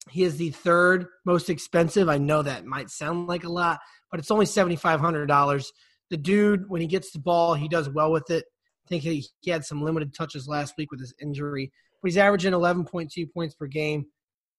He 0.08 0.24
is 0.24 0.36
the 0.36 0.50
third 0.50 1.06
most 1.24 1.50
expensive. 1.50 2.08
I 2.08 2.18
know 2.18 2.42
that 2.42 2.64
might 2.64 2.90
sound 2.90 3.28
like 3.28 3.44
a 3.44 3.52
lot, 3.52 3.78
but 4.10 4.18
it's 4.18 4.30
only 4.30 4.46
seventy 4.46 4.76
five 4.76 4.98
hundred 4.98 5.26
dollars. 5.26 5.70
The 6.10 6.16
dude, 6.16 6.68
when 6.68 6.80
he 6.80 6.88
gets 6.88 7.12
the 7.12 7.20
ball, 7.20 7.54
he 7.54 7.68
does 7.68 7.88
well 7.88 8.10
with 8.10 8.30
it. 8.30 8.44
Think 8.90 9.04
he, 9.04 9.24
he 9.40 9.50
had 9.50 9.64
some 9.64 9.82
limited 9.82 10.12
touches 10.14 10.46
last 10.46 10.74
week 10.76 10.90
with 10.90 11.00
his 11.00 11.14
injury, 11.22 11.72
but 12.02 12.10
he's 12.10 12.18
averaging 12.18 12.52
eleven 12.52 12.84
point 12.84 13.10
two 13.10 13.26
points 13.26 13.54
per 13.54 13.66
game. 13.66 14.04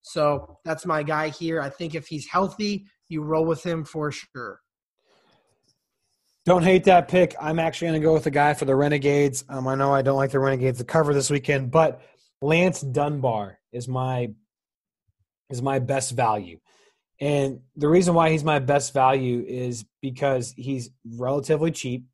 So 0.02 0.58
that's 0.66 0.86
my 0.86 1.04
guy 1.04 1.30
here. 1.30 1.62
I 1.62 1.70
think 1.70 1.94
if 1.94 2.08
he's 2.08 2.26
healthy, 2.26 2.88
you 3.10 3.22
roll 3.22 3.46
with 3.46 3.62
him 3.64 3.84
for 3.84 4.12
sure. 4.12 4.62
Don't 6.46 6.64
hate 6.64 6.86
that 6.86 7.08
pick. 7.08 7.36
I'm 7.40 7.60
actually 7.60 7.90
going 7.90 8.02
to 8.02 8.08
go 8.08 8.14
with 8.14 8.24
the 8.24 8.32
guy 8.32 8.56
for 8.56 8.66
the 8.66 8.76
Renegades. 8.76 9.44
Um, 9.48 9.68
I 9.68 9.76
know 9.76 9.94
I 9.94 10.02
don't 10.02 10.18
like 10.18 10.32
the 10.32 10.40
Renegades 10.40 10.80
to 10.80 10.86
cover 10.86 11.14
this 11.14 11.30
weekend, 11.30 11.70
but 11.70 12.02
Lance 12.42 12.82
Dunbar 12.82 13.60
is 13.72 13.88
my 13.88 14.30
is 15.50 15.62
my 15.62 15.78
best 15.78 16.14
value. 16.14 16.60
And 17.20 17.60
the 17.76 17.90
reason 17.90 18.16
why 18.16 18.32
he's 18.32 18.44
my 18.44 18.58
best 18.60 18.94
value 18.94 19.46
is 19.46 19.86
because 20.02 20.54
he's 20.58 20.90
relatively 21.06 21.70
cheap, 21.70 22.06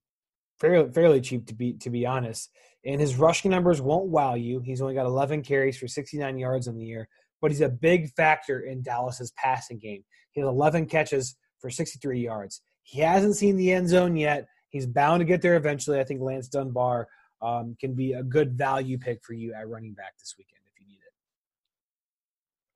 fairly, 0.59 0.91
fairly 0.91 1.21
cheap 1.21 1.47
to 1.47 1.53
be 1.53 1.73
to 1.73 1.89
be 1.89 2.05
honest. 2.05 2.49
And 2.85 3.01
his 3.01 3.15
rushing 3.15 3.51
numbers 3.51 3.81
won't 3.81 4.07
wow 4.07 4.35
you. 4.35 4.61
He's 4.61 4.81
only 4.81 4.93
got 4.93 5.05
11 5.05 5.41
carries 5.41 5.77
for 5.77 5.87
69 5.87 6.37
yards 6.37 6.67
in 6.67 6.77
the 6.77 6.85
year, 6.85 7.09
but 7.41 7.51
he's 7.51 7.61
a 7.61 7.69
big 7.69 8.09
factor 8.11 8.61
in 8.61 8.81
Dallas's 8.81 9.31
passing 9.31 9.79
game. 9.79 10.03
He 10.31 10.41
has 10.41 10.47
11 10.47 10.85
catches 10.85 11.35
for 11.59 11.69
63 11.69 12.21
yards. 12.21 12.61
He 12.83 13.01
hasn't 13.01 13.35
seen 13.35 13.57
the 13.57 13.71
end 13.71 13.89
zone 13.89 14.15
yet. 14.15 14.47
He's 14.69 14.85
bound 14.85 15.21
to 15.21 15.25
get 15.25 15.41
there 15.41 15.55
eventually. 15.55 15.99
I 15.99 16.03
think 16.03 16.21
Lance 16.21 16.47
Dunbar 16.47 17.07
um, 17.41 17.75
can 17.79 17.93
be 17.93 18.13
a 18.13 18.23
good 18.23 18.57
value 18.57 18.97
pick 18.97 19.23
for 19.23 19.33
you 19.33 19.53
at 19.53 19.67
running 19.67 19.93
back 19.93 20.17
this 20.19 20.35
weekend 20.37 20.61
if 20.65 20.79
you 20.79 20.87
need 20.87 20.99
it. 20.99 21.13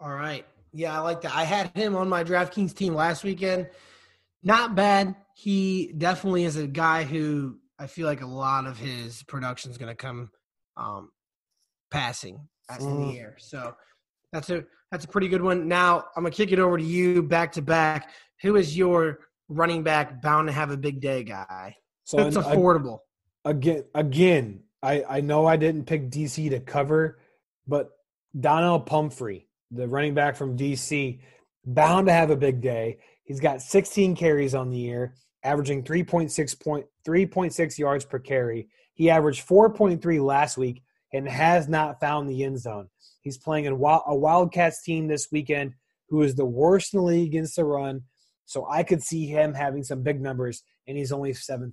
All 0.03 0.13
right. 0.13 0.45
Yeah, 0.73 0.97
I 0.97 1.01
like 1.01 1.21
that. 1.21 1.35
I 1.35 1.43
had 1.43 1.75
him 1.75 1.95
on 1.95 2.09
my 2.09 2.23
DraftKings 2.23 2.73
team 2.73 2.95
last 2.95 3.23
weekend. 3.23 3.69
Not 4.43 4.75
bad. 4.75 5.15
He 5.35 5.93
definitely 5.97 6.45
is 6.45 6.55
a 6.55 6.67
guy 6.67 7.03
who 7.03 7.59
I 7.81 7.87
feel 7.87 8.05
like 8.07 8.21
a 8.21 8.25
lot 8.27 8.67
of 8.67 8.77
his 8.77 9.23
production 9.23 9.71
is 9.71 9.77
going 9.77 9.89
to 9.89 9.95
come 9.95 10.29
um, 10.77 11.09
passing 11.89 12.47
in 12.79 12.85
Mm. 12.85 13.11
the 13.11 13.19
air. 13.19 13.35
So 13.39 13.75
that's 14.31 14.49
a 14.49 14.63
that's 14.91 15.05
a 15.05 15.07
pretty 15.07 15.27
good 15.27 15.41
one. 15.41 15.67
Now 15.67 16.05
I'm 16.15 16.23
gonna 16.23 16.31
kick 16.31 16.51
it 16.51 16.59
over 16.59 16.77
to 16.77 16.83
you 16.83 17.21
back 17.23 17.51
to 17.53 17.61
back. 17.61 18.11
Who 18.43 18.55
is 18.55 18.77
your 18.77 19.19
running 19.49 19.83
back 19.83 20.21
bound 20.21 20.47
to 20.47 20.53
have 20.53 20.71
a 20.71 20.77
big 20.77 21.01
day 21.01 21.23
guy? 21.23 21.75
So 22.05 22.19
it's 22.25 22.37
I- 22.37 22.55
affordable. 22.55 22.99
again 23.45 23.83
again 23.95 24.63
I, 24.83 25.03
I 25.17 25.21
know 25.21 25.45
i 25.47 25.55
didn't 25.57 25.85
pick 25.85 26.09
dc 26.09 26.49
to 26.49 26.59
cover 26.59 27.19
but 27.67 27.89
donnell 28.39 28.79
pumphrey 28.79 29.47
the 29.71 29.87
running 29.87 30.13
back 30.13 30.35
from 30.35 30.57
dc 30.57 31.19
bound 31.65 32.07
to 32.07 32.13
have 32.13 32.29
a 32.31 32.35
big 32.35 32.61
day 32.61 32.97
he's 33.23 33.39
got 33.39 33.61
16 33.61 34.15
carries 34.15 34.53
on 34.55 34.69
the 34.69 34.77
year 34.77 35.15
averaging 35.43 35.83
3.6 35.83 36.59
point 36.63 36.85
3.6 37.05 37.77
yards 37.77 38.05
per 38.05 38.19
carry 38.19 38.67
he 38.93 39.09
averaged 39.09 39.47
4.3 39.47 40.23
last 40.23 40.57
week 40.57 40.83
and 41.13 41.27
has 41.27 41.67
not 41.67 41.99
found 41.99 42.29
the 42.29 42.43
end 42.43 42.59
zone 42.59 42.87
he's 43.21 43.37
playing 43.37 43.65
in 43.65 43.73
a 43.73 44.15
wildcats 44.15 44.83
team 44.83 45.07
this 45.07 45.27
weekend 45.31 45.73
who 46.09 46.21
is 46.21 46.35
the 46.35 46.45
worst 46.45 46.93
in 46.93 46.99
the 46.99 47.05
league 47.05 47.29
against 47.29 47.55
the 47.55 47.65
run 47.65 48.01
so 48.45 48.67
i 48.69 48.83
could 48.83 49.01
see 49.01 49.27
him 49.27 49.53
having 49.53 49.83
some 49.83 50.01
big 50.03 50.21
numbers 50.21 50.63
and 50.87 50.97
he's 50.97 51.11
only 51.11 51.31
$7000 51.31 51.71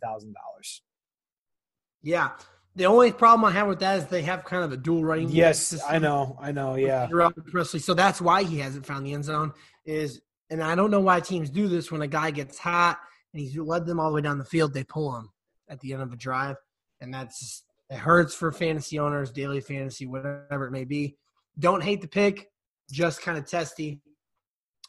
Yeah. 2.03 2.31
The 2.77 2.87
only 2.87 3.11
problem 3.11 3.45
I 3.45 3.51
have 3.53 3.67
with 3.67 3.81
that 3.81 3.99
is 3.99 4.07
they 4.07 4.23
have 4.23 4.45
kind 4.45 4.63
of 4.63 4.71
a 4.71 4.77
dual 4.77 5.05
running. 5.05 5.31
Yes, 5.31 5.77
I 5.89 5.99
know, 5.99 6.39
I 6.41 6.53
know, 6.53 6.77
yeah. 6.77 7.09
Presley. 7.51 7.81
So 7.81 7.93
that's 7.93 8.21
why 8.21 8.45
he 8.45 8.59
hasn't 8.59 8.87
found 8.87 9.05
the 9.05 9.15
end 9.15 9.25
zone. 9.25 9.53
Is 9.85 10.21
and 10.49 10.63
I 10.63 10.77
don't 10.77 10.93
know 10.93 11.01
why 11.01 11.19
teams 11.19 11.51
do 11.51 11.67
this 11.67 11.91
when 11.91 12.03
a 12.03 12.07
guy 12.07 12.31
gets 12.31 12.57
hot 12.57 12.99
and 13.33 13.41
he's 13.41 13.57
led 13.57 13.87
them 13.87 14.01
all 14.01 14.11
the 14.11 14.17
way 14.17 14.21
down 14.23 14.39
the 14.39 14.45
field, 14.45 14.73
they 14.73 14.85
pull 14.85 15.17
him 15.17 15.31
at 15.69 15.81
the 15.81 15.93
end 15.93 16.03
of 16.03 16.13
a 16.13 16.17
drive, 16.17 16.57
and 17.01 17.13
that's 17.13 17.65
it 17.91 17.97
hurts 17.97 18.35
for 18.35 18.53
fantasy 18.53 18.99
owners, 18.99 19.31
daily 19.31 19.61
fantasy, 19.61 20.07
whatever 20.07 20.67
it 20.67 20.73
may 20.73 20.85
be. 20.85 21.17
Don't 21.59 21.83
hate 21.83 22.03
the 22.03 22.09
pick, 22.09 22.49
just 22.91 23.23
kind 23.23 23.39
of 23.39 23.47
testy. 23.47 24.01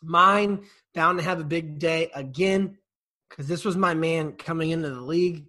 Mine 0.01 0.65
bound 0.93 1.17
to 1.19 1.23
have 1.23 1.39
a 1.39 1.45
big 1.45 1.79
day 1.79 2.09
again 2.13 2.77
because 3.29 3.47
this 3.47 3.63
was 3.63 3.77
my 3.77 3.93
man 3.93 4.33
coming 4.33 4.71
into 4.71 4.89
the 4.89 5.01
league. 5.01 5.45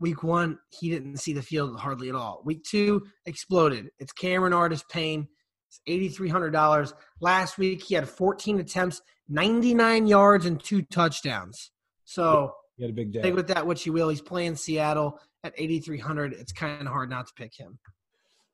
Week 0.00 0.22
one, 0.22 0.58
he 0.70 0.90
didn't 0.90 1.16
see 1.18 1.32
the 1.32 1.42
field 1.42 1.78
hardly 1.78 2.08
at 2.08 2.14
all. 2.14 2.42
Week 2.44 2.62
two, 2.64 3.06
exploded. 3.26 3.90
It's 3.98 4.12
Cameron 4.12 4.52
Artis-Payne. 4.52 5.26
It's 5.68 6.16
$8,300. 6.18 6.92
Last 7.20 7.58
week, 7.58 7.82
he 7.82 7.94
had 7.94 8.08
14 8.08 8.60
attempts, 8.60 9.02
99 9.28 10.06
yards, 10.06 10.46
and 10.46 10.62
two 10.62 10.82
touchdowns. 10.82 11.72
So 12.08 12.54
He 12.78 12.84
had 12.84 12.90
a 12.90 12.94
big 12.94 13.12
day. 13.12 13.20
take 13.20 13.34
with 13.34 13.48
that 13.48 13.66
what 13.66 13.84
you 13.84 13.92
will. 13.92 14.08
He's 14.08 14.22
playing 14.22 14.56
Seattle 14.56 15.20
at 15.44 15.52
8,300. 15.58 16.32
It's 16.32 16.52
kind 16.52 16.80
of 16.80 16.86
hard 16.88 17.10
not 17.10 17.26
to 17.26 17.34
pick 17.34 17.54
him. 17.54 17.78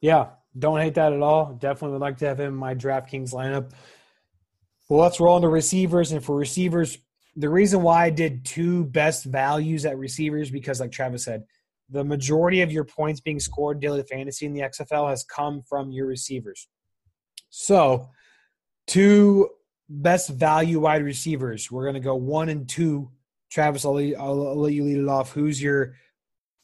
Yeah, 0.00 0.30
don't 0.58 0.80
hate 0.80 0.94
that 0.94 1.12
at 1.12 1.22
all. 1.22 1.54
Definitely 1.54 1.92
would 1.92 2.00
like 2.00 2.18
to 2.18 2.26
have 2.26 2.40
him 2.40 2.48
in 2.48 2.54
my 2.56 2.74
DraftKings 2.74 3.32
lineup. 3.32 3.70
Well, 4.88 5.00
let's 5.00 5.20
roll 5.20 5.36
into 5.36 5.48
receivers. 5.48 6.10
And 6.10 6.22
for 6.22 6.34
receivers, 6.34 6.98
the 7.36 7.48
reason 7.48 7.82
why 7.82 8.06
I 8.06 8.10
did 8.10 8.44
two 8.44 8.86
best 8.86 9.24
values 9.24 9.86
at 9.86 9.98
receivers 9.98 10.50
because, 10.50 10.80
like 10.80 10.90
Travis 10.90 11.24
said, 11.24 11.44
the 11.90 12.02
majority 12.02 12.60
of 12.62 12.72
your 12.72 12.84
points 12.84 13.20
being 13.20 13.38
scored 13.38 13.78
daily 13.78 14.02
fantasy 14.02 14.46
in 14.46 14.52
the 14.52 14.62
XFL 14.62 15.08
has 15.08 15.22
come 15.22 15.62
from 15.62 15.92
your 15.92 16.06
receivers. 16.08 16.66
So, 17.50 18.10
two 18.88 19.48
best 19.88 20.28
value 20.28 20.80
wide 20.80 21.04
receivers. 21.04 21.70
We're 21.70 21.84
going 21.84 21.94
to 21.94 22.00
go 22.00 22.16
one 22.16 22.48
and 22.48 22.68
two. 22.68 23.10
Travis, 23.54 23.84
I'll, 23.84 23.94
let- 23.94 24.18
I'll, 24.18 24.48
I'll 24.48 24.56
let 24.60 24.72
you 24.72 24.82
lead 24.84 24.98
it 24.98 25.08
off. 25.08 25.32
Who's 25.32 25.62
your 25.62 25.94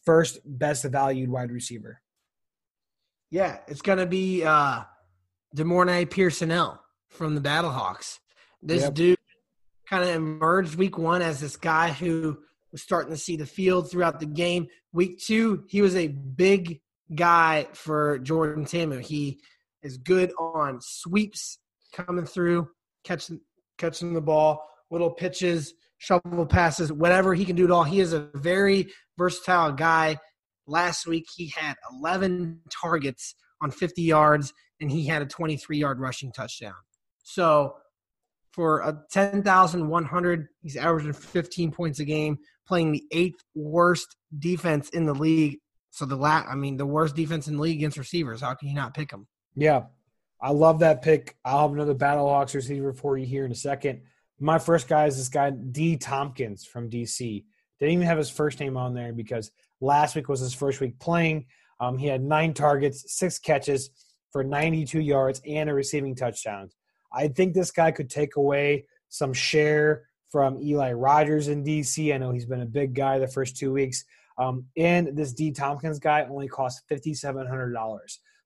first 0.05 0.41
best 0.45 0.85
valued 0.85 1.31
wide 1.31 1.53
receiver? 1.53 2.01
Yeah, 3.31 3.59
it's 3.69 3.81
going 3.83 3.99
to 3.99 4.07
be 4.07 4.43
uh, 4.45 4.83
De'Mornay 5.57 6.11
Pierson-El 6.11 6.83
from 7.09 7.37
the 7.37 7.41
Battlehawks. 7.41 8.19
This 8.61 8.83
Yep. 8.83 8.95
dude 8.95 9.19
kind 9.89 10.03
of 10.03 10.11
emerged 10.11 10.75
week 10.75 10.99
one 10.99 11.23
as 11.23 11.41
this 11.41 11.57
guy 11.57 11.91
who 11.91 12.39
was 12.73 12.83
starting 12.83 13.13
to 13.13 13.19
see 13.19 13.37
the 13.37 13.47
field 13.47 13.89
throughout 13.91 14.19
the 14.21 14.27
game. 14.27 14.67
Week 14.93 15.19
two, 15.21 15.65
he 15.69 15.81
was 15.81 15.95
a 15.95 16.09
big 16.09 16.81
guy 17.15 17.69
for 17.73 18.19
Jordan 18.19 18.65
Ta'amu. 18.65 19.01
He 19.01 19.41
is 19.83 19.97
good 19.97 20.33
on 20.39 20.79
sweeps 20.81 21.59
coming 21.93 22.27
through, 22.27 22.69
catching 23.05 23.41
catching 23.79 24.13
the 24.13 24.21
ball, 24.21 24.63
little 24.91 25.11
pitches, 25.11 25.75
shovel 26.01 26.47
passes, 26.47 26.91
whatever 26.91 27.35
he 27.35 27.45
can 27.45 27.55
do 27.55 27.65
it 27.65 27.71
all. 27.71 27.85
He 27.85 28.01
is 28.01 28.13
a 28.13 28.29
very 28.35 28.89
versatile 29.17 29.73
guy. 29.73 30.19
Last 30.67 31.07
week 31.07 31.27
he 31.37 31.53
had 31.55 31.75
11 31.93 32.61
targets 32.83 33.35
on 33.61 33.71
50 33.71 34.03
yards 34.03 34.53
and 34.81 34.91
he 34.91 35.07
had 35.07 35.23
a 35.23 35.27
23 35.27 35.79
yard 35.79 36.01
rushing 36.01 36.33
touchdown. 36.33 36.75
So 37.23 37.75
for 38.53 38.81
a 38.81 38.99
10,100, 39.13 40.49
he's 40.63 40.77
averaging 40.77 41.13
15 41.13 41.71
points 41.71 42.01
a 42.01 42.05
game, 42.05 42.39
playing 42.67 42.93
the 42.93 43.05
eighth 43.13 43.45
worst 43.55 44.17
defense 44.39 44.89
in 44.89 45.05
the 45.05 45.15
league. 45.15 45.59
So 45.91 46.07
the 46.07 46.17
la- 46.17 46.47
I 46.49 46.55
mean, 46.55 46.79
the 46.79 46.87
worst 46.87 47.15
defense 47.15 47.47
in 47.47 47.57
the 47.57 47.63
league 47.63 47.77
against 47.77 47.99
receivers. 47.99 48.41
How 48.41 48.55
can 48.55 48.69
you 48.69 48.75
not 48.75 48.95
pick 48.95 49.13
him? 49.13 49.27
Yeah, 49.55 49.83
I 50.41 50.53
love 50.53 50.79
that 50.79 51.03
pick. 51.03 51.37
I'll 51.45 51.69
have 51.69 51.73
another 51.73 51.95
Battlehawks 51.95 52.55
receiver 52.55 52.95
for 52.95 53.19
you 53.19 53.27
here 53.27 53.45
in 53.45 53.53
a 53.53 53.57
second. 53.57 54.01
My 54.41 54.59
first 54.59 54.89
guy 54.89 55.07
is 55.07 55.19
this 55.19 55.29
guy, 55.29 55.51
D. 55.51 55.97
Thompkins 55.97 56.65
from 56.65 56.89
DC. 56.89 57.45
Didn't 57.79 57.93
even 57.93 58.07
have 58.07 58.19
his 58.19 58.31
first 58.31 58.59
name 58.59 58.77
on 58.77 58.95
there 58.95 59.13
because 59.13 59.51
last 59.81 60.17
week 60.17 60.29
was 60.29 60.41
his 60.41 60.55
first 60.55 60.81
week 60.81 60.99
playing. 60.99 61.47
Um, 61.79 61.99
he 61.99 62.07
had 62.07 62.23
nine 62.23 62.55
targets, 62.55 63.05
six 63.19 63.39
catches 63.39 63.91
for 64.33 64.43
92 64.43 65.01
yards, 65.01 65.43
and 65.47 65.69
a 65.69 65.75
receiving 65.75 66.15
touchdown. 66.15 66.71
I 67.13 67.29
think 67.29 67.53
this 67.53 67.71
guy 67.71 67.91
could 67.91 68.09
take 68.09 68.37
away 68.37 68.87
some 69.09 69.33
share 69.33 70.05
from 70.31 70.63
Eli 70.63 70.93
Rogers 70.93 71.49
in 71.49 71.65
DC. 71.65 72.15
I 72.15 72.19
know 72.19 72.31
he's 72.31 72.47
been 72.47 72.63
a 72.63 72.67
big 72.67 72.95
guy 72.95 73.19
the 73.19 73.29
first 73.29 73.57
two 73.57 73.73
weeks. 73.73 74.05
Um, 74.39 74.65
and 74.77 75.17
this 75.17 75.35
D. 75.35 75.51
Thompkins 75.51 75.99
guy 75.99 76.27
only 76.31 76.49
costs 76.49 76.83
$5,700. 76.91 77.99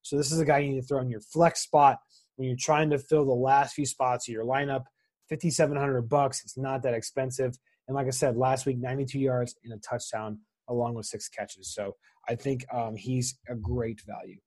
So 0.02 0.16
this 0.16 0.32
is 0.32 0.40
a 0.40 0.44
guy 0.44 0.58
you 0.58 0.72
need 0.72 0.80
to 0.80 0.86
throw 0.86 1.00
in 1.00 1.10
your 1.10 1.20
flex 1.20 1.60
spot 1.60 1.98
when 2.36 2.48
you're 2.48 2.56
trying 2.58 2.90
to 2.90 2.98
fill 2.98 3.24
the 3.24 3.32
last 3.32 3.74
few 3.74 3.86
spots 3.86 4.28
of 4.28 4.32
your 4.32 4.44
lineup. 4.44 4.84
5700 5.28 6.02
bucks. 6.08 6.42
It's 6.44 6.58
not 6.58 6.82
that 6.82 6.94
expensive. 6.94 7.56
And 7.88 7.94
like 7.94 8.06
I 8.06 8.10
said, 8.10 8.36
last 8.36 8.66
week, 8.66 8.78
92 8.78 9.18
yards 9.18 9.54
and 9.64 9.72
a 9.72 9.78
touchdown 9.78 10.38
along 10.68 10.94
with 10.94 11.06
six 11.06 11.28
catches. 11.28 11.74
So 11.74 11.96
I 12.28 12.34
think 12.34 12.64
um, 12.72 12.96
he's 12.96 13.38
a 13.48 13.54
great 13.54 14.00
value. 14.06 14.38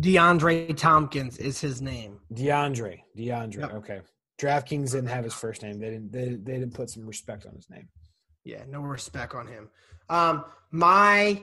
DeAndre 0.00 0.76
Thompkins 0.76 1.38
is 1.38 1.60
his 1.60 1.82
name. 1.82 2.20
DeAndre. 2.32 3.00
DeAndre. 3.16 3.60
Yep. 3.60 3.74
Okay. 3.74 4.00
DraftKings 4.40 4.92
didn't 4.92 5.08
have 5.08 5.24
his 5.24 5.34
first 5.34 5.62
name. 5.62 5.80
They 5.80 5.90
didn't. 5.90 6.12
They, 6.12 6.28
they 6.28 6.58
didn't 6.60 6.74
put 6.74 6.90
some 6.90 7.04
respect 7.04 7.44
on 7.44 7.54
his 7.54 7.68
name. 7.68 7.88
Yeah, 8.44 8.62
no 8.68 8.80
respect 8.80 9.34
on 9.34 9.48
him. 9.48 9.68
Um, 10.08 10.44
my 10.70 11.42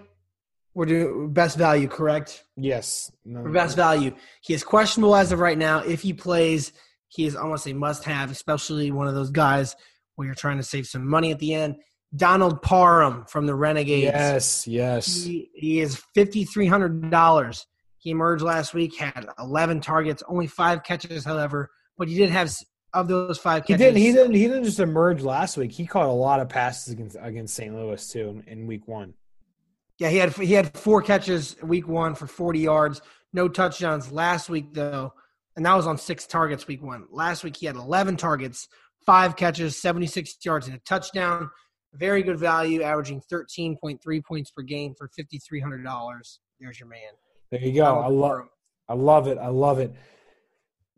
we're 0.75 0.85
doing 0.85 1.31
best 1.31 1.57
value, 1.57 1.87
correct? 1.87 2.43
Yes. 2.57 3.11
No, 3.23 3.43
best 3.49 3.77
value, 3.77 4.13
he 4.41 4.53
is 4.53 4.63
questionable 4.63 5.15
as 5.15 5.31
of 5.31 5.39
right 5.39 5.57
now. 5.57 5.79
If 5.79 6.01
he 6.01 6.13
plays, 6.13 6.73
he 7.07 7.25
is 7.25 7.35
almost 7.35 7.67
a 7.67 7.73
must-have, 7.73 8.31
especially 8.31 8.91
one 8.91 9.07
of 9.07 9.15
those 9.15 9.31
guys 9.31 9.75
where 10.15 10.25
you're 10.25 10.35
trying 10.35 10.57
to 10.57 10.63
save 10.63 10.87
some 10.87 11.07
money 11.07 11.31
at 11.31 11.39
the 11.39 11.53
end. 11.53 11.77
Donald 12.15 12.61
Parham 12.61 13.25
from 13.25 13.45
the 13.45 13.55
Renegades. 13.55 14.05
Yes, 14.05 14.67
yes. 14.67 15.23
He, 15.23 15.49
he 15.53 15.79
is 15.81 16.01
fifty 16.13 16.45
three 16.45 16.67
hundred 16.67 17.09
dollars. 17.09 17.65
He 17.97 18.11
emerged 18.11 18.43
last 18.43 18.73
week, 18.73 18.95
had 18.97 19.27
eleven 19.39 19.81
targets, 19.81 20.23
only 20.27 20.47
five 20.47 20.83
catches, 20.83 21.25
however, 21.25 21.71
but 21.97 22.07
he 22.07 22.15
did 22.15 22.29
have 22.29 22.49
of 22.93 23.07
those 23.07 23.37
five 23.37 23.65
He 23.65 23.75
didn't. 23.75 23.97
He 23.97 24.11
didn't. 24.11 24.33
He 24.33 24.47
didn't 24.47 24.63
just 24.63 24.79
emerge 24.79 25.21
last 25.21 25.57
week. 25.57 25.71
He 25.71 25.85
caught 25.85 26.05
a 26.05 26.11
lot 26.11 26.39
of 26.39 26.47
passes 26.47 26.93
against 26.93 27.17
against 27.19 27.55
St. 27.55 27.75
Louis 27.75 28.09
too 28.09 28.43
in, 28.47 28.59
in 28.59 28.67
week 28.67 28.87
one. 28.87 29.13
Yeah, 29.97 30.09
he 30.09 30.17
had 30.17 30.33
he 30.33 30.53
had 30.53 30.77
four 30.77 31.01
catches 31.01 31.57
week 31.61 31.87
one 31.87 32.15
for 32.15 32.27
forty 32.27 32.59
yards, 32.59 33.01
no 33.33 33.49
touchdowns 33.49 34.11
last 34.11 34.49
week 34.49 34.73
though, 34.73 35.13
and 35.55 35.65
that 35.65 35.75
was 35.75 35.87
on 35.87 35.97
six 35.97 36.25
targets 36.27 36.67
week 36.67 36.83
one. 36.83 37.05
Last 37.11 37.43
week 37.43 37.57
he 37.57 37.65
had 37.65 37.75
eleven 37.75 38.17
targets, 38.17 38.67
five 39.05 39.35
catches, 39.35 39.81
seventy 39.81 40.07
six 40.07 40.35
yards, 40.43 40.67
and 40.67 40.75
a 40.75 40.79
touchdown. 40.79 41.49
Very 41.93 42.23
good 42.23 42.37
value, 42.37 42.81
averaging 42.81 43.21
thirteen 43.21 43.77
point 43.77 44.01
three 44.03 44.21
points 44.21 44.51
per 44.51 44.61
game 44.61 44.93
for 44.97 45.09
fifty 45.15 45.37
three 45.37 45.61
hundred 45.61 45.83
dollars. 45.83 46.39
There's 46.59 46.79
your 46.79 46.89
man. 46.89 46.99
There 47.51 47.61
you 47.61 47.73
go. 47.73 47.99
I 47.99 48.07
love. 48.07 48.47
I 48.89 48.93
love 48.93 49.27
it. 49.27 49.37
I 49.37 49.47
love 49.47 49.79
it. 49.79 49.93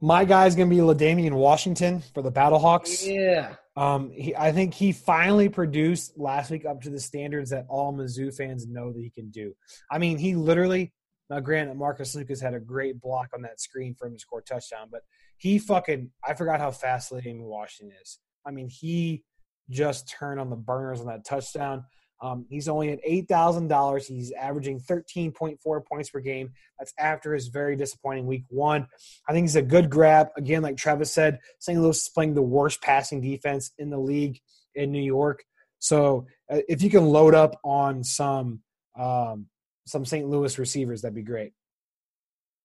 My 0.02 0.26
guy's 0.26 0.56
gonna 0.56 0.70
be 0.70 0.82
L'Damian 0.82 1.34
Washington 1.34 2.04
for 2.14 2.22
the 2.22 2.32
Battlehawks. 2.32 3.06
Yeah. 3.06 3.56
Um, 3.76 4.10
he, 4.10 4.36
I 4.36 4.52
think 4.52 4.74
he 4.74 4.92
finally 4.92 5.50
produced 5.50 6.18
last 6.18 6.50
week 6.50 6.66
up 6.66 6.82
to 6.82 6.90
the 6.90 7.00
standards 7.00 7.52
that 7.52 7.66
all 7.70 7.94
Mizzou 7.94 8.36
fans 8.36 8.66
know 8.66 8.92
that 8.92 9.00
he 9.00 9.12
can 9.12 9.30
do. 9.30 9.54
I 9.92 10.00
mean, 10.00 10.18
he 10.18 10.36
literally. 10.36 10.94
Now, 11.30 11.40
granted, 11.42 11.76
Marcus 11.76 12.16
Lucas 12.16 12.42
had 12.42 12.54
a 12.54 12.60
great 12.60 13.02
block 13.02 13.30
on 13.34 13.42
that 13.42 13.60
screen 13.60 13.96
for 13.96 14.08
him 14.08 14.14
to 14.14 14.20
score 14.20 14.40
a 14.40 14.44
touchdown, 14.44 14.88
but 14.92 15.02
he 15.38 15.60
fucking 15.60 16.12
I 16.26 16.34
forgot 16.34 16.60
how 16.60 16.72
fast 16.72 17.12
L'Damian 17.12 17.42
Washington 17.42 17.96
is. 18.02 18.20
I 18.46 18.52
mean, 18.52 18.70
he 18.70 19.24
just 19.70 20.10
turned 20.10 20.40
on 20.40 20.50
the 20.50 20.56
burners 20.56 21.02
on 21.02 21.08
that 21.08 21.26
touchdown. 21.26 21.84
Um, 22.22 22.46
he's 22.50 22.68
only 22.68 22.90
at 22.90 23.00
eight 23.04 23.28
thousand 23.28 23.68
dollars. 23.68 24.08
He's 24.08 24.32
averaging 24.32 24.80
thirteen 24.80 25.32
point 25.32 25.60
four 25.62 25.82
points 25.82 26.10
per 26.10 26.20
game. 26.20 26.52
That's 26.80 26.94
after 26.98 27.34
his 27.34 27.50
very 27.50 27.76
disappointing 27.76 28.26
week 28.26 28.46
one. 28.50 28.88
I 29.28 29.34
think 29.34 29.44
he's 29.44 29.56
a 29.56 29.62
good 29.62 29.90
grab. 29.90 30.30
Again, 30.36 30.64
like 30.64 30.78
Travis 30.78 31.12
said, 31.12 31.40
St. 31.60 31.80
Louis 31.80 31.98
is 31.98 32.10
playing 32.10 32.34
the 32.34 32.42
worst 32.42 32.82
passing 32.82 33.22
defense 33.22 33.72
in 33.78 33.90
the 33.90 34.00
league 34.00 34.40
in 34.74 34.92
New 34.92 35.02
York. 35.02 35.44
So 35.80 36.26
uh, 36.52 36.60
if 36.68 36.82
you 36.82 36.90
can 36.90 37.06
load 37.06 37.36
up 37.36 37.60
on 37.64 38.04
some 38.04 38.62
um, 38.98 39.46
some 39.88 40.06
St. 40.06 40.28
Louis 40.28 40.60
receivers, 40.60 41.02
that'd 41.02 41.16
be 41.16 41.24
great. 41.24 41.54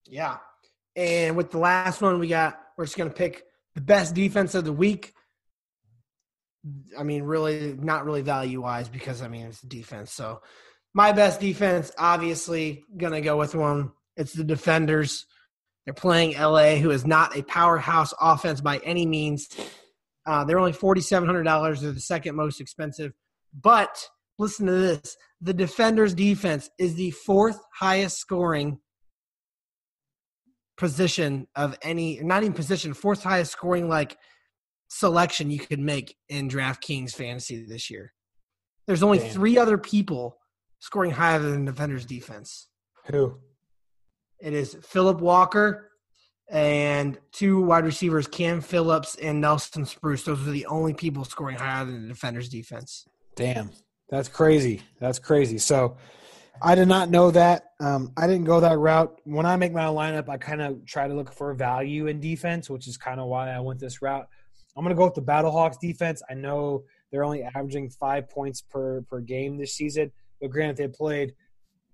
Yeah. 0.06 0.38
And 0.96 1.36
with 1.36 1.50
the 1.50 1.58
last 1.58 2.02
one 2.02 2.18
we 2.18 2.28
got, 2.28 2.60
we're 2.76 2.84
just 2.84 2.98
gonna 2.98 3.10
pick 3.10 3.44
the 3.74 3.80
best 3.80 4.14
defense 4.14 4.54
of 4.54 4.64
the 4.64 4.72
week. 4.72 5.12
I 6.98 7.02
mean, 7.02 7.22
really 7.22 7.76
not 7.78 8.04
really 8.04 8.22
value 8.22 8.60
wise 8.60 8.88
because 8.88 9.22
I 9.22 9.28
mean 9.28 9.46
it's 9.46 9.60
defense. 9.60 10.12
So 10.12 10.42
my 10.94 11.12
best 11.12 11.40
defense, 11.40 11.92
obviously, 11.96 12.84
gonna 12.96 13.20
go 13.20 13.36
with 13.36 13.54
one. 13.54 13.92
It's 14.16 14.32
the 14.32 14.44
defenders. 14.44 15.26
They're 15.84 15.94
playing 15.94 16.38
LA, 16.38 16.76
who 16.76 16.90
is 16.90 17.06
not 17.06 17.36
a 17.36 17.42
powerhouse 17.42 18.14
offense 18.20 18.60
by 18.60 18.78
any 18.78 19.06
means. 19.06 19.48
Uh, 20.26 20.44
they're 20.44 20.58
only 20.58 20.72
forty 20.72 21.00
seven 21.00 21.26
hundred 21.26 21.44
dollars. 21.44 21.80
They're 21.80 21.92
the 21.92 22.00
second 22.00 22.36
most 22.36 22.60
expensive. 22.60 23.12
But 23.58 24.08
listen 24.38 24.66
to 24.66 24.72
this: 24.72 25.16
the 25.40 25.54
defenders' 25.54 26.14
defense 26.14 26.70
is 26.78 26.94
the 26.94 27.10
fourth 27.10 27.58
highest 27.74 28.18
scoring 28.18 28.78
position 30.76 31.46
of 31.54 31.78
any, 31.82 32.20
not 32.20 32.42
even 32.42 32.54
position, 32.54 32.94
fourth 32.94 33.22
highest 33.22 33.52
scoring 33.52 33.88
like 33.88 34.16
selection 34.88 35.50
you 35.50 35.58
could 35.58 35.80
make 35.80 36.16
in 36.28 36.48
DraftKings 36.48 37.12
fantasy 37.12 37.64
this 37.66 37.90
year. 37.90 38.12
There's 38.86 39.02
only 39.02 39.18
Damn. 39.18 39.30
three 39.30 39.58
other 39.58 39.78
people 39.78 40.38
scoring 40.80 41.12
higher 41.12 41.38
than 41.38 41.64
defenders 41.64 42.04
defense. 42.04 42.68
Who? 43.10 43.38
It 44.40 44.52
is 44.52 44.76
Philip 44.82 45.20
Walker 45.20 45.90
and 46.50 47.16
two 47.32 47.62
wide 47.62 47.84
receivers, 47.84 48.26
Cam 48.26 48.60
Phillips 48.60 49.14
and 49.14 49.40
Nelson 49.40 49.86
Spruce. 49.86 50.24
Those 50.24 50.46
are 50.46 50.50
the 50.50 50.66
only 50.66 50.92
people 50.92 51.24
scoring 51.24 51.56
higher 51.56 51.84
than 51.84 52.02
the 52.02 52.08
defenders 52.08 52.48
defense. 52.48 53.06
Damn, 53.36 53.70
that's 54.12 54.28
crazy. 54.28 54.82
That's 55.00 55.18
crazy. 55.18 55.56
So 55.56 55.96
I 56.60 56.74
did 56.74 56.86
not 56.86 57.08
know 57.08 57.30
that. 57.30 57.70
Um, 57.80 58.12
I 58.14 58.26
didn't 58.26 58.44
go 58.44 58.60
that 58.60 58.78
route. 58.78 59.18
When 59.24 59.46
I 59.46 59.56
make 59.56 59.72
my 59.72 59.86
lineup, 59.86 60.28
I 60.28 60.36
kind 60.36 60.60
of 60.60 60.84
try 60.84 61.08
to 61.08 61.14
look 61.14 61.32
for 61.32 61.54
value 61.54 62.08
in 62.08 62.20
defense, 62.20 62.68
which 62.68 62.86
is 62.86 62.98
kind 62.98 63.20
of 63.20 63.28
why 63.28 63.48
I 63.48 63.60
went 63.60 63.80
this 63.80 64.02
route. 64.02 64.28
I'm 64.76 64.84
going 64.84 64.94
to 64.94 64.98
go 64.98 65.06
with 65.06 65.14
the 65.14 65.22
Battlehawks 65.22 65.80
defense. 65.80 66.22
I 66.28 66.34
know 66.34 66.84
they're 67.10 67.24
only 67.24 67.42
averaging 67.42 67.88
five 67.88 68.28
points 68.28 68.60
per 68.60 69.00
per 69.00 69.20
game 69.20 69.56
this 69.56 69.74
season, 69.74 70.12
but 70.42 70.50
granted, 70.50 70.76
they 70.76 70.88
played, 70.88 71.32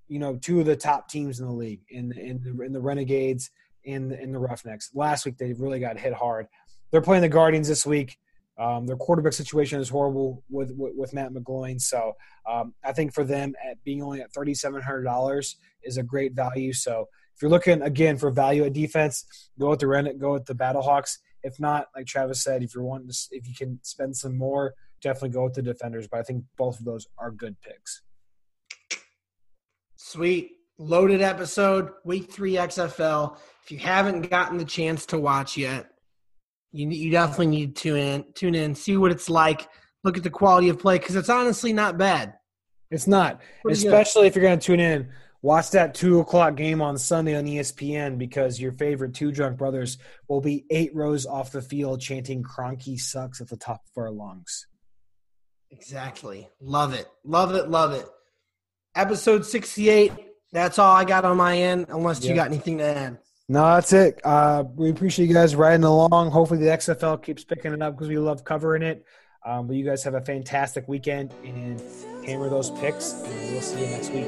you 0.08 0.18
know, 0.18 0.36
two 0.38 0.58
of 0.58 0.66
the 0.66 0.74
top 0.74 1.08
teams 1.08 1.38
in 1.38 1.46
the 1.46 1.52
league 1.52 1.82
in 1.88 2.08
the, 2.08 2.18
in 2.18 2.42
the, 2.42 2.64
in 2.64 2.72
the 2.72 2.80
Renegades 2.80 3.48
and 3.86 4.10
in 4.10 4.32
the 4.32 4.40
Roughnecks. 4.40 4.90
Last 4.92 5.24
week, 5.24 5.38
they 5.38 5.52
really 5.52 5.78
got 5.78 5.96
hit 5.96 6.14
hard. 6.14 6.48
They're 6.90 7.00
playing 7.00 7.22
the 7.22 7.28
Guardians 7.28 7.68
this 7.68 7.86
week. 7.86 8.18
Um, 8.58 8.86
their 8.86 8.96
quarterback 8.96 9.34
situation 9.34 9.80
is 9.80 9.88
horrible 9.88 10.42
with 10.50 10.72
with, 10.76 10.94
with 10.96 11.14
Matt 11.14 11.32
McGloin. 11.32 11.80
So 11.80 12.14
um, 12.48 12.74
I 12.84 12.92
think 12.92 13.14
for 13.14 13.24
them, 13.24 13.54
at 13.68 13.82
being 13.84 14.02
only 14.02 14.20
at 14.20 14.32
thirty 14.32 14.54
seven 14.54 14.82
hundred 14.82 15.04
dollars 15.04 15.56
is 15.82 15.96
a 15.96 16.02
great 16.02 16.34
value. 16.34 16.72
So 16.72 17.06
if 17.34 17.42
you're 17.42 17.50
looking 17.50 17.82
again 17.82 18.18
for 18.18 18.30
value 18.30 18.64
at 18.64 18.72
defense, 18.72 19.24
go 19.60 19.70
with 19.70 19.78
the 19.78 19.86
Ren- 19.86 20.18
go 20.18 20.32
with 20.32 20.46
the 20.46 20.54
Battlehawks. 20.54 21.18
If 21.44 21.60
not, 21.60 21.86
like 21.94 22.06
Travis 22.06 22.42
said, 22.42 22.64
if 22.64 22.74
you're 22.74 22.82
wanting 22.82 23.10
to, 23.10 23.16
if 23.30 23.46
you 23.46 23.54
can 23.54 23.78
spend 23.82 24.16
some 24.16 24.36
more, 24.36 24.74
definitely 25.00 25.30
go 25.30 25.44
with 25.44 25.54
the 25.54 25.62
Defenders. 25.62 26.08
But 26.08 26.18
I 26.18 26.22
think 26.24 26.42
both 26.56 26.80
of 26.80 26.84
those 26.84 27.06
are 27.16 27.30
good 27.30 27.56
picks. 27.60 28.02
Sweet. 29.96 30.52
Loaded 30.80 31.22
episode, 31.22 31.90
week 32.04 32.30
three 32.30 32.54
XFL. 32.54 33.36
If 33.64 33.72
you 33.72 33.78
haven't 33.78 34.30
gotten 34.30 34.58
the 34.58 34.64
chance 34.64 35.06
to 35.06 35.18
watch 35.18 35.56
yet, 35.56 35.90
you, 36.72 36.88
you 36.88 37.10
definitely 37.10 37.46
need 37.48 37.76
to 37.76 37.82
tune 37.82 37.96
in, 37.98 38.24
tune 38.34 38.54
in, 38.54 38.74
see 38.74 38.96
what 38.96 39.10
it's 39.10 39.30
like, 39.30 39.68
look 40.04 40.16
at 40.16 40.22
the 40.22 40.30
quality 40.30 40.68
of 40.68 40.78
play, 40.78 40.98
because 40.98 41.16
it's 41.16 41.28
honestly 41.28 41.72
not 41.72 41.98
bad. 41.98 42.34
It's 42.90 43.06
not, 43.06 43.40
Pretty 43.62 43.82
good. 43.82 43.86
especially 43.88 44.26
if 44.26 44.34
you're 44.34 44.44
going 44.44 44.58
to 44.58 44.64
tune 44.66 44.80
in. 44.80 45.08
Watch 45.40 45.70
that 45.70 45.94
two 45.94 46.18
o'clock 46.18 46.56
game 46.56 46.82
on 46.82 46.98
Sunday 46.98 47.36
on 47.36 47.44
ESPN 47.44 48.18
because 48.18 48.60
your 48.60 48.72
favorite 48.72 49.14
two 49.14 49.30
drunk 49.30 49.56
brothers 49.56 49.98
will 50.26 50.40
be 50.40 50.64
eight 50.70 50.92
rows 50.96 51.26
off 51.26 51.52
the 51.52 51.62
field 51.62 52.00
chanting 52.00 52.42
"Kroenke 52.42 52.98
sucks" 52.98 53.40
at 53.40 53.48
the 53.48 53.56
top 53.56 53.82
of 53.96 54.02
our 54.02 54.10
lungs. 54.10 54.66
Exactly. 55.70 56.48
Love 56.60 56.92
it. 56.92 57.06
Love 57.24 57.54
it. 57.54 57.68
Love 57.70 57.92
it. 57.92 58.06
Episode 58.96 59.46
68. 59.46 60.12
That's 60.50 60.78
all 60.78 60.92
I 60.92 61.04
got 61.04 61.24
on 61.24 61.36
my 61.36 61.56
end, 61.56 61.86
unless 61.90 62.24
you 62.24 62.34
got 62.34 62.48
anything 62.48 62.78
to 62.78 62.84
add. 62.84 63.18
No, 63.50 63.62
that's 63.62 63.94
it. 63.94 64.20
Uh, 64.24 64.64
we 64.76 64.90
appreciate 64.90 65.26
you 65.26 65.34
guys 65.34 65.56
riding 65.56 65.84
along. 65.84 66.30
Hopefully, 66.30 66.60
the 66.60 66.66
XFL 66.66 67.22
keeps 67.22 67.44
picking 67.44 67.72
it 67.72 67.80
up 67.80 67.94
because 67.94 68.08
we 68.08 68.18
love 68.18 68.44
covering 68.44 68.82
it. 68.82 69.06
Um, 69.44 69.66
but 69.66 69.76
you 69.76 69.86
guys 69.86 70.04
have 70.04 70.12
a 70.12 70.20
fantastic 70.20 70.86
weekend 70.86 71.32
and 71.44 71.80
hammer 72.26 72.50
those 72.50 72.70
picks. 72.72 73.12
And 73.12 73.52
we'll 73.52 73.62
see 73.62 73.80
you 73.80 73.86
next 73.86 74.10
week. 74.10 74.26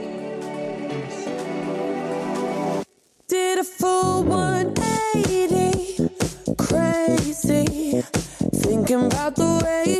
Did 3.29 3.59
a 3.59 3.65
full 3.65 4.25
180, 4.25 6.09
crazy. 6.57 8.03
Thinking 8.55 9.05
about 9.05 9.37
the 9.37 9.61
way 9.63 10.00